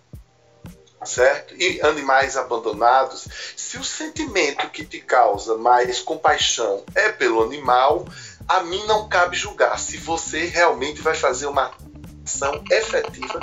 certo? 1.04 1.54
E 1.56 1.80
animais 1.82 2.36
abandonados, 2.36 3.28
se 3.56 3.78
o 3.78 3.84
sentimento 3.84 4.68
que 4.70 4.84
te 4.84 5.00
causa 5.00 5.56
mais 5.56 6.00
compaixão 6.00 6.82
é 6.94 7.10
pelo 7.10 7.42
animal, 7.42 8.06
a 8.46 8.60
mim 8.60 8.84
não 8.86 9.08
cabe 9.08 9.36
julgar 9.36 9.78
se 9.78 9.96
você 9.96 10.44
realmente 10.46 11.00
vai 11.00 11.14
fazer 11.14 11.46
uma 11.46 11.72
ação 12.24 12.62
efetiva 12.70 13.40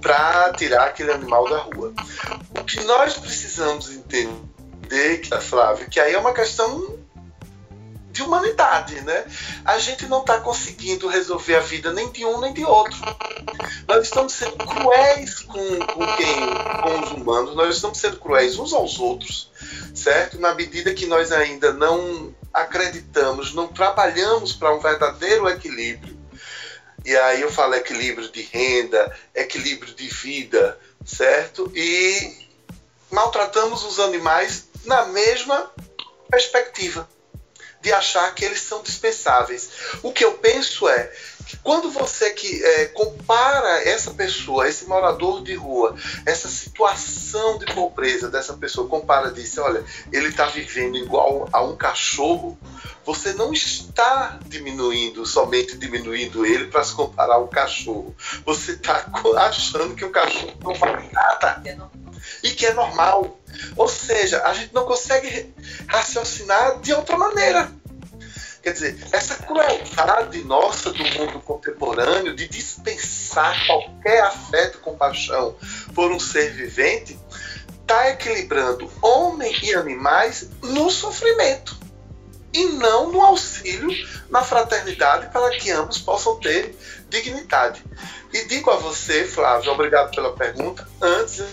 para 0.00 0.52
tirar 0.54 0.86
aquele 0.86 1.12
animal 1.12 1.48
da 1.48 1.58
rua. 1.58 1.92
O 2.58 2.64
que 2.64 2.82
nós 2.84 3.14
precisamos 3.14 3.90
entender, 3.90 5.22
Flávio, 5.40 5.88
que 5.88 6.00
aí 6.00 6.14
é 6.14 6.18
uma 6.18 6.32
questão 6.32 6.98
de 8.14 8.22
humanidade, 8.22 9.00
né? 9.00 9.26
A 9.64 9.76
gente 9.78 10.06
não 10.06 10.20
está 10.20 10.40
conseguindo 10.40 11.08
resolver 11.08 11.56
a 11.56 11.60
vida 11.60 11.92
nem 11.92 12.10
de 12.12 12.24
um 12.24 12.40
nem 12.40 12.54
de 12.54 12.64
outro. 12.64 12.96
Nós 13.88 14.04
estamos 14.04 14.32
sendo 14.32 14.56
cruéis 14.64 15.40
com, 15.40 15.78
com 15.80 16.16
quem, 16.16 16.36
com 16.80 17.00
os 17.00 17.10
humanos, 17.10 17.56
nós 17.56 17.74
estamos 17.74 17.98
sendo 17.98 18.18
cruéis 18.18 18.56
uns 18.56 18.72
aos 18.72 19.00
outros, 19.00 19.50
certo? 19.92 20.38
Na 20.38 20.54
medida 20.54 20.94
que 20.94 21.06
nós 21.06 21.32
ainda 21.32 21.72
não 21.72 22.32
acreditamos, 22.52 23.52
não 23.52 23.66
trabalhamos 23.66 24.52
para 24.52 24.72
um 24.72 24.78
verdadeiro 24.78 25.48
equilíbrio. 25.48 26.16
E 27.04 27.16
aí 27.16 27.40
eu 27.40 27.50
falo 27.50 27.74
equilíbrio 27.74 28.30
de 28.30 28.42
renda, 28.42 29.12
equilíbrio 29.34 29.92
de 29.92 30.06
vida, 30.06 30.78
certo? 31.04 31.70
E 31.74 32.46
maltratamos 33.10 33.84
os 33.84 33.98
animais 33.98 34.68
na 34.84 35.06
mesma 35.06 35.72
perspectiva 36.30 37.08
de 37.84 37.92
achar 37.92 38.34
que 38.34 38.42
eles 38.42 38.62
são 38.62 38.82
dispensáveis. 38.82 39.68
O 40.02 40.10
que 40.10 40.24
eu 40.24 40.32
penso 40.38 40.88
é 40.88 41.12
que 41.46 41.58
quando 41.58 41.90
você 41.90 42.30
que 42.30 42.64
é, 42.64 42.86
compara 42.86 43.86
essa 43.86 44.12
pessoa, 44.12 44.66
esse 44.66 44.86
morador 44.86 45.42
de 45.42 45.54
rua, 45.54 45.94
essa 46.24 46.48
situação 46.48 47.58
de 47.58 47.66
pobreza 47.66 48.30
dessa 48.30 48.54
pessoa, 48.54 48.88
compara 48.88 49.30
diz, 49.30 49.58
olha, 49.58 49.84
ele 50.10 50.28
está 50.28 50.46
vivendo 50.46 50.96
igual 50.96 51.46
a 51.52 51.62
um 51.62 51.76
cachorro, 51.76 52.58
você 53.04 53.34
não 53.34 53.52
está 53.52 54.40
diminuindo, 54.46 55.26
somente 55.26 55.76
diminuindo 55.76 56.46
ele 56.46 56.68
para 56.68 56.82
se 56.82 56.94
comparar 56.94 57.34
ao 57.34 57.48
cachorro. 57.48 58.16
Você 58.46 58.72
está 58.72 59.06
achando 59.36 59.94
que 59.94 60.06
o 60.06 60.10
cachorro 60.10 60.54
não 60.62 60.72
vale 60.72 61.06
nada 61.12 61.62
e 62.42 62.50
que 62.50 62.64
é 62.64 62.72
normal. 62.72 63.38
Ou 63.76 63.88
seja, 63.88 64.42
a 64.44 64.52
gente 64.54 64.74
não 64.74 64.84
consegue 64.84 65.54
raciocinar 65.86 66.80
de 66.80 66.92
outra 66.92 67.16
maneira. 67.16 67.70
Quer 68.62 68.72
dizer, 68.72 68.96
essa 69.12 69.36
crueldade 69.36 70.42
nossa 70.44 70.90
do 70.90 71.04
mundo 71.04 71.38
contemporâneo 71.40 72.34
de 72.34 72.48
dispensar 72.48 73.66
qualquer 73.66 74.22
afeto 74.22 74.78
compaixão 74.78 75.54
por 75.94 76.10
um 76.10 76.18
ser 76.18 76.50
vivente 76.52 77.18
está 77.82 78.08
equilibrando 78.08 78.90
homem 79.02 79.54
e 79.62 79.74
animais 79.74 80.48
no 80.62 80.90
sofrimento 80.90 81.76
e 82.54 82.64
não 82.66 83.10
no 83.10 83.20
auxílio, 83.20 83.90
na 84.30 84.42
fraternidade, 84.42 85.30
para 85.32 85.50
que 85.58 85.70
ambos 85.70 85.98
possam 85.98 86.36
ter 86.36 86.74
dignidade. 87.10 87.84
E 88.32 88.46
digo 88.46 88.70
a 88.70 88.76
você, 88.76 89.24
Flávio, 89.24 89.72
obrigado 89.72 90.14
pela 90.14 90.32
pergunta. 90.32 90.88
Antes 91.02 91.44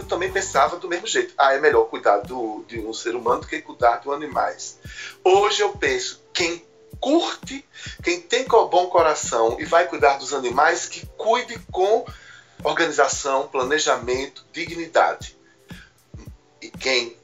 eu 0.00 0.06
também 0.06 0.32
pensava 0.32 0.76
do 0.76 0.88
mesmo 0.88 1.06
jeito. 1.06 1.34
Ah, 1.36 1.54
é 1.54 1.60
melhor 1.60 1.84
cuidar 1.84 2.18
do, 2.18 2.64
de 2.66 2.80
um 2.80 2.92
ser 2.92 3.14
humano 3.14 3.42
do 3.42 3.46
que 3.46 3.60
cuidar 3.60 3.98
de 3.98 4.10
animais. 4.10 4.78
Hoje 5.22 5.62
eu 5.62 5.70
penso, 5.72 6.22
quem 6.32 6.64
curte, 6.98 7.64
quem 8.02 8.20
tem 8.20 8.44
bom 8.46 8.86
coração 8.86 9.56
e 9.60 9.64
vai 9.64 9.86
cuidar 9.86 10.18
dos 10.18 10.32
animais, 10.32 10.86
que 10.86 11.06
cuide 11.16 11.58
com 11.70 12.04
organização, 12.64 13.48
planejamento, 13.48 14.44
dignidade. 14.52 15.36
E 16.60 16.70
quem 16.70 17.16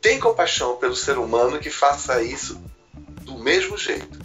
tem 0.00 0.18
compaixão 0.18 0.76
pelo 0.76 0.96
ser 0.96 1.18
humano, 1.18 1.58
que 1.58 1.70
faça 1.70 2.22
isso 2.22 2.60
do 3.22 3.38
mesmo 3.38 3.76
jeito. 3.76 4.19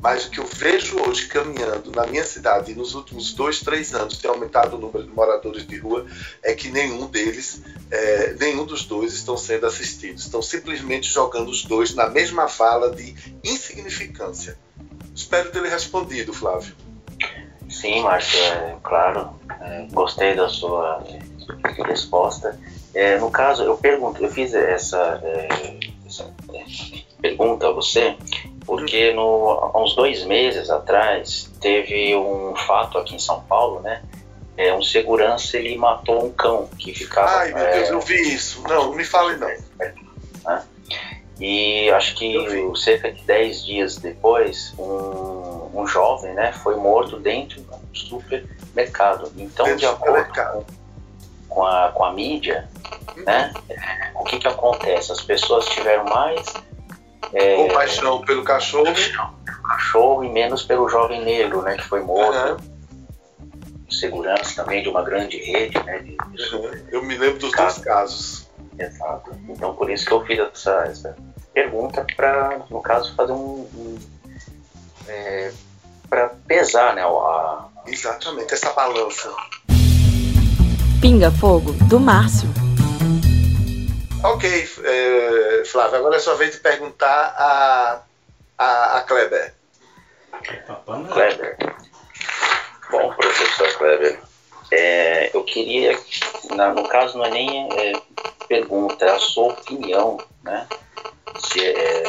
Mas 0.00 0.26
o 0.26 0.30
que 0.30 0.38
eu 0.38 0.46
vejo 0.46 1.00
hoje 1.00 1.26
caminhando 1.26 1.90
na 1.90 2.06
minha 2.06 2.24
cidade, 2.24 2.70
e 2.70 2.74
nos 2.74 2.94
últimos 2.94 3.32
dois, 3.32 3.60
três 3.60 3.92
anos, 3.94 4.16
tem 4.18 4.30
aumentado 4.30 4.76
o 4.76 4.78
número 4.78 5.04
de 5.04 5.10
moradores 5.10 5.66
de 5.66 5.76
rua, 5.76 6.06
é 6.42 6.54
que 6.54 6.70
nenhum 6.70 7.06
deles, 7.06 7.62
é, 7.90 8.32
nenhum 8.38 8.64
dos 8.64 8.84
dois 8.84 9.12
estão 9.12 9.36
sendo 9.36 9.66
assistidos. 9.66 10.24
Estão 10.24 10.40
simplesmente 10.40 11.08
jogando 11.08 11.48
os 11.48 11.64
dois 11.64 11.94
na 11.94 12.08
mesma 12.08 12.46
vala 12.46 12.94
de 12.94 13.12
insignificância. 13.42 14.56
Espero 15.12 15.50
ter 15.50 15.60
lhe 15.60 15.68
respondido, 15.68 16.32
Flávio. 16.32 16.76
Sim, 17.68 18.00
Márcio, 18.02 18.40
é, 18.40 18.76
claro. 18.82 19.30
É, 19.60 19.86
gostei 19.90 20.36
da 20.36 20.48
sua 20.48 21.04
resposta. 21.84 22.58
É, 22.94 23.18
no 23.18 23.30
caso, 23.32 23.64
eu 23.64 23.76
pergunto, 23.76 24.22
eu 24.22 24.30
fiz 24.30 24.54
essa, 24.54 25.20
é, 25.24 25.48
essa 26.06 26.32
é, 26.54 26.64
pergunta 27.20 27.66
a 27.66 27.72
você 27.72 28.16
porque 28.68 29.14
no, 29.14 29.70
há 29.72 29.82
uns 29.82 29.96
dois 29.96 30.24
meses 30.24 30.68
atrás 30.68 31.50
teve 31.58 32.14
um 32.14 32.54
fato 32.54 32.98
aqui 32.98 33.14
em 33.14 33.18
São 33.18 33.40
Paulo, 33.40 33.80
né? 33.80 34.02
É, 34.58 34.74
um 34.74 34.82
segurança 34.82 35.56
ele 35.56 35.74
matou 35.78 36.22
um 36.26 36.30
cão 36.30 36.68
que 36.78 36.92
ficava. 36.92 37.30
Ai, 37.30 37.54
meu 37.54 37.64
é, 37.64 37.72
Deus, 37.76 37.88
eu 37.88 38.00
vi 38.02 38.34
isso. 38.34 38.62
Não, 38.68 38.88
não 38.88 38.94
me 38.94 39.04
fale 39.04 39.38
não. 39.38 39.48
né? 39.48 40.64
E 41.40 41.88
acho 41.90 42.14
que 42.16 42.36
cerca 42.76 43.10
de 43.10 43.22
10 43.22 43.64
dias 43.64 43.96
depois, 43.96 44.74
um, 44.78 45.70
um 45.80 45.86
jovem 45.86 46.34
né, 46.34 46.52
foi 46.52 46.76
morto 46.76 47.18
dentro 47.18 47.62
do 47.62 47.78
supermercado. 47.94 49.32
Então, 49.38 49.64
Dentro 49.64 49.80
de 49.80 49.86
do 49.86 49.92
acordo 49.92 50.26
supermercado. 50.26 50.66
com 51.48 51.64
a, 51.64 51.90
com 51.92 52.04
a 52.04 52.12
mídia, 52.12 52.68
né, 53.24 53.50
o 54.14 54.24
que, 54.24 54.38
que 54.38 54.48
acontece? 54.48 55.10
As 55.10 55.22
pessoas 55.22 55.64
tiveram 55.66 56.04
mais 56.04 56.52
É, 57.32 57.56
compaixão 57.56 58.20
pelo 58.22 58.42
cachorro. 58.44 58.94
Cachorro 59.64 60.24
e 60.24 60.28
menos 60.28 60.62
pelo 60.62 60.88
jovem 60.88 61.24
negro, 61.24 61.62
né, 61.62 61.76
que 61.76 61.84
foi 61.84 62.00
morto. 62.00 62.62
Uhum. 62.62 62.78
Segurança 63.90 64.62
também 64.62 64.82
de 64.82 64.88
uma 64.88 65.02
grande 65.02 65.38
rede, 65.38 65.82
né? 65.84 65.98
De, 65.98 66.16
de 66.16 66.54
uhum. 66.54 66.70
Eu 66.90 67.02
me 67.02 67.16
lembro 67.16 67.38
dos 67.38 67.52
dois 67.52 67.78
casos. 67.78 68.48
Exato. 68.78 69.30
Então 69.48 69.74
por 69.74 69.90
isso 69.90 70.06
que 70.06 70.12
eu 70.12 70.24
fiz 70.24 70.38
essa, 70.38 70.84
essa 70.84 71.16
pergunta 71.52 72.06
para, 72.14 72.60
no 72.70 72.80
caso, 72.80 73.14
fazer 73.16 73.32
um, 73.32 73.66
um 73.74 73.98
é, 75.08 75.52
para 76.08 76.28
pesar, 76.46 76.94
né? 76.94 77.02
A... 77.02 77.66
Exatamente 77.86 78.52
essa 78.52 78.72
balança. 78.72 79.32
Pinga 81.00 81.30
Fogo 81.30 81.72
do 81.72 81.98
Márcio. 81.98 82.48
Ok, 84.24 84.68
é, 84.84 85.62
Flávio, 85.64 85.98
agora 85.98 86.16
é 86.16 86.18
sua 86.18 86.34
vez 86.34 86.50
de 86.50 86.58
perguntar 86.58 87.34
a, 87.38 88.02
a, 88.58 88.96
a 88.96 89.00
Kleber. 89.02 89.54
Kleber. 91.12 91.56
Bom, 92.90 93.14
professor 93.14 93.72
Kleber, 93.78 94.20
é, 94.72 95.30
eu 95.36 95.44
queria, 95.44 95.96
na, 96.56 96.72
no 96.72 96.88
caso 96.88 97.16
não 97.16 97.26
é 97.26 97.30
nem 97.30 97.68
é, 97.72 97.92
pergunta, 98.48 99.04
é 99.04 99.10
a 99.10 99.18
sua 99.20 99.52
opinião, 99.52 100.18
né, 100.42 100.66
se, 101.38 101.64
é, 101.64 102.02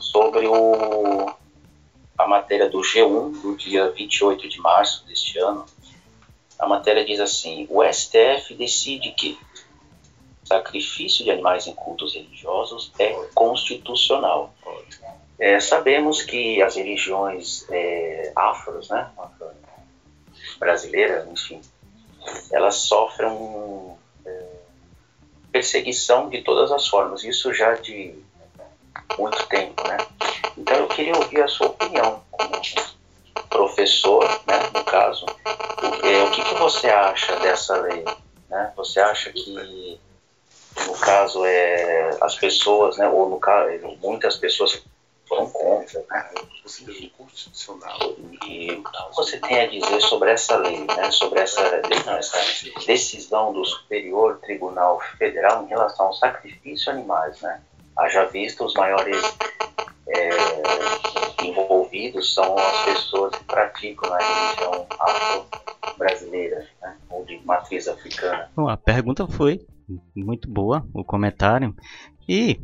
sobre 0.00 0.44
o, 0.48 1.32
a 2.18 2.26
matéria 2.26 2.68
do 2.68 2.80
G1, 2.80 3.40
do 3.40 3.56
dia 3.56 3.90
28 3.90 4.48
de 4.48 4.58
março 4.60 5.06
deste 5.06 5.38
ano. 5.38 5.64
A 6.58 6.66
matéria 6.66 7.04
diz 7.04 7.20
assim: 7.20 7.68
o 7.70 7.84
STF 7.84 8.52
decide 8.54 9.12
que 9.12 9.38
sacrifício 10.48 11.24
de 11.24 11.30
animais 11.30 11.66
em 11.66 11.74
cultos 11.74 12.14
religiosos 12.14 12.90
é 12.98 13.12
constitucional. 13.34 14.54
É, 15.38 15.60
sabemos 15.60 16.22
que 16.22 16.60
as 16.62 16.74
religiões 16.74 17.64
é, 17.70 18.32
afros, 18.34 18.88
né, 18.88 19.08
brasileiras, 20.58 21.28
enfim, 21.28 21.60
elas 22.50 22.76
sofrem 22.76 23.96
é, 24.26 24.46
perseguição 25.52 26.28
de 26.28 26.42
todas 26.42 26.72
as 26.72 26.88
formas, 26.88 27.22
isso 27.22 27.52
já 27.54 27.74
de 27.74 28.18
muito 29.16 29.46
tempo, 29.46 29.86
né? 29.86 29.98
Então 30.56 30.76
eu 30.76 30.88
queria 30.88 31.16
ouvir 31.16 31.42
a 31.42 31.48
sua 31.48 31.68
opinião 31.68 32.22
como 32.32 32.60
professor, 33.48 34.24
né, 34.46 34.70
no 34.74 34.84
caso, 34.84 35.24
o, 35.24 36.06
é, 36.06 36.24
o 36.24 36.30
que, 36.32 36.42
que 36.42 36.54
você 36.54 36.88
acha 36.88 37.36
dessa 37.36 37.76
lei? 37.76 38.04
Né? 38.48 38.72
Você 38.76 39.00
acha 39.00 39.32
que 39.32 40.00
no 40.86 40.94
caso, 40.98 41.44
é, 41.44 42.10
as 42.20 42.34
pessoas, 42.36 42.96
né, 42.96 43.08
ou 43.08 43.28
no 43.28 43.38
caso, 43.38 43.70
muitas 44.02 44.36
pessoas 44.36 44.82
foram 45.28 45.48
contra, 45.50 46.04
né? 46.10 46.30
E 48.46 48.70
o 48.72 48.82
que 48.82 49.16
você 49.16 49.38
tem 49.38 49.60
a 49.60 49.66
dizer 49.66 50.00
sobre 50.00 50.30
essa 50.30 50.56
lei, 50.56 50.84
né, 50.84 51.10
sobre 51.10 51.40
essa, 51.40 51.62
não, 52.06 52.16
essa 52.16 52.38
decisão 52.86 53.52
do 53.52 53.64
Superior 53.64 54.38
Tribunal 54.38 55.00
Federal 55.18 55.64
em 55.64 55.68
relação 55.68 56.06
ao 56.06 56.14
sacrifício 56.14 56.84
de 56.84 56.98
animais, 56.98 57.40
né? 57.40 57.60
Haja 57.96 58.24
visto 58.26 58.64
os 58.64 58.74
maiores 58.74 59.20
é, 60.08 60.30
envolvidos 61.44 62.34
são 62.34 62.56
as 62.56 62.84
pessoas 62.84 63.34
que 63.34 63.44
praticam 63.44 64.12
a 64.12 64.18
religião 64.18 64.86
afro-brasileira, 64.98 66.66
né, 66.80 66.96
ou 67.10 67.24
de 67.24 67.38
matriz 67.44 67.88
africana. 67.88 68.50
Bom, 68.54 68.68
a 68.68 68.76
pergunta 68.76 69.26
foi 69.26 69.66
muito 70.14 70.50
boa 70.50 70.86
o 70.92 71.02
comentário. 71.02 71.74
E 72.28 72.60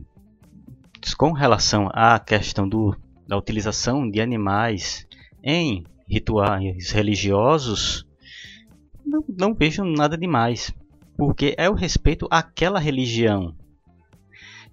com 1.16 1.32
relação 1.32 1.88
à 1.92 2.18
questão 2.18 2.68
do, 2.68 2.96
da 3.26 3.36
utilização 3.36 4.08
de 4.08 4.20
animais 4.20 5.06
em 5.42 5.84
rituais 6.08 6.90
religiosos, 6.90 8.06
não, 9.04 9.24
não 9.28 9.54
vejo 9.54 9.84
nada 9.84 10.16
demais, 10.16 10.72
porque 11.16 11.54
é 11.58 11.68
o 11.68 11.74
respeito 11.74 12.26
àquela 12.30 12.78
religião. 12.78 13.54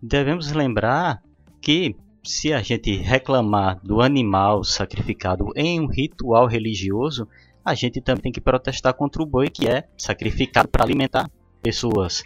Devemos 0.01 0.51
lembrar 0.51 1.21
que 1.61 1.95
se 2.23 2.53
a 2.53 2.61
gente 2.61 2.95
reclamar 2.95 3.79
do 3.83 4.01
animal 4.01 4.63
sacrificado 4.63 5.51
em 5.55 5.79
um 5.79 5.87
ritual 5.87 6.47
religioso, 6.47 7.27
a 7.63 7.75
gente 7.75 8.01
também 8.01 8.23
tem 8.23 8.31
que 8.31 8.41
protestar 8.41 8.93
contra 8.93 9.21
o 9.21 9.25
boi 9.25 9.49
que 9.49 9.67
é 9.67 9.87
sacrificado 9.97 10.67
para 10.67 10.83
alimentar 10.83 11.29
pessoas. 11.61 12.23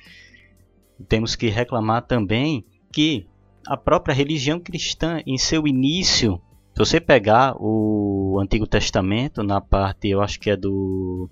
Temos 1.07 1.35
que 1.35 1.47
reclamar 1.49 2.03
também 2.07 2.65
que 2.91 3.27
a 3.67 3.75
própria 3.75 4.13
religião 4.13 4.59
cristã, 4.59 5.21
em 5.25 5.37
seu 5.37 5.67
início, 5.67 6.41
se 6.73 6.79
você 6.79 6.99
pegar 6.99 7.55
o 7.57 8.39
Antigo 8.41 8.67
Testamento, 8.67 9.43
na 9.43 9.59
parte, 9.59 10.09
eu 10.09 10.21
acho 10.21 10.39
que 10.39 10.49
é 10.49 10.55
do 10.55 11.29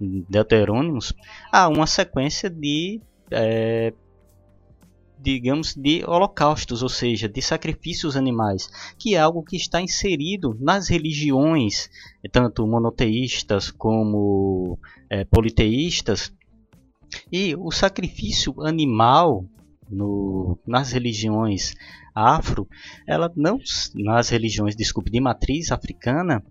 Deuterônimos, 0.00 1.12
há 1.52 1.68
uma 1.68 1.86
sequência 1.86 2.50
de, 2.50 3.00
é, 3.30 3.92
digamos, 5.18 5.74
de 5.74 6.04
holocaustos, 6.06 6.82
ou 6.82 6.88
seja, 6.88 7.28
de 7.28 7.40
sacrifícios 7.40 8.16
animais, 8.16 8.68
que 8.98 9.14
é 9.14 9.18
algo 9.18 9.42
que 9.42 9.56
está 9.56 9.80
inserido 9.80 10.56
nas 10.60 10.88
religiões, 10.88 11.88
tanto 12.32 12.66
monoteístas 12.66 13.70
como 13.70 14.78
é, 15.08 15.24
politeístas, 15.24 16.32
e 17.30 17.54
o 17.56 17.70
sacrifício 17.70 18.54
animal 18.62 19.44
no, 19.90 20.58
nas 20.66 20.92
religiões 20.92 21.74
afro, 22.14 22.66
ela 23.06 23.30
não 23.36 23.58
nas 23.94 24.30
religiões, 24.30 24.74
desculpe, 24.74 25.10
de 25.10 25.20
matriz 25.20 25.70
africana, 25.70 26.42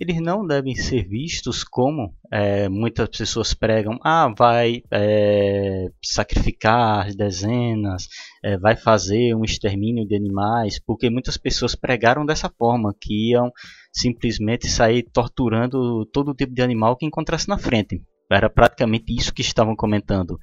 eles 0.00 0.20
não 0.20 0.44
devem 0.44 0.74
ser 0.74 1.06
vistos 1.06 1.62
como 1.62 2.12
é, 2.32 2.68
muitas 2.68 3.08
pessoas 3.08 3.54
pregam, 3.54 3.98
ah, 4.02 4.32
vai 4.36 4.82
é, 4.90 5.88
sacrificar 6.02 7.06
as 7.06 7.14
dezenas, 7.14 8.08
é, 8.42 8.58
vai 8.58 8.76
fazer 8.76 9.34
um 9.34 9.44
extermínio 9.44 10.06
de 10.06 10.16
animais, 10.16 10.80
porque 10.84 11.08
muitas 11.08 11.36
pessoas 11.36 11.76
pregaram 11.76 12.26
dessa 12.26 12.50
forma, 12.58 12.94
que 13.00 13.30
iam 13.30 13.52
simplesmente 13.92 14.68
sair 14.68 15.04
torturando 15.12 16.04
todo 16.06 16.34
tipo 16.34 16.52
de 16.52 16.62
animal 16.62 16.96
que 16.96 17.06
encontrasse 17.06 17.48
na 17.48 17.58
frente. 17.58 18.02
Era 18.30 18.48
praticamente 18.48 19.14
isso 19.14 19.34
que 19.34 19.42
estavam 19.42 19.76
comentando. 19.76 20.40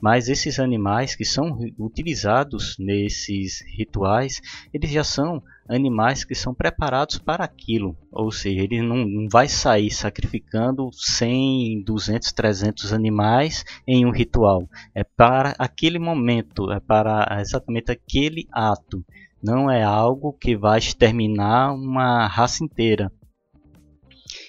Mas 0.00 0.28
esses 0.28 0.58
animais 0.60 1.16
que 1.16 1.24
são 1.24 1.58
utilizados 1.78 2.76
nesses 2.78 3.62
rituais, 3.74 4.40
eles 4.72 4.90
já 4.90 5.02
são 5.02 5.42
animais 5.66 6.24
que 6.24 6.34
são 6.34 6.54
preparados 6.54 7.18
para 7.18 7.42
aquilo. 7.42 7.96
Ou 8.10 8.30
seja, 8.30 8.60
ele 8.60 8.82
não, 8.82 9.06
não 9.06 9.28
vai 9.30 9.48
sair 9.48 9.90
sacrificando 9.90 10.90
100, 10.92 11.82
200, 11.84 12.32
300 12.32 12.92
animais 12.92 13.64
em 13.86 14.04
um 14.04 14.10
ritual. 14.10 14.68
É 14.94 15.02
para 15.02 15.54
aquele 15.58 15.98
momento, 15.98 16.70
é 16.70 16.80
para 16.80 17.40
exatamente 17.40 17.90
aquele 17.90 18.46
ato. 18.52 19.02
Não 19.42 19.70
é 19.70 19.82
algo 19.82 20.34
que 20.34 20.54
vai 20.54 20.78
exterminar 20.78 21.72
uma 21.72 22.26
raça 22.26 22.62
inteira. 22.62 23.10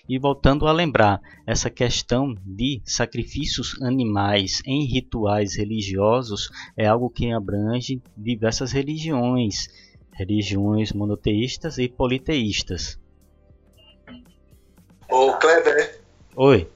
E 0.08 0.20
voltando 0.20 0.68
a 0.68 0.74
lembrar, 0.74 1.22
essa 1.48 1.70
questão 1.70 2.36
de 2.46 2.82
sacrifícios 2.86 3.82
animais 3.82 4.62
em 4.66 4.84
rituais 4.86 5.56
religiosos 5.56 6.50
é 6.76 6.86
algo 6.86 7.10
que 7.10 7.32
abrange 7.32 8.02
diversas 8.18 8.74
religiões, 8.74 9.70
religiões 10.12 10.92
monoteístas 10.92 11.78
e 11.78 11.88
politeístas. 11.88 13.00
Ô 15.10 15.38
Kleber. 15.38 16.02
Oi. 16.36 16.70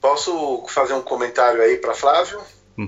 Posso 0.00 0.66
fazer 0.66 0.94
um 0.94 1.02
comentário 1.02 1.62
aí 1.62 1.76
para 1.76 1.94
Flávio? 1.94 2.40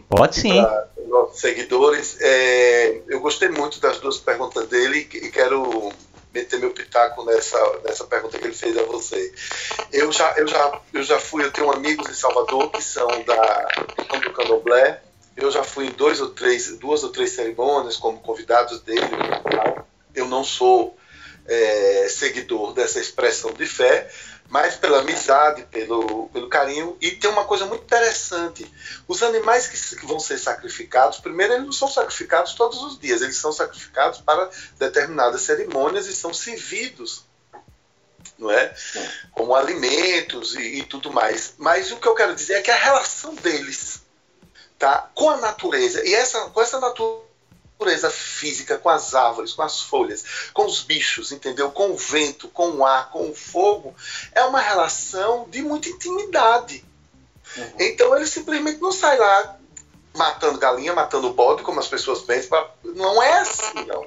Pode 0.09 0.35
sim. 0.35 0.61
Para 0.61 0.89
nossos 1.07 1.41
seguidores. 1.41 2.19
É, 2.21 3.03
eu 3.07 3.21
gostei 3.21 3.49
muito 3.49 3.81
das 3.81 4.01
duas 4.01 4.19
perguntas 4.19 4.67
dele 4.67 5.09
e 5.13 5.31
quero 5.31 5.93
meter 6.33 6.59
meu 6.59 6.71
pitaco 6.71 7.25
nessa, 7.25 7.59
nessa 7.85 8.05
pergunta 8.05 8.39
que 8.39 8.47
ele 8.47 8.55
fez 8.55 8.77
a 8.77 8.83
você. 8.85 9.33
Eu 9.93 10.13
já, 10.13 10.33
eu 10.37 10.47
já, 10.47 10.81
eu 10.93 11.03
já 11.03 11.19
fui, 11.19 11.45
eu 11.45 11.51
tenho 11.51 11.71
amigos 11.71 12.09
em 12.09 12.15
Salvador 12.15 12.71
que 12.71 12.83
são 12.83 13.09
da 13.25 13.69
do 14.19 14.33
Candomblé. 14.33 15.03
Eu 15.37 15.51
já 15.51 15.63
fui 15.65 15.87
em 15.87 15.93
dois 15.93 16.21
ou 16.21 16.31
três, 16.31 16.77
duas 16.79 17.03
ou 17.03 17.11
três 17.11 17.31
cerimônias 17.31 17.97
como 17.97 18.21
convidados 18.21 18.81
dele. 18.83 19.01
Eu 20.15 20.27
não 20.27 20.45
sou 20.45 20.97
é, 21.51 22.09
seguidor 22.09 22.73
dessa 22.73 23.01
expressão 23.01 23.53
de 23.53 23.67
fé, 23.67 24.09
mas 24.49 24.77
pela 24.77 25.01
amizade, 25.01 25.65
pelo, 25.65 26.29
pelo 26.29 26.49
carinho. 26.49 26.97
E 27.01 27.11
tem 27.11 27.29
uma 27.29 27.45
coisa 27.45 27.67
muito 27.67 27.83
interessante: 27.83 28.73
os 29.09 29.23
animais 29.23 29.67
que, 29.67 30.07
vão 30.07 30.21
ser 30.21 30.39
sacrificados, 30.39 31.19
primeiro, 31.19 31.55
eles 31.55 31.67
não 31.67 31.73
são 31.73 31.89
sacrificados 31.89 32.55
todos 32.55 32.81
os 32.83 32.99
dias, 32.99 33.21
eles 33.21 33.37
são 33.37 33.53
sacrificados 33.53 34.21
para 34.21 34.49
determinadas 34.79 35.43
cerimônias 35.43 36.07
e 36.07 36.15
são 36.15 36.33
servidos. 36.33 37.29
Não 38.39 38.51
é? 38.51 38.75
Como 39.33 39.55
alimentos 39.55 40.55
e, 40.55 40.79
e 40.79 40.83
tudo 40.83 41.13
mais. 41.13 41.55
Mas 41.59 41.91
o 41.91 41.97
que 41.97 42.09
eu 42.09 42.15
quero 42.15 42.35
dizer 42.35 42.55
é 42.55 42.63
que 42.63 42.71
a 42.71 42.77
relação 42.77 43.35
deles 43.35 44.01
tá, 44.79 45.11
com 45.15 45.29
a 45.29 45.37
natureza, 45.37 46.03
e 46.07 46.15
essa, 46.15 46.49
com 46.49 46.63
essa 46.63 46.81
natureza 46.81 47.30
natureza 47.81 48.11
física, 48.11 48.77
com 48.77 48.91
as 48.91 49.15
árvores, 49.15 49.55
com 49.55 49.63
as 49.63 49.81
folhas, 49.81 50.23
com 50.53 50.67
os 50.67 50.83
bichos, 50.83 51.33
entendeu? 51.33 51.71
Com 51.71 51.93
o 51.93 51.97
vento, 51.97 52.49
com 52.49 52.71
o 52.73 52.85
ar, 52.85 53.11
com 53.11 53.31
o 53.31 53.35
fogo, 53.35 53.95
é 54.33 54.45
uma 54.45 54.61
relação 54.61 55.49
de 55.49 55.63
muita 55.63 55.89
intimidade. 55.89 56.85
Uhum. 57.57 57.73
Então 57.81 58.15
ele 58.15 58.27
simplesmente 58.27 58.81
não 58.81 58.93
sai 58.93 59.17
lá 59.19 59.57
matando 60.15 60.59
galinha, 60.59 60.93
matando 60.93 61.33
bode, 61.33 61.63
como 61.63 61.81
as 61.81 61.89
pessoas 61.89 62.21
pensam. 62.21 62.69
Não 62.85 63.23
é 63.23 63.41
assim, 63.41 63.87
não. 63.87 64.05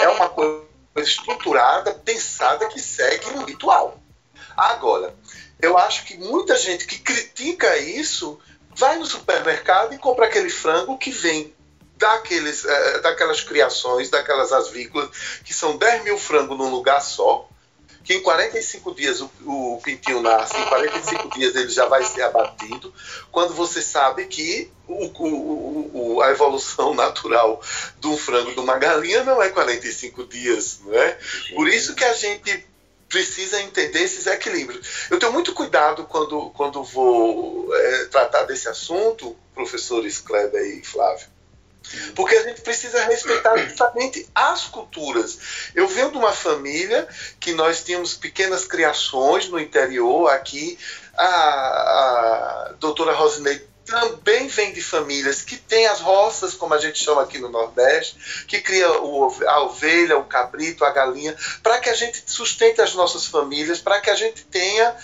É 0.00 0.08
uma 0.08 0.30
coisa 0.30 0.64
estruturada, 0.96 1.92
pensada, 1.92 2.66
que 2.68 2.80
segue 2.80 3.28
um 3.30 3.44
ritual. 3.44 4.00
Agora, 4.56 5.14
eu 5.60 5.76
acho 5.76 6.04
que 6.04 6.16
muita 6.16 6.56
gente 6.56 6.86
que 6.86 6.98
critica 6.98 7.76
isso 7.76 8.38
vai 8.74 8.98
no 8.98 9.04
supermercado 9.04 9.92
e 9.92 9.98
compra 9.98 10.26
aquele 10.26 10.48
frango 10.48 10.96
que 10.96 11.10
vem 11.10 11.54
daqueles, 12.02 12.64
é, 12.64 12.98
daquelas 12.98 13.42
criações, 13.42 14.10
daquelas 14.10 14.52
asvícolas, 14.52 15.08
que 15.44 15.54
são 15.54 15.76
10 15.76 16.02
mil 16.02 16.18
frangos 16.18 16.58
num 16.58 16.68
lugar 16.68 17.00
só, 17.00 17.48
que 18.02 18.14
em 18.14 18.20
45 18.20 18.92
dias 18.92 19.20
o, 19.20 19.30
o 19.46 19.80
pintinho 19.84 20.20
nasce, 20.20 20.56
em 20.56 20.64
45 20.66 21.28
dias 21.38 21.54
ele 21.54 21.68
já 21.68 21.86
vai 21.86 22.02
ser 22.02 22.22
abatido, 22.22 22.92
quando 23.30 23.54
você 23.54 23.80
sabe 23.80 24.24
que 24.26 24.68
o, 24.88 26.16
o, 26.16 26.22
a 26.22 26.30
evolução 26.30 26.92
natural 26.94 27.62
de 28.00 28.08
um 28.08 28.16
frango 28.16 28.52
de 28.52 28.58
uma 28.58 28.76
galinha 28.78 29.22
não 29.22 29.40
é 29.40 29.48
45 29.48 30.24
dias, 30.26 30.80
não 30.84 30.94
é? 30.94 31.16
Por 31.54 31.68
isso 31.68 31.94
que 31.94 32.04
a 32.04 32.14
gente 32.14 32.66
precisa 33.08 33.62
entender 33.62 34.02
esses 34.02 34.26
equilíbrios. 34.26 35.06
Eu 35.08 35.20
tenho 35.20 35.32
muito 35.32 35.52
cuidado 35.52 36.04
quando, 36.06 36.50
quando 36.50 36.82
vou 36.82 37.72
é, 37.72 38.06
tratar 38.06 38.42
desse 38.44 38.68
assunto, 38.68 39.36
professores 39.54 40.18
Kleber 40.18 40.78
e 40.78 40.82
Flávio, 40.82 41.26
porque 42.14 42.34
a 42.34 42.42
gente 42.42 42.60
precisa 42.60 43.04
respeitar 43.04 43.56
justamente 43.58 44.28
as 44.34 44.64
culturas. 44.64 45.38
Eu 45.74 45.88
venho 45.88 46.10
de 46.10 46.18
uma 46.18 46.32
família 46.32 47.06
que 47.40 47.52
nós 47.52 47.82
tínhamos 47.82 48.14
pequenas 48.14 48.64
criações 48.64 49.48
no 49.48 49.58
interior 49.58 50.30
aqui. 50.30 50.78
A, 51.16 51.26
a 51.26 52.72
doutora 52.78 53.12
Rosinei 53.12 53.72
também 53.84 54.46
vem 54.46 54.72
de 54.72 54.82
famílias 54.82 55.42
que 55.42 55.56
têm 55.56 55.86
as 55.86 56.00
roças, 56.00 56.54
como 56.54 56.72
a 56.72 56.78
gente 56.78 57.02
chama 57.02 57.22
aqui 57.22 57.38
no 57.38 57.50
Nordeste, 57.50 58.46
que 58.46 58.60
cria 58.60 58.90
o, 59.00 59.30
a 59.46 59.62
ovelha, 59.62 60.16
o 60.16 60.24
cabrito, 60.24 60.84
a 60.84 60.90
galinha, 60.90 61.36
para 61.62 61.78
que 61.78 61.90
a 61.90 61.94
gente 61.94 62.22
sustente 62.26 62.80
as 62.80 62.94
nossas 62.94 63.26
famílias, 63.26 63.80
para 63.80 64.00
que 64.00 64.08
a 64.08 64.14
gente 64.14 64.44
tenha 64.44 64.96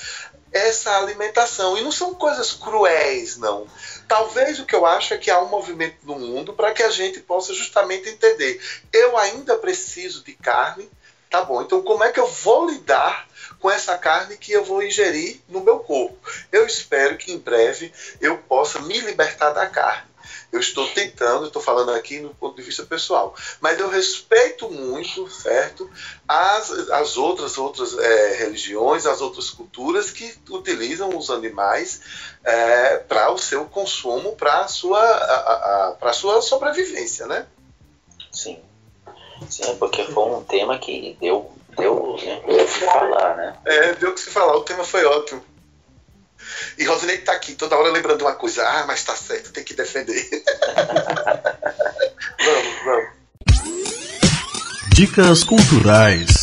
essa 0.53 0.97
alimentação. 0.99 1.77
E 1.77 1.83
não 1.83 1.93
são 1.93 2.15
coisas 2.15 2.53
cruéis, 2.53 3.37
não. 3.37 3.67
Talvez 4.07 4.59
o 4.59 4.65
que 4.65 4.75
eu 4.75 4.87
acho 4.87 5.15
é 5.15 5.19
que 5.19 5.31
há 5.31 5.41
um 5.41 5.49
movimento 5.49 5.99
no 6.03 6.19
mundo 6.19 6.53
para 6.53 6.73
que 6.73 6.83
a 6.83 6.91
gente 6.91 7.21
possa 7.21 7.53
justamente 7.53 8.09
entender. 8.09 8.61
Eu 8.93 9.17
ainda 9.17 9.57
preciso 9.57 10.25
de 10.25 10.33
carne, 10.35 10.89
tá 11.29 11.43
bom, 11.43 11.63
então 11.63 11.83
como 11.83 12.05
é 12.05 12.11
que 12.11 12.19
eu 12.19 12.27
vou 12.27 12.71
lidar 12.71 13.29
com 13.61 13.71
essa 13.71 13.99
carne 13.99 14.37
que 14.37 14.53
eu 14.53 14.65
vou 14.65 14.83
ingerir 14.83 15.41
no 15.49 15.61
meu 15.61 15.81
corpo? 15.81 16.17
Eu 16.51 16.67
espero 16.67 17.19
que 17.19 17.33
em 17.33 17.39
breve 17.39 17.93
eu 18.21 18.39
possa 18.39 18.81
me 18.81 18.99
libertar 19.01 19.51
da 19.51 19.67
carne. 19.67 20.08
Eu 20.51 20.61
estou 20.61 20.89
tentando, 20.89 21.47
estou 21.47 21.61
falando 21.61 21.91
aqui 21.91 22.21
no 22.21 22.35
ponto 22.35 22.57
de 22.57 22.63
vista 22.63 22.83
pessoal, 22.83 23.35
mas 23.61 23.79
eu 23.79 23.89
respeito 23.89 24.71
muito, 24.71 25.29
certo, 25.31 25.91
as, 26.27 26.71
as 26.91 27.17
outras 27.19 27.59
outras 27.59 27.99
é, 27.99 28.37
religiões, 28.37 29.05
as 29.05 29.21
outras 29.21 29.51
culturas 29.51 30.11
que 30.11 30.35
utilizam 30.49 31.17
os 31.17 31.31
animais 31.31 32.01
é, 32.43 32.97
para 32.99 33.31
o 33.31 33.37
seu 33.37 33.67
consumo, 33.67 34.37
para 34.37 34.61
a 34.61 34.69
sua, 34.69 35.97
para 36.01 36.13
sua 36.15 36.41
sobrevivência, 36.41 37.27
né? 37.27 37.47
Sim. 38.33 38.59
Sim, 39.49 39.77
porque 39.77 40.05
foi 40.05 40.31
um 40.31 40.43
tema 40.43 40.79
que 40.79 41.17
deu, 41.21 41.53
deu, 41.77 42.17
né, 42.23 42.43
deu 42.47 42.65
o 42.65 42.67
que 42.67 42.81
falar, 42.81 43.37
né? 43.37 43.57
É, 43.65 43.93
deu 43.95 44.11
o 44.11 44.15
que 44.15 44.21
se 44.21 44.31
falar, 44.31 44.57
o 44.57 44.65
tema 44.65 44.83
foi 44.83 45.05
ótimo. 45.05 45.43
E 46.79 46.85
Rosinei 46.85 47.18
tá 47.18 47.33
aqui 47.33 47.55
toda 47.55 47.76
hora 47.76 47.91
lembrando 47.91 48.22
uma 48.22 48.37
coisa. 48.37 48.64
Ah, 48.64 48.87
mas 48.87 49.03
tá 49.03 49.16
certo, 49.16 49.53
tem 49.53 49.64
que 49.64 49.74
defender. 49.74 50.24
vamos, 52.39 52.85
vamos. 52.85 53.18
Dicas 54.95 55.43
culturais. 55.43 56.37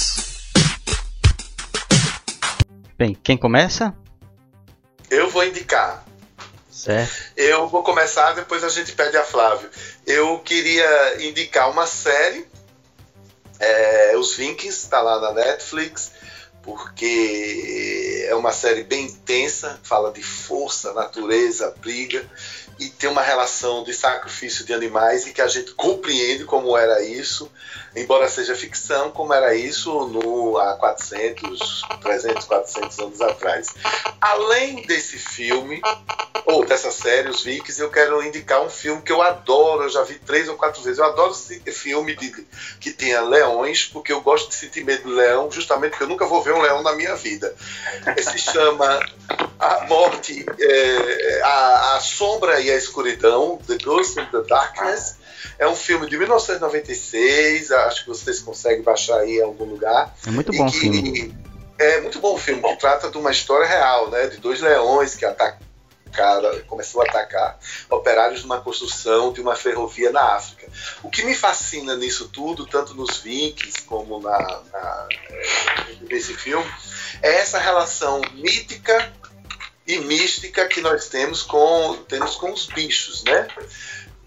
Bem, 2.97 3.17
quem 3.23 3.37
começa? 3.37 3.95
Eu 5.09 5.29
vou 5.29 5.45
indicar. 5.45 6.05
Certo. 6.69 7.31
Eu 7.37 7.69
vou 7.69 7.81
começar, 7.81 8.33
depois 8.33 8.61
a 8.61 8.69
gente 8.69 8.91
pede 8.91 9.15
a 9.15 9.23
Flávio. 9.23 9.69
Eu 10.05 10.39
queria 10.39 11.25
indicar 11.25 11.71
uma 11.71 11.87
série, 11.87 12.45
é, 13.57 14.17
Os 14.17 14.35
Vikings, 14.35 14.83
está 14.83 15.01
lá 15.01 15.21
na 15.21 15.31
Netflix 15.31 16.11
porque 16.65 18.25
é 18.27 18.35
uma 18.35 18.51
série 18.51 18.83
bem 18.83 19.05
intensa, 19.05 19.79
fala 19.83 20.11
de 20.11 20.23
força, 20.23 20.91
natureza, 20.93 21.73
briga 21.79 22.27
e 22.79 22.89
tem 22.89 23.09
uma 23.09 23.21
relação 23.21 23.83
de 23.83 23.93
sacrifício 23.93 24.65
de 24.65 24.73
animais 24.73 25.25
e 25.25 25.33
que 25.33 25.41
a 25.41 25.47
gente 25.47 25.71
compreende 25.73 26.43
como 26.43 26.75
era 26.75 27.01
isso, 27.01 27.51
embora 27.95 28.27
seja 28.27 28.55
ficção, 28.55 29.11
como 29.11 29.33
era 29.33 29.55
isso 29.55 30.07
no, 30.07 30.57
há 30.57 30.75
400, 30.75 31.81
300, 32.01 32.45
400 32.45 32.99
anos 32.99 33.21
atrás. 33.21 33.73
Além 34.19 34.85
desse 34.85 35.17
filme, 35.17 35.81
ou 36.45 36.65
dessa 36.65 36.91
série, 36.91 37.29
Os 37.29 37.43
Vikings, 37.43 37.81
eu 37.81 37.89
quero 37.89 38.21
indicar 38.23 38.61
um 38.61 38.69
filme 38.69 39.01
que 39.01 39.11
eu 39.11 39.21
adoro, 39.21 39.83
eu 39.83 39.89
já 39.89 40.03
vi 40.03 40.15
três 40.15 40.47
ou 40.47 40.55
quatro 40.55 40.81
vezes. 40.81 40.99
Eu 40.99 41.05
adoro 41.05 41.33
filme 41.33 42.15
de, 42.15 42.45
que 42.79 42.91
tenha 42.91 43.21
leões, 43.21 43.85
porque 43.85 44.11
eu 44.11 44.21
gosto 44.21 44.49
de 44.49 44.55
sentir 44.55 44.83
medo 44.83 45.03
do 45.03 45.15
leão, 45.15 45.51
justamente 45.51 45.91
porque 45.91 46.03
eu 46.03 46.09
nunca 46.09 46.25
vou 46.25 46.41
ver 46.41 46.53
um 46.53 46.61
leão 46.61 46.83
na 46.83 46.93
minha 46.93 47.15
vida. 47.15 47.55
Se 48.21 48.37
chama 48.37 48.99
A 49.65 49.87
Morte, 49.87 50.45
é, 50.59 51.41
a, 51.41 51.95
a 51.95 51.99
Sombra 51.99 52.59
e 52.59 52.69
a 52.69 52.75
Escuridão, 52.75 53.59
The 53.65 53.77
Ghost 53.83 54.19
and 54.19 54.27
the 54.27 54.41
Darkness. 54.47 55.17
É 55.57 55.67
um 55.67 55.75
filme 55.75 56.07
de 56.09 56.17
1996, 56.17 57.71
acho 57.71 58.03
que 58.03 58.09
vocês 58.09 58.39
conseguem 58.39 58.83
baixar 58.83 59.19
aí 59.19 59.37
em 59.37 59.43
algum 59.43 59.65
lugar. 59.65 60.13
É 60.27 60.31
muito 60.31 60.51
bom 60.51 60.65
o 60.65 60.71
filme. 60.71 61.35
É 61.79 62.01
muito 62.01 62.19
bom 62.19 62.35
o 62.35 62.37
filme, 62.37 62.61
que 62.61 62.75
trata 62.77 63.09
de 63.09 63.17
uma 63.17 63.31
história 63.31 63.67
real, 63.67 64.09
né? 64.09 64.27
De 64.27 64.37
dois 64.37 64.61
leões 64.61 65.15
que 65.15 65.25
atacam 65.25 65.65
começou 66.67 67.01
a 67.01 67.05
atacar 67.05 67.59
operários 67.89 68.41
numa 68.43 68.61
construção 68.61 69.33
de 69.33 69.41
uma 69.41 69.55
ferrovia 69.55 70.11
na 70.11 70.35
África. 70.35 70.71
O 71.03 71.09
que 71.09 71.23
me 71.23 71.35
fascina 71.35 71.95
nisso 71.95 72.29
tudo, 72.29 72.65
tanto 72.65 72.93
nos 72.93 73.17
Vikings 73.17 73.83
como 73.83 74.19
na, 74.21 74.61
na, 74.71 75.07
nesse 76.09 76.33
filme, 76.33 76.65
é 77.21 77.35
essa 77.35 77.59
relação 77.59 78.21
mítica 78.33 79.11
e 79.87 79.99
mística 79.99 80.67
que 80.67 80.81
nós 80.81 81.07
temos 81.07 81.43
com, 81.43 81.97
temos 82.07 82.35
com 82.35 82.51
os 82.51 82.65
bichos, 82.65 83.23
né? 83.23 83.47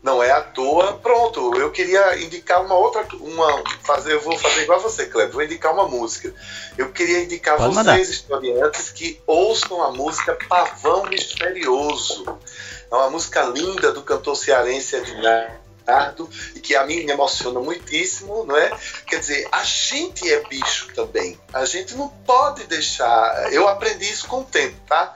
Não 0.00 0.22
é 0.22 0.30
à 0.30 0.40
toa. 0.40 0.94
Pronto, 0.94 1.56
eu 1.56 1.72
queria 1.72 2.20
indicar 2.22 2.64
uma 2.64 2.76
outra. 2.76 3.04
Uma, 3.16 3.64
fazer, 3.82 4.12
eu 4.12 4.20
vou 4.20 4.38
fazer 4.38 4.62
igual 4.62 4.78
a 4.78 4.82
você, 4.82 5.06
Cleber, 5.06 5.32
vou 5.32 5.42
indicar 5.42 5.74
uma 5.74 5.88
música. 5.88 6.32
Eu 6.76 6.92
queria 6.92 7.24
indicar 7.24 7.56
Pode 7.56 7.74
vocês, 7.74 7.86
mandar. 7.86 8.00
historiantes, 8.00 8.90
que 8.90 9.20
ouçam 9.26 9.82
a 9.82 9.90
música 9.90 10.38
Pavão 10.48 11.04
Misterioso. 11.06 12.24
É 12.90 12.94
uma 12.94 13.10
música 13.10 13.42
linda 13.42 13.92
do 13.92 14.02
cantor 14.02 14.36
cearense 14.36 14.96
E 16.54 16.60
que 16.60 16.74
a 16.76 16.84
mim 16.84 17.04
me 17.04 17.12
emociona 17.12 17.60
muitíssimo, 17.60 18.44
não 18.44 18.56
é? 18.56 18.70
Quer 19.06 19.20
dizer, 19.20 19.48
a 19.50 19.62
gente 19.64 20.30
é 20.30 20.40
bicho 20.48 20.88
também. 20.94 21.38
A 21.52 21.64
gente 21.64 21.94
não 21.94 22.08
pode 22.08 22.64
deixar. 22.64 23.52
Eu 23.52 23.68
aprendi 23.68 24.04
isso 24.10 24.26
com 24.26 24.40
o 24.40 24.44
tempo, 24.44 24.76
tá? 24.86 25.14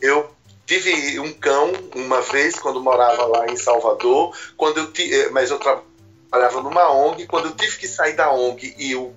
Eu 0.00 0.34
tive 0.66 1.18
um 1.20 1.32
cão 1.32 1.72
uma 1.94 2.20
vez 2.20 2.58
quando 2.58 2.80
morava 2.80 3.26
lá 3.26 3.46
em 3.46 3.56
Salvador, 3.56 4.36
quando 4.56 4.78
eu 4.78 4.92
t... 4.92 5.12
Eh, 5.12 5.30
mas 5.30 5.50
eu 5.50 5.58
trabalhava 5.58 6.62
numa 6.62 6.90
ONG, 6.90 7.26
quando 7.26 7.46
eu 7.46 7.56
tive 7.56 7.76
que 7.78 7.88
sair 7.88 8.14
da 8.14 8.32
ONG 8.32 8.74
e 8.78 8.94
o 8.94 9.12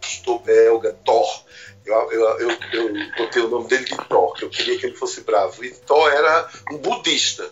pastor 0.00 0.40
belga 0.40 0.96
Thor 1.04 1.46
eu, 1.86 2.12
eu, 2.12 2.40
eu, 2.40 2.50
eu 2.72 3.12
botei 3.16 3.42
o 3.42 3.48
nome 3.48 3.68
dele 3.68 3.84
de 3.84 3.96
Thor, 4.08 4.34
que 4.34 4.44
eu 4.44 4.50
queria 4.50 4.76
que 4.78 4.86
ele 4.86 4.96
fosse 4.96 5.20
bravo. 5.20 5.64
E 5.64 5.70
Thor 5.70 6.08
era 6.12 6.48
um 6.72 6.78
budista, 6.78 7.48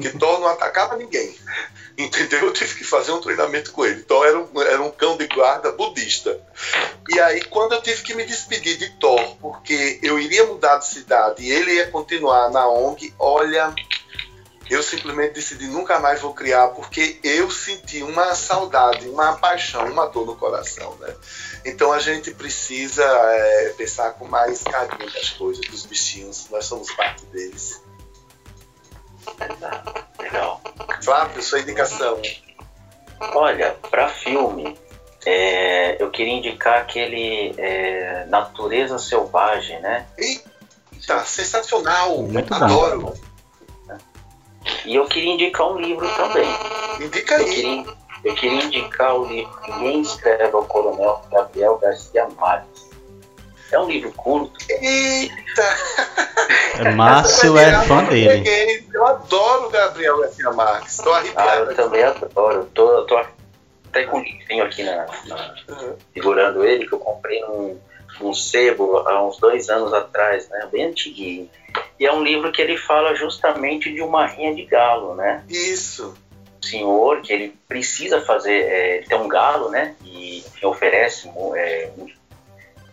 que 0.00 0.18
Thor 0.18 0.40
não 0.40 0.48
atacava 0.48 0.96
ninguém. 0.96 1.34
Entendeu? 1.98 2.46
Eu 2.46 2.52
tive 2.52 2.76
que 2.76 2.84
fazer 2.84 3.10
um 3.10 3.20
treinamento 3.20 3.72
com 3.72 3.84
ele. 3.84 4.02
Thor 4.02 4.24
era 4.24 4.38
um, 4.38 4.62
era 4.62 4.82
um 4.82 4.90
cão 4.90 5.16
de 5.16 5.26
guarda 5.26 5.72
budista. 5.72 6.40
E 7.08 7.18
aí, 7.18 7.42
quando 7.44 7.72
eu 7.72 7.82
tive 7.82 8.02
que 8.02 8.14
me 8.14 8.24
despedir 8.24 8.76
de 8.76 8.90
Thor, 8.98 9.36
porque 9.40 9.98
eu 10.02 10.18
iria 10.18 10.46
mudar 10.46 10.78
de 10.78 10.86
cidade 10.86 11.42
e 11.42 11.50
ele 11.50 11.72
ia 11.74 11.90
continuar 11.90 12.50
na 12.50 12.68
ONG, 12.68 13.12
olha, 13.18 13.74
eu 14.70 14.82
simplesmente 14.82 15.34
decidi 15.34 15.66
nunca 15.66 15.98
mais 15.98 16.20
vou 16.20 16.34
criar, 16.34 16.68
porque 16.68 17.18
eu 17.24 17.50
senti 17.50 18.02
uma 18.02 18.34
saudade, 18.34 19.08
uma 19.08 19.36
paixão, 19.36 19.86
uma 19.90 20.06
dor 20.06 20.26
no 20.26 20.36
coração, 20.36 20.94
né? 20.96 21.14
Então 21.64 21.90
a 21.92 21.98
gente 21.98 22.30
precisa 22.32 23.02
é, 23.02 23.74
pensar 23.76 24.12
com 24.12 24.26
mais 24.26 24.62
carinho 24.62 25.10
das 25.10 25.30
coisas, 25.30 25.66
dos 25.66 25.86
bichinhos, 25.86 26.48
nós 26.50 26.66
somos 26.66 26.92
parte 26.92 27.24
deles. 27.26 27.80
Flávio, 31.08 31.42
sua 31.42 31.60
indicação. 31.60 32.20
Olha, 33.32 33.74
para 33.90 34.10
filme, 34.10 34.76
é, 35.24 35.96
eu 36.02 36.10
queria 36.10 36.34
indicar 36.34 36.82
aquele 36.82 37.54
é, 37.56 38.26
Natureza 38.28 38.98
Selvagem, 38.98 39.80
né? 39.80 40.06
Eita, 40.18 41.24
sensacional! 41.24 42.18
Muito 42.18 42.50
bom. 42.54 42.62
Adoro! 42.62 43.14
E 44.84 44.96
eu 44.96 45.06
queria 45.06 45.32
indicar 45.32 45.72
um 45.72 45.78
livro 45.78 46.06
também. 46.14 46.46
Indica 47.00 47.36
Eu 47.36 47.46
aí. 47.46 47.54
queria, 47.54 47.84
eu 48.24 48.34
queria 48.34 48.64
indicar 48.64 49.14
o 49.14 49.24
livro 49.24 49.58
Ninguém 49.66 50.02
Escreve 50.02 50.54
ao 50.54 50.66
Coronel 50.66 51.22
Gabriel 51.30 51.78
Garcia 51.78 52.28
Marques. 52.36 52.86
É 53.72 53.78
um 53.78 53.88
livro 53.88 54.12
curto. 54.12 54.52
Eita! 54.68 55.32
Márcio 56.94 57.56
Essa 57.58 57.82
é 57.82 57.86
fã 57.86 58.04
dele. 58.04 58.84
Eu 58.92 59.06
adoro 59.06 59.66
o 59.66 59.70
Gabriel 59.70 60.18
Garcia 60.20 60.50
Marques. 60.52 60.98
Estou 60.98 61.12
Ah, 61.14 61.18
arrepiado. 61.18 61.70
eu 61.70 61.76
também 61.76 62.02
adoro. 62.02 62.58
Eu 62.60 62.66
tô, 62.66 63.02
tô 63.04 63.16
até 63.88 64.04
com 64.04 64.18
um 64.18 64.22
livrinho 64.22 64.64
aqui 64.64 64.82
na, 64.82 65.06
na- 65.26 65.54
Uhum. 65.68 65.96
segurando 66.12 66.64
ele, 66.64 66.86
que 66.86 66.92
eu 66.92 66.98
comprei 66.98 67.40
num, 67.42 67.78
num 68.20 68.34
sebo 68.34 68.98
há 68.98 69.22
uns 69.26 69.38
dois 69.38 69.68
anos 69.68 69.92
atrás, 69.92 70.48
né? 70.48 70.68
Bem 70.70 70.86
antiguinho. 70.86 71.48
E 71.98 72.06
é 72.06 72.12
um 72.12 72.22
livro 72.22 72.50
que 72.52 72.60
ele 72.62 72.76
fala 72.76 73.14
justamente 73.14 73.92
de 73.92 74.00
uma 74.02 74.26
rinha 74.26 74.54
de 74.54 74.64
galo, 74.64 75.14
né? 75.14 75.42
Isso. 75.48 76.14
senhor 76.60 77.22
que 77.22 77.32
ele 77.32 77.56
precisa 77.68 78.20
fazer, 78.20 78.52
é, 78.64 78.96
ele 78.96 79.06
tem 79.06 79.16
um 79.18 79.28
galo, 79.28 79.70
né? 79.70 79.94
E 80.04 80.44
que 80.58 80.66
oferece 80.66 81.28
é, 81.56 81.90
um- 81.96 82.08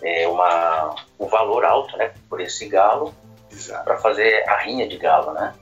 é, 0.02 0.28
uma, 0.28 0.96
um 1.20 1.28
valor 1.28 1.66
alto, 1.66 1.98
né? 1.98 2.12
Por 2.30 2.40
esse 2.40 2.68
galo. 2.68 3.14
Para 3.84 3.98
fazer 3.98 4.44
a 4.48 4.58
rinha 4.58 4.88
de 4.88 4.98
galo, 4.98 5.34
né? 5.34 5.54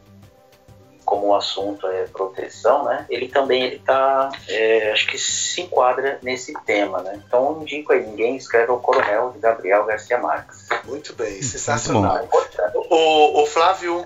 Como 1.06 1.28
o 1.28 1.36
assunto 1.36 1.86
é 1.88 2.06
proteção, 2.06 2.86
né? 2.86 3.06
Ele 3.10 3.28
também 3.28 3.64
ele 3.64 3.80
tá, 3.80 4.30
é, 4.48 4.92
acho 4.92 5.06
que 5.08 5.18
se 5.18 5.62
enquadra 5.62 6.18
nesse 6.22 6.54
tema, 6.66 7.02
né? 7.02 7.22
Então 7.28 7.52
eu 7.52 7.62
indico 7.62 7.92
aí, 7.92 8.06
ninguém 8.06 8.36
escreve 8.38 8.72
o 8.72 8.78
Coronel 8.78 9.32
de 9.32 9.40
Gabriel 9.40 9.86
Garcia 9.86 10.18
Marques. 10.18 10.68
Muito 10.86 11.14
bem, 11.14 11.32
Muito 11.32 11.46
sensacional. 11.46 12.24
Importante. 12.24 12.78
Ô, 12.90 13.42
ô, 13.42 13.46
Flávio, 13.46 14.06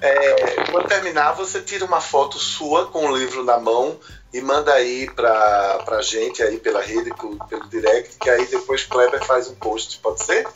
é, 0.00 0.70
quando 0.70 0.88
terminar, 0.88 1.32
você 1.32 1.60
tira 1.60 1.84
uma 1.84 2.00
foto 2.00 2.38
sua 2.38 2.86
com 2.86 3.06
o 3.06 3.16
livro 3.16 3.44
na 3.44 3.58
mão 3.58 3.98
e 4.32 4.40
manda 4.40 4.72
aí 4.72 5.08
pra, 5.10 5.82
pra 5.84 6.02
gente 6.02 6.42
aí 6.42 6.58
pela 6.58 6.82
rede, 6.82 7.14
pelo, 7.14 7.38
pelo 7.46 7.68
direct, 7.68 8.16
que 8.18 8.28
aí 8.28 8.44
depois 8.46 8.84
Kleber 8.84 9.24
faz 9.24 9.48
um 9.48 9.54
post, 9.54 9.98
pode 9.98 10.24
ser? 10.24 10.46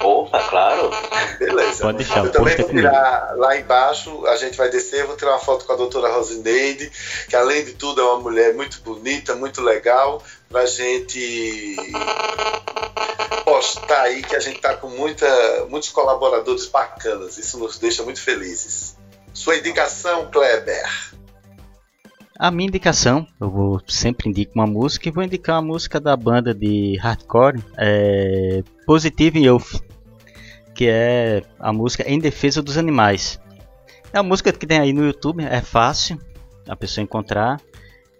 Opa, 0.00 0.42
claro. 0.48 0.90
Beleza. 1.38 1.84
Pode 1.84 1.98
deixar, 1.98 2.24
Eu 2.24 2.30
o 2.30 2.32
também 2.32 2.54
é 2.54 2.56
vou 2.56 2.68
tirar 2.68 3.36
lá 3.36 3.56
embaixo, 3.56 4.26
a 4.26 4.36
gente 4.36 4.58
vai 4.58 4.68
descer, 4.70 5.02
eu 5.02 5.06
vou 5.06 5.16
tirar 5.16 5.32
uma 5.32 5.38
foto 5.38 5.64
com 5.64 5.72
a 5.72 5.76
doutora 5.76 6.12
Rosineide, 6.12 6.90
que 7.28 7.36
além 7.36 7.64
de 7.64 7.74
tudo 7.74 8.00
é 8.00 8.04
uma 8.04 8.18
mulher 8.18 8.54
muito 8.54 8.80
bonita, 8.80 9.36
muito 9.36 9.62
legal, 9.62 10.20
pra 10.52 10.66
gente 10.66 11.74
postar 13.44 14.02
aí 14.02 14.22
que 14.22 14.36
a 14.36 14.40
gente 14.40 14.60
tá 14.60 14.76
com 14.76 14.88
muita, 14.90 15.26
muitos 15.70 15.88
colaboradores 15.88 16.66
bacanas, 16.66 17.38
isso 17.38 17.58
nos 17.58 17.78
deixa 17.78 18.02
muito 18.02 18.20
felizes. 18.20 18.96
Sua 19.32 19.56
indicação, 19.56 20.30
Kleber. 20.30 20.86
A 22.38 22.50
minha 22.50 22.68
indicação, 22.68 23.26
eu 23.40 23.50
vou 23.50 23.80
sempre 23.88 24.28
indico 24.28 24.52
uma 24.54 24.66
música 24.66 25.08
e 25.08 25.12
vou 25.12 25.24
indicar 25.24 25.56
a 25.56 25.62
música 25.62 25.98
da 25.98 26.16
banda 26.16 26.52
de 26.54 26.98
hardcore, 26.98 27.62
é 27.78 28.62
Positive 28.84 29.44
Youth, 29.44 29.80
que 30.74 30.86
é 30.88 31.42
a 31.58 31.72
música 31.72 32.04
Em 32.06 32.18
Defesa 32.18 32.60
dos 32.60 32.76
Animais. 32.76 33.40
É 34.12 34.20
uma 34.20 34.28
música 34.28 34.52
que 34.52 34.66
tem 34.66 34.78
aí 34.78 34.92
no 34.92 35.06
YouTube, 35.06 35.44
é 35.44 35.62
fácil 35.62 36.18
a 36.68 36.76
pessoa 36.76 37.02
encontrar. 37.02 37.60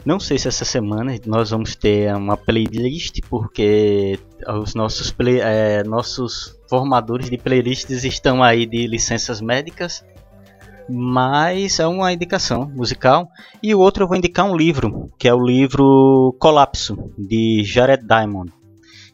Não 0.05 0.19
sei 0.19 0.37
se 0.37 0.49
essa 0.49 0.65
semana 0.65 1.15
nós 1.27 1.51
vamos 1.51 1.77
ter 1.77 2.13
uma 2.15 2.37
playlist, 2.37 3.21
porque 3.31 4.19
os 4.61 4.75
nossos, 4.75 5.13
play, 5.13 5.41
é, 5.41 5.85
nossos 5.85 6.59
formadores 6.69 7.31
de 7.31 7.39
playlists 7.39 8.03
estão 8.03 8.43
aí 8.43 8.67
de 8.67 8.87
licenças 8.87 9.41
médicas. 9.41 10.05
Mas 10.89 11.79
é 11.79 11.87
uma 11.87 12.13
indicação 12.13 12.69
musical. 12.75 13.29
E 13.63 13.73
o 13.75 13.79
outro 13.79 14.03
eu 14.03 14.09
vou 14.09 14.17
indicar 14.17 14.45
um 14.45 14.57
livro, 14.57 15.09
que 15.17 15.29
é 15.29 15.35
o 15.35 15.45
livro 15.45 16.35
Colapso, 16.41 17.13
de 17.17 17.63
Jared 17.65 18.05
Diamond. 18.05 18.53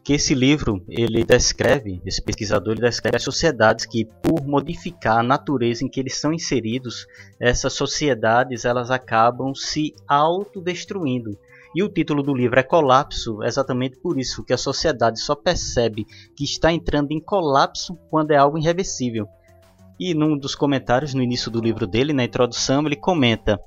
Que 0.08 0.14
esse 0.14 0.34
livro, 0.34 0.82
ele 0.88 1.22
descreve, 1.22 2.00
esse 2.02 2.22
pesquisador, 2.22 2.72
ele 2.72 2.80
descreve 2.80 3.18
as 3.18 3.22
sociedades 3.22 3.84
que, 3.84 4.06
por 4.22 4.42
modificar 4.42 5.18
a 5.18 5.22
natureza 5.22 5.84
em 5.84 5.88
que 5.90 6.00
eles 6.00 6.16
são 6.16 6.32
inseridos, 6.32 7.06
essas 7.38 7.74
sociedades 7.74 8.64
elas 8.64 8.90
acabam 8.90 9.54
se 9.54 9.92
autodestruindo. 10.08 11.38
E 11.74 11.82
o 11.82 11.90
título 11.90 12.22
do 12.22 12.34
livro 12.34 12.58
é 12.58 12.62
Colapso, 12.62 13.42
exatamente 13.42 13.98
por 13.98 14.18
isso, 14.18 14.42
que 14.42 14.54
a 14.54 14.56
sociedade 14.56 15.20
só 15.20 15.34
percebe 15.34 16.06
que 16.34 16.42
está 16.42 16.72
entrando 16.72 17.12
em 17.12 17.20
colapso 17.20 17.94
quando 18.08 18.30
é 18.30 18.36
algo 18.38 18.56
irreversível. 18.56 19.28
E 20.00 20.14
num 20.14 20.38
dos 20.38 20.54
comentários 20.54 21.12
no 21.12 21.22
início 21.22 21.50
do 21.50 21.60
livro 21.60 21.86
dele, 21.86 22.14
na 22.14 22.24
introdução, 22.24 22.86
ele 22.86 22.96
comenta: 22.96 23.60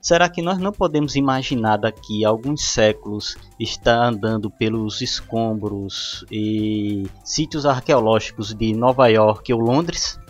Será 0.00 0.28
que 0.28 0.42
nós 0.42 0.58
não 0.58 0.72
podemos 0.72 1.16
imaginar 1.16 1.78
daqui 1.78 2.24
a 2.24 2.28
alguns 2.28 2.68
séculos 2.68 3.36
estar 3.58 3.96
andando 3.96 4.50
pelos 4.50 5.00
escombros 5.00 6.24
e 6.30 7.06
sítios 7.24 7.64
arqueológicos 7.64 8.54
de 8.54 8.74
Nova 8.74 9.08
York 9.08 9.52
ou 9.52 9.58
Londres? 9.60 10.20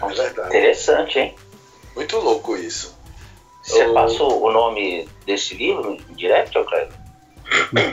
É 0.00 0.06
verdade. 0.06 0.48
Interessante, 0.48 1.18
hein? 1.18 1.34
Muito 1.96 2.16
louco 2.18 2.56
isso. 2.56 2.96
Você 3.64 3.84
Oh. 3.86 3.94
passa 3.94 4.22
o 4.22 4.50
nome 4.52 5.08
desse 5.26 5.54
livro 5.54 5.96
em 6.08 6.14
direct, 6.14 6.56
ô 6.56 6.64
Cleber? 6.64 6.92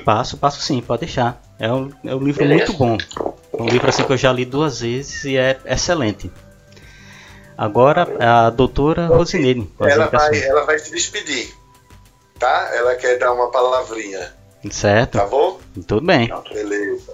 Passo, 0.05 0.37
passo 0.37 0.61
sim, 0.61 0.81
pode 0.81 1.01
deixar. 1.01 1.41
É 1.59 1.71
um, 1.73 1.89
é 2.05 2.15
um 2.15 2.19
livro 2.23 2.39
Beleza. 2.47 2.71
muito 2.71 2.77
bom. 2.77 2.97
É 3.57 3.61
um 3.61 3.67
livro 3.67 3.89
assim 3.89 4.03
que 4.03 4.11
eu 4.13 4.17
já 4.17 4.31
li 4.31 4.45
duas 4.45 4.79
vezes 4.81 5.25
e 5.25 5.35
é 5.35 5.59
excelente. 5.65 6.31
Agora 7.59 8.07
a 8.21 8.49
doutora 8.49 9.09
com 9.09 9.21
as 9.21 9.33
Ela 9.33 10.07
vai, 10.07 10.43
ela 10.43 10.63
vai 10.63 10.79
se 10.79 10.91
despedir, 10.91 11.53
tá? 12.39 12.69
Ela 12.73 12.95
quer 12.95 13.19
dar 13.19 13.33
uma 13.33 13.51
palavrinha, 13.51 14.33
Certo, 14.71 15.17
tá 15.17 15.25
bom? 15.25 15.59
tudo 15.85 15.99
bem. 15.99 16.29
Beleza. 16.53 17.13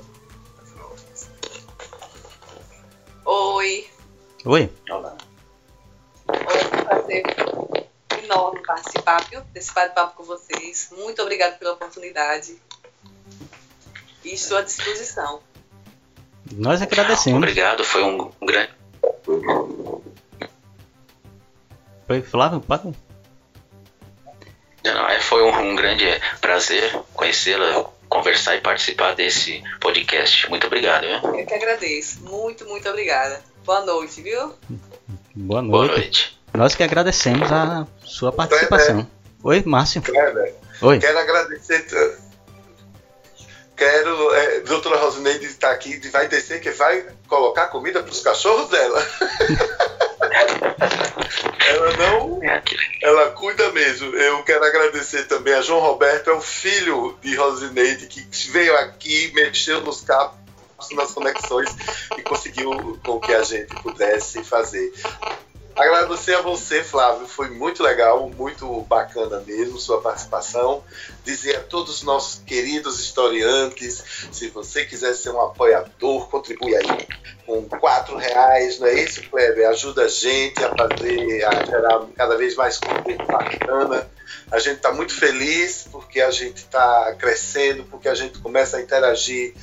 Oi. 3.26 3.88
Oi. 4.46 4.72
Olá. 4.88 5.18
Oi, 6.28 6.36
é 6.38 6.80
um 6.80 6.86
prazer 6.86 7.24
enorme 8.24 8.62
participar 8.68 9.26
desse 9.52 9.74
bate-papo 9.74 10.18
com 10.18 10.26
vocês. 10.26 10.90
Muito 10.96 11.24
obrigada 11.24 11.56
pela 11.56 11.72
oportunidade. 11.72 12.56
E 14.24 14.36
estou 14.36 14.60
à 14.60 14.62
disposição. 14.62 15.40
Nós 16.52 16.84
agradecemos. 16.84 17.40
Obrigado, 17.40 17.84
foi 17.84 18.04
um 18.04 18.32
grande. 18.44 18.72
Foi 22.08 22.22
Flávio, 22.22 22.62
pode? 22.62 22.94
Não, 24.84 25.10
é, 25.10 25.20
foi 25.20 25.44
um, 25.44 25.72
um 25.72 25.76
grande 25.76 26.06
prazer 26.40 26.94
conhecê-la, 27.14 27.86
conversar 28.08 28.56
e 28.56 28.62
participar 28.62 29.16
desse 29.16 29.64
podcast. 29.80 30.48
Muito 30.50 30.68
obrigado, 30.68 31.02
viu? 31.02 31.40
Eu 31.40 31.46
que 31.46 31.54
agradeço. 31.54 32.24
Muito, 32.24 32.66
muito 32.66 32.88
obrigada. 32.88 33.42
Boa 33.66 33.82
noite, 33.82 34.22
viu? 34.22 34.54
Boa 35.36 35.62
Boa 35.64 35.64
noite. 35.64 35.92
noite. 35.92 36.40
Nós 36.54 36.76
que 36.76 36.84
agradecemos 36.84 37.52
a 37.52 37.88
sua 38.04 38.32
participação. 38.32 39.08
Oi, 39.44 39.64
Márcio. 39.66 40.02
Kleber, 40.02 40.56
Oi. 40.82 41.00
quero 41.00 41.18
agradecer. 41.18 41.86
Quero. 43.76 44.34
É, 44.36 44.60
doutora 44.62 44.98
Rosineide 44.98 45.46
está 45.46 45.72
aqui, 45.72 45.98
vai 46.10 46.28
descer 46.28 46.62
que 46.62 46.72
vai 46.72 47.06
colocar 47.28 47.68
comida 47.68 48.02
para 48.02 48.12
os 48.12 48.22
cachorros 48.22 48.70
dela. 48.70 49.06
ela 51.76 51.98
não. 51.98 52.44
É. 52.44 52.64
Ela 53.02 53.32
cuida 53.32 53.72
mesmo. 53.72 54.16
Eu 54.16 54.44
quero 54.44 54.64
agradecer 54.64 55.26
também 55.28 55.54
a 55.54 55.62
João 55.62 55.80
Roberto, 55.80 56.30
é 56.30 56.34
o 56.34 56.42
filho 56.42 57.18
de 57.22 57.36
Rosineide, 57.36 58.08
que 58.08 58.22
veio 58.52 58.76
aqui, 58.78 59.32
mexeu 59.34 59.82
nos 59.82 60.02
cabos, 60.02 60.38
nas 60.92 61.12
conexões 61.12 61.70
e 62.18 62.22
conseguiu 62.22 63.00
com 63.04 63.20
que 63.20 63.34
a 63.34 63.44
gente 63.44 63.74
pudesse 63.82 64.44
fazer. 64.44 64.92
Agradecer 65.76 66.36
a 66.36 66.42
você, 66.42 66.82
Flávio, 66.82 67.28
foi 67.28 67.50
muito 67.50 67.84
legal, 67.84 68.30
muito 68.30 68.82
bacana 68.84 69.42
mesmo 69.42 69.78
sua 69.78 70.02
participação. 70.02 70.82
Dizer 71.26 71.58
a 71.58 71.60
todos 71.64 71.98
os 71.98 72.04
nossos 72.04 72.42
queridos 72.46 72.98
historiantes, 73.02 74.30
se 74.32 74.48
você 74.48 74.86
quiser 74.86 75.14
ser 75.14 75.32
um 75.32 75.42
apoiador, 75.42 76.30
contribui 76.30 76.74
aí 76.78 77.08
com 77.46 77.68
quatro 77.68 78.16
reais, 78.16 78.80
não 78.80 78.88
é 78.88 79.04
isso, 79.04 79.22
Kleber? 79.30 79.68
Ajuda 79.68 80.04
a 80.04 80.08
gente 80.08 80.64
a 80.64 80.70
fazer, 80.70 81.44
a 81.44 81.66
gerar 81.66 82.06
cada 82.16 82.38
vez 82.38 82.56
mais 82.56 82.78
conteúdo 82.78 83.26
bacana. 83.26 84.10
A 84.50 84.60
gente 84.60 84.78
está 84.78 84.94
muito 84.94 85.14
feliz 85.14 85.90
porque 85.92 86.22
a 86.22 86.32
gente 86.32 86.58
está 86.58 87.14
crescendo, 87.20 87.84
porque 87.84 88.08
a 88.08 88.16
gente 88.16 88.40
começa 88.40 88.78
a 88.78 88.82
interagir 88.82 89.54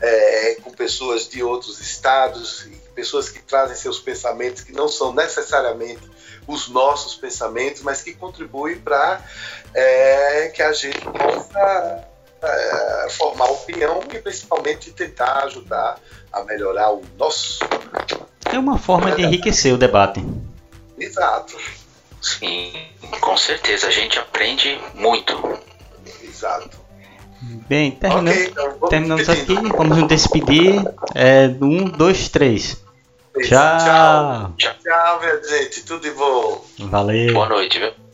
é, 0.00 0.56
com 0.62 0.72
pessoas 0.72 1.28
de 1.28 1.42
outros 1.42 1.80
estados, 1.80 2.66
pessoas 3.00 3.30
que 3.30 3.38
trazem 3.40 3.74
seus 3.74 3.98
pensamentos 3.98 4.62
que 4.62 4.72
não 4.72 4.86
são 4.86 5.14
necessariamente 5.14 6.02
os 6.46 6.68
nossos 6.68 7.14
pensamentos, 7.14 7.80
mas 7.80 8.02
que 8.02 8.12
contribuem 8.12 8.76
para 8.76 9.24
é, 9.72 10.48
que 10.54 10.62
a 10.62 10.70
gente 10.72 11.00
possa 11.00 12.04
é, 12.42 13.08
formar 13.10 13.46
opinião 13.46 14.00
e 14.12 14.18
principalmente 14.18 14.92
tentar 14.92 15.44
ajudar 15.44 15.98
a 16.30 16.44
melhorar 16.44 16.92
o 16.92 17.02
nosso. 17.16 17.60
É 18.52 18.58
uma 18.58 18.78
forma 18.78 19.12
de 19.12 19.22
enriquecer 19.22 19.72
o 19.72 19.78
debate. 19.78 20.22
Exato. 20.98 21.56
Sim, 22.20 22.70
com 23.18 23.36
certeza. 23.36 23.86
A 23.86 23.90
gente 23.90 24.18
aprende 24.18 24.78
muito. 24.94 25.58
Exato. 26.22 26.78
Bem, 27.66 27.92
terminamos, 27.92 28.30
Ok, 28.32 28.46
então, 28.50 28.64
vamos 28.64 28.90
terminamos 28.90 29.28
aqui. 29.30 29.54
Vamos 29.54 29.96
nos 29.96 30.08
despedir. 30.08 30.84
É, 31.14 31.46
um, 31.62 31.84
dois, 31.84 32.28
três. 32.28 32.76
Tchau. 33.48 34.54
Tchau. 34.56 34.74
Tchau, 34.82 35.20
minha 35.20 35.42
gente. 35.42 35.84
Tudo 35.84 36.00
de 36.00 36.10
bom. 36.10 36.64
Valeu. 36.78 37.32
Boa 37.32 37.48
noite, 37.48 37.78
viu? 37.78 38.09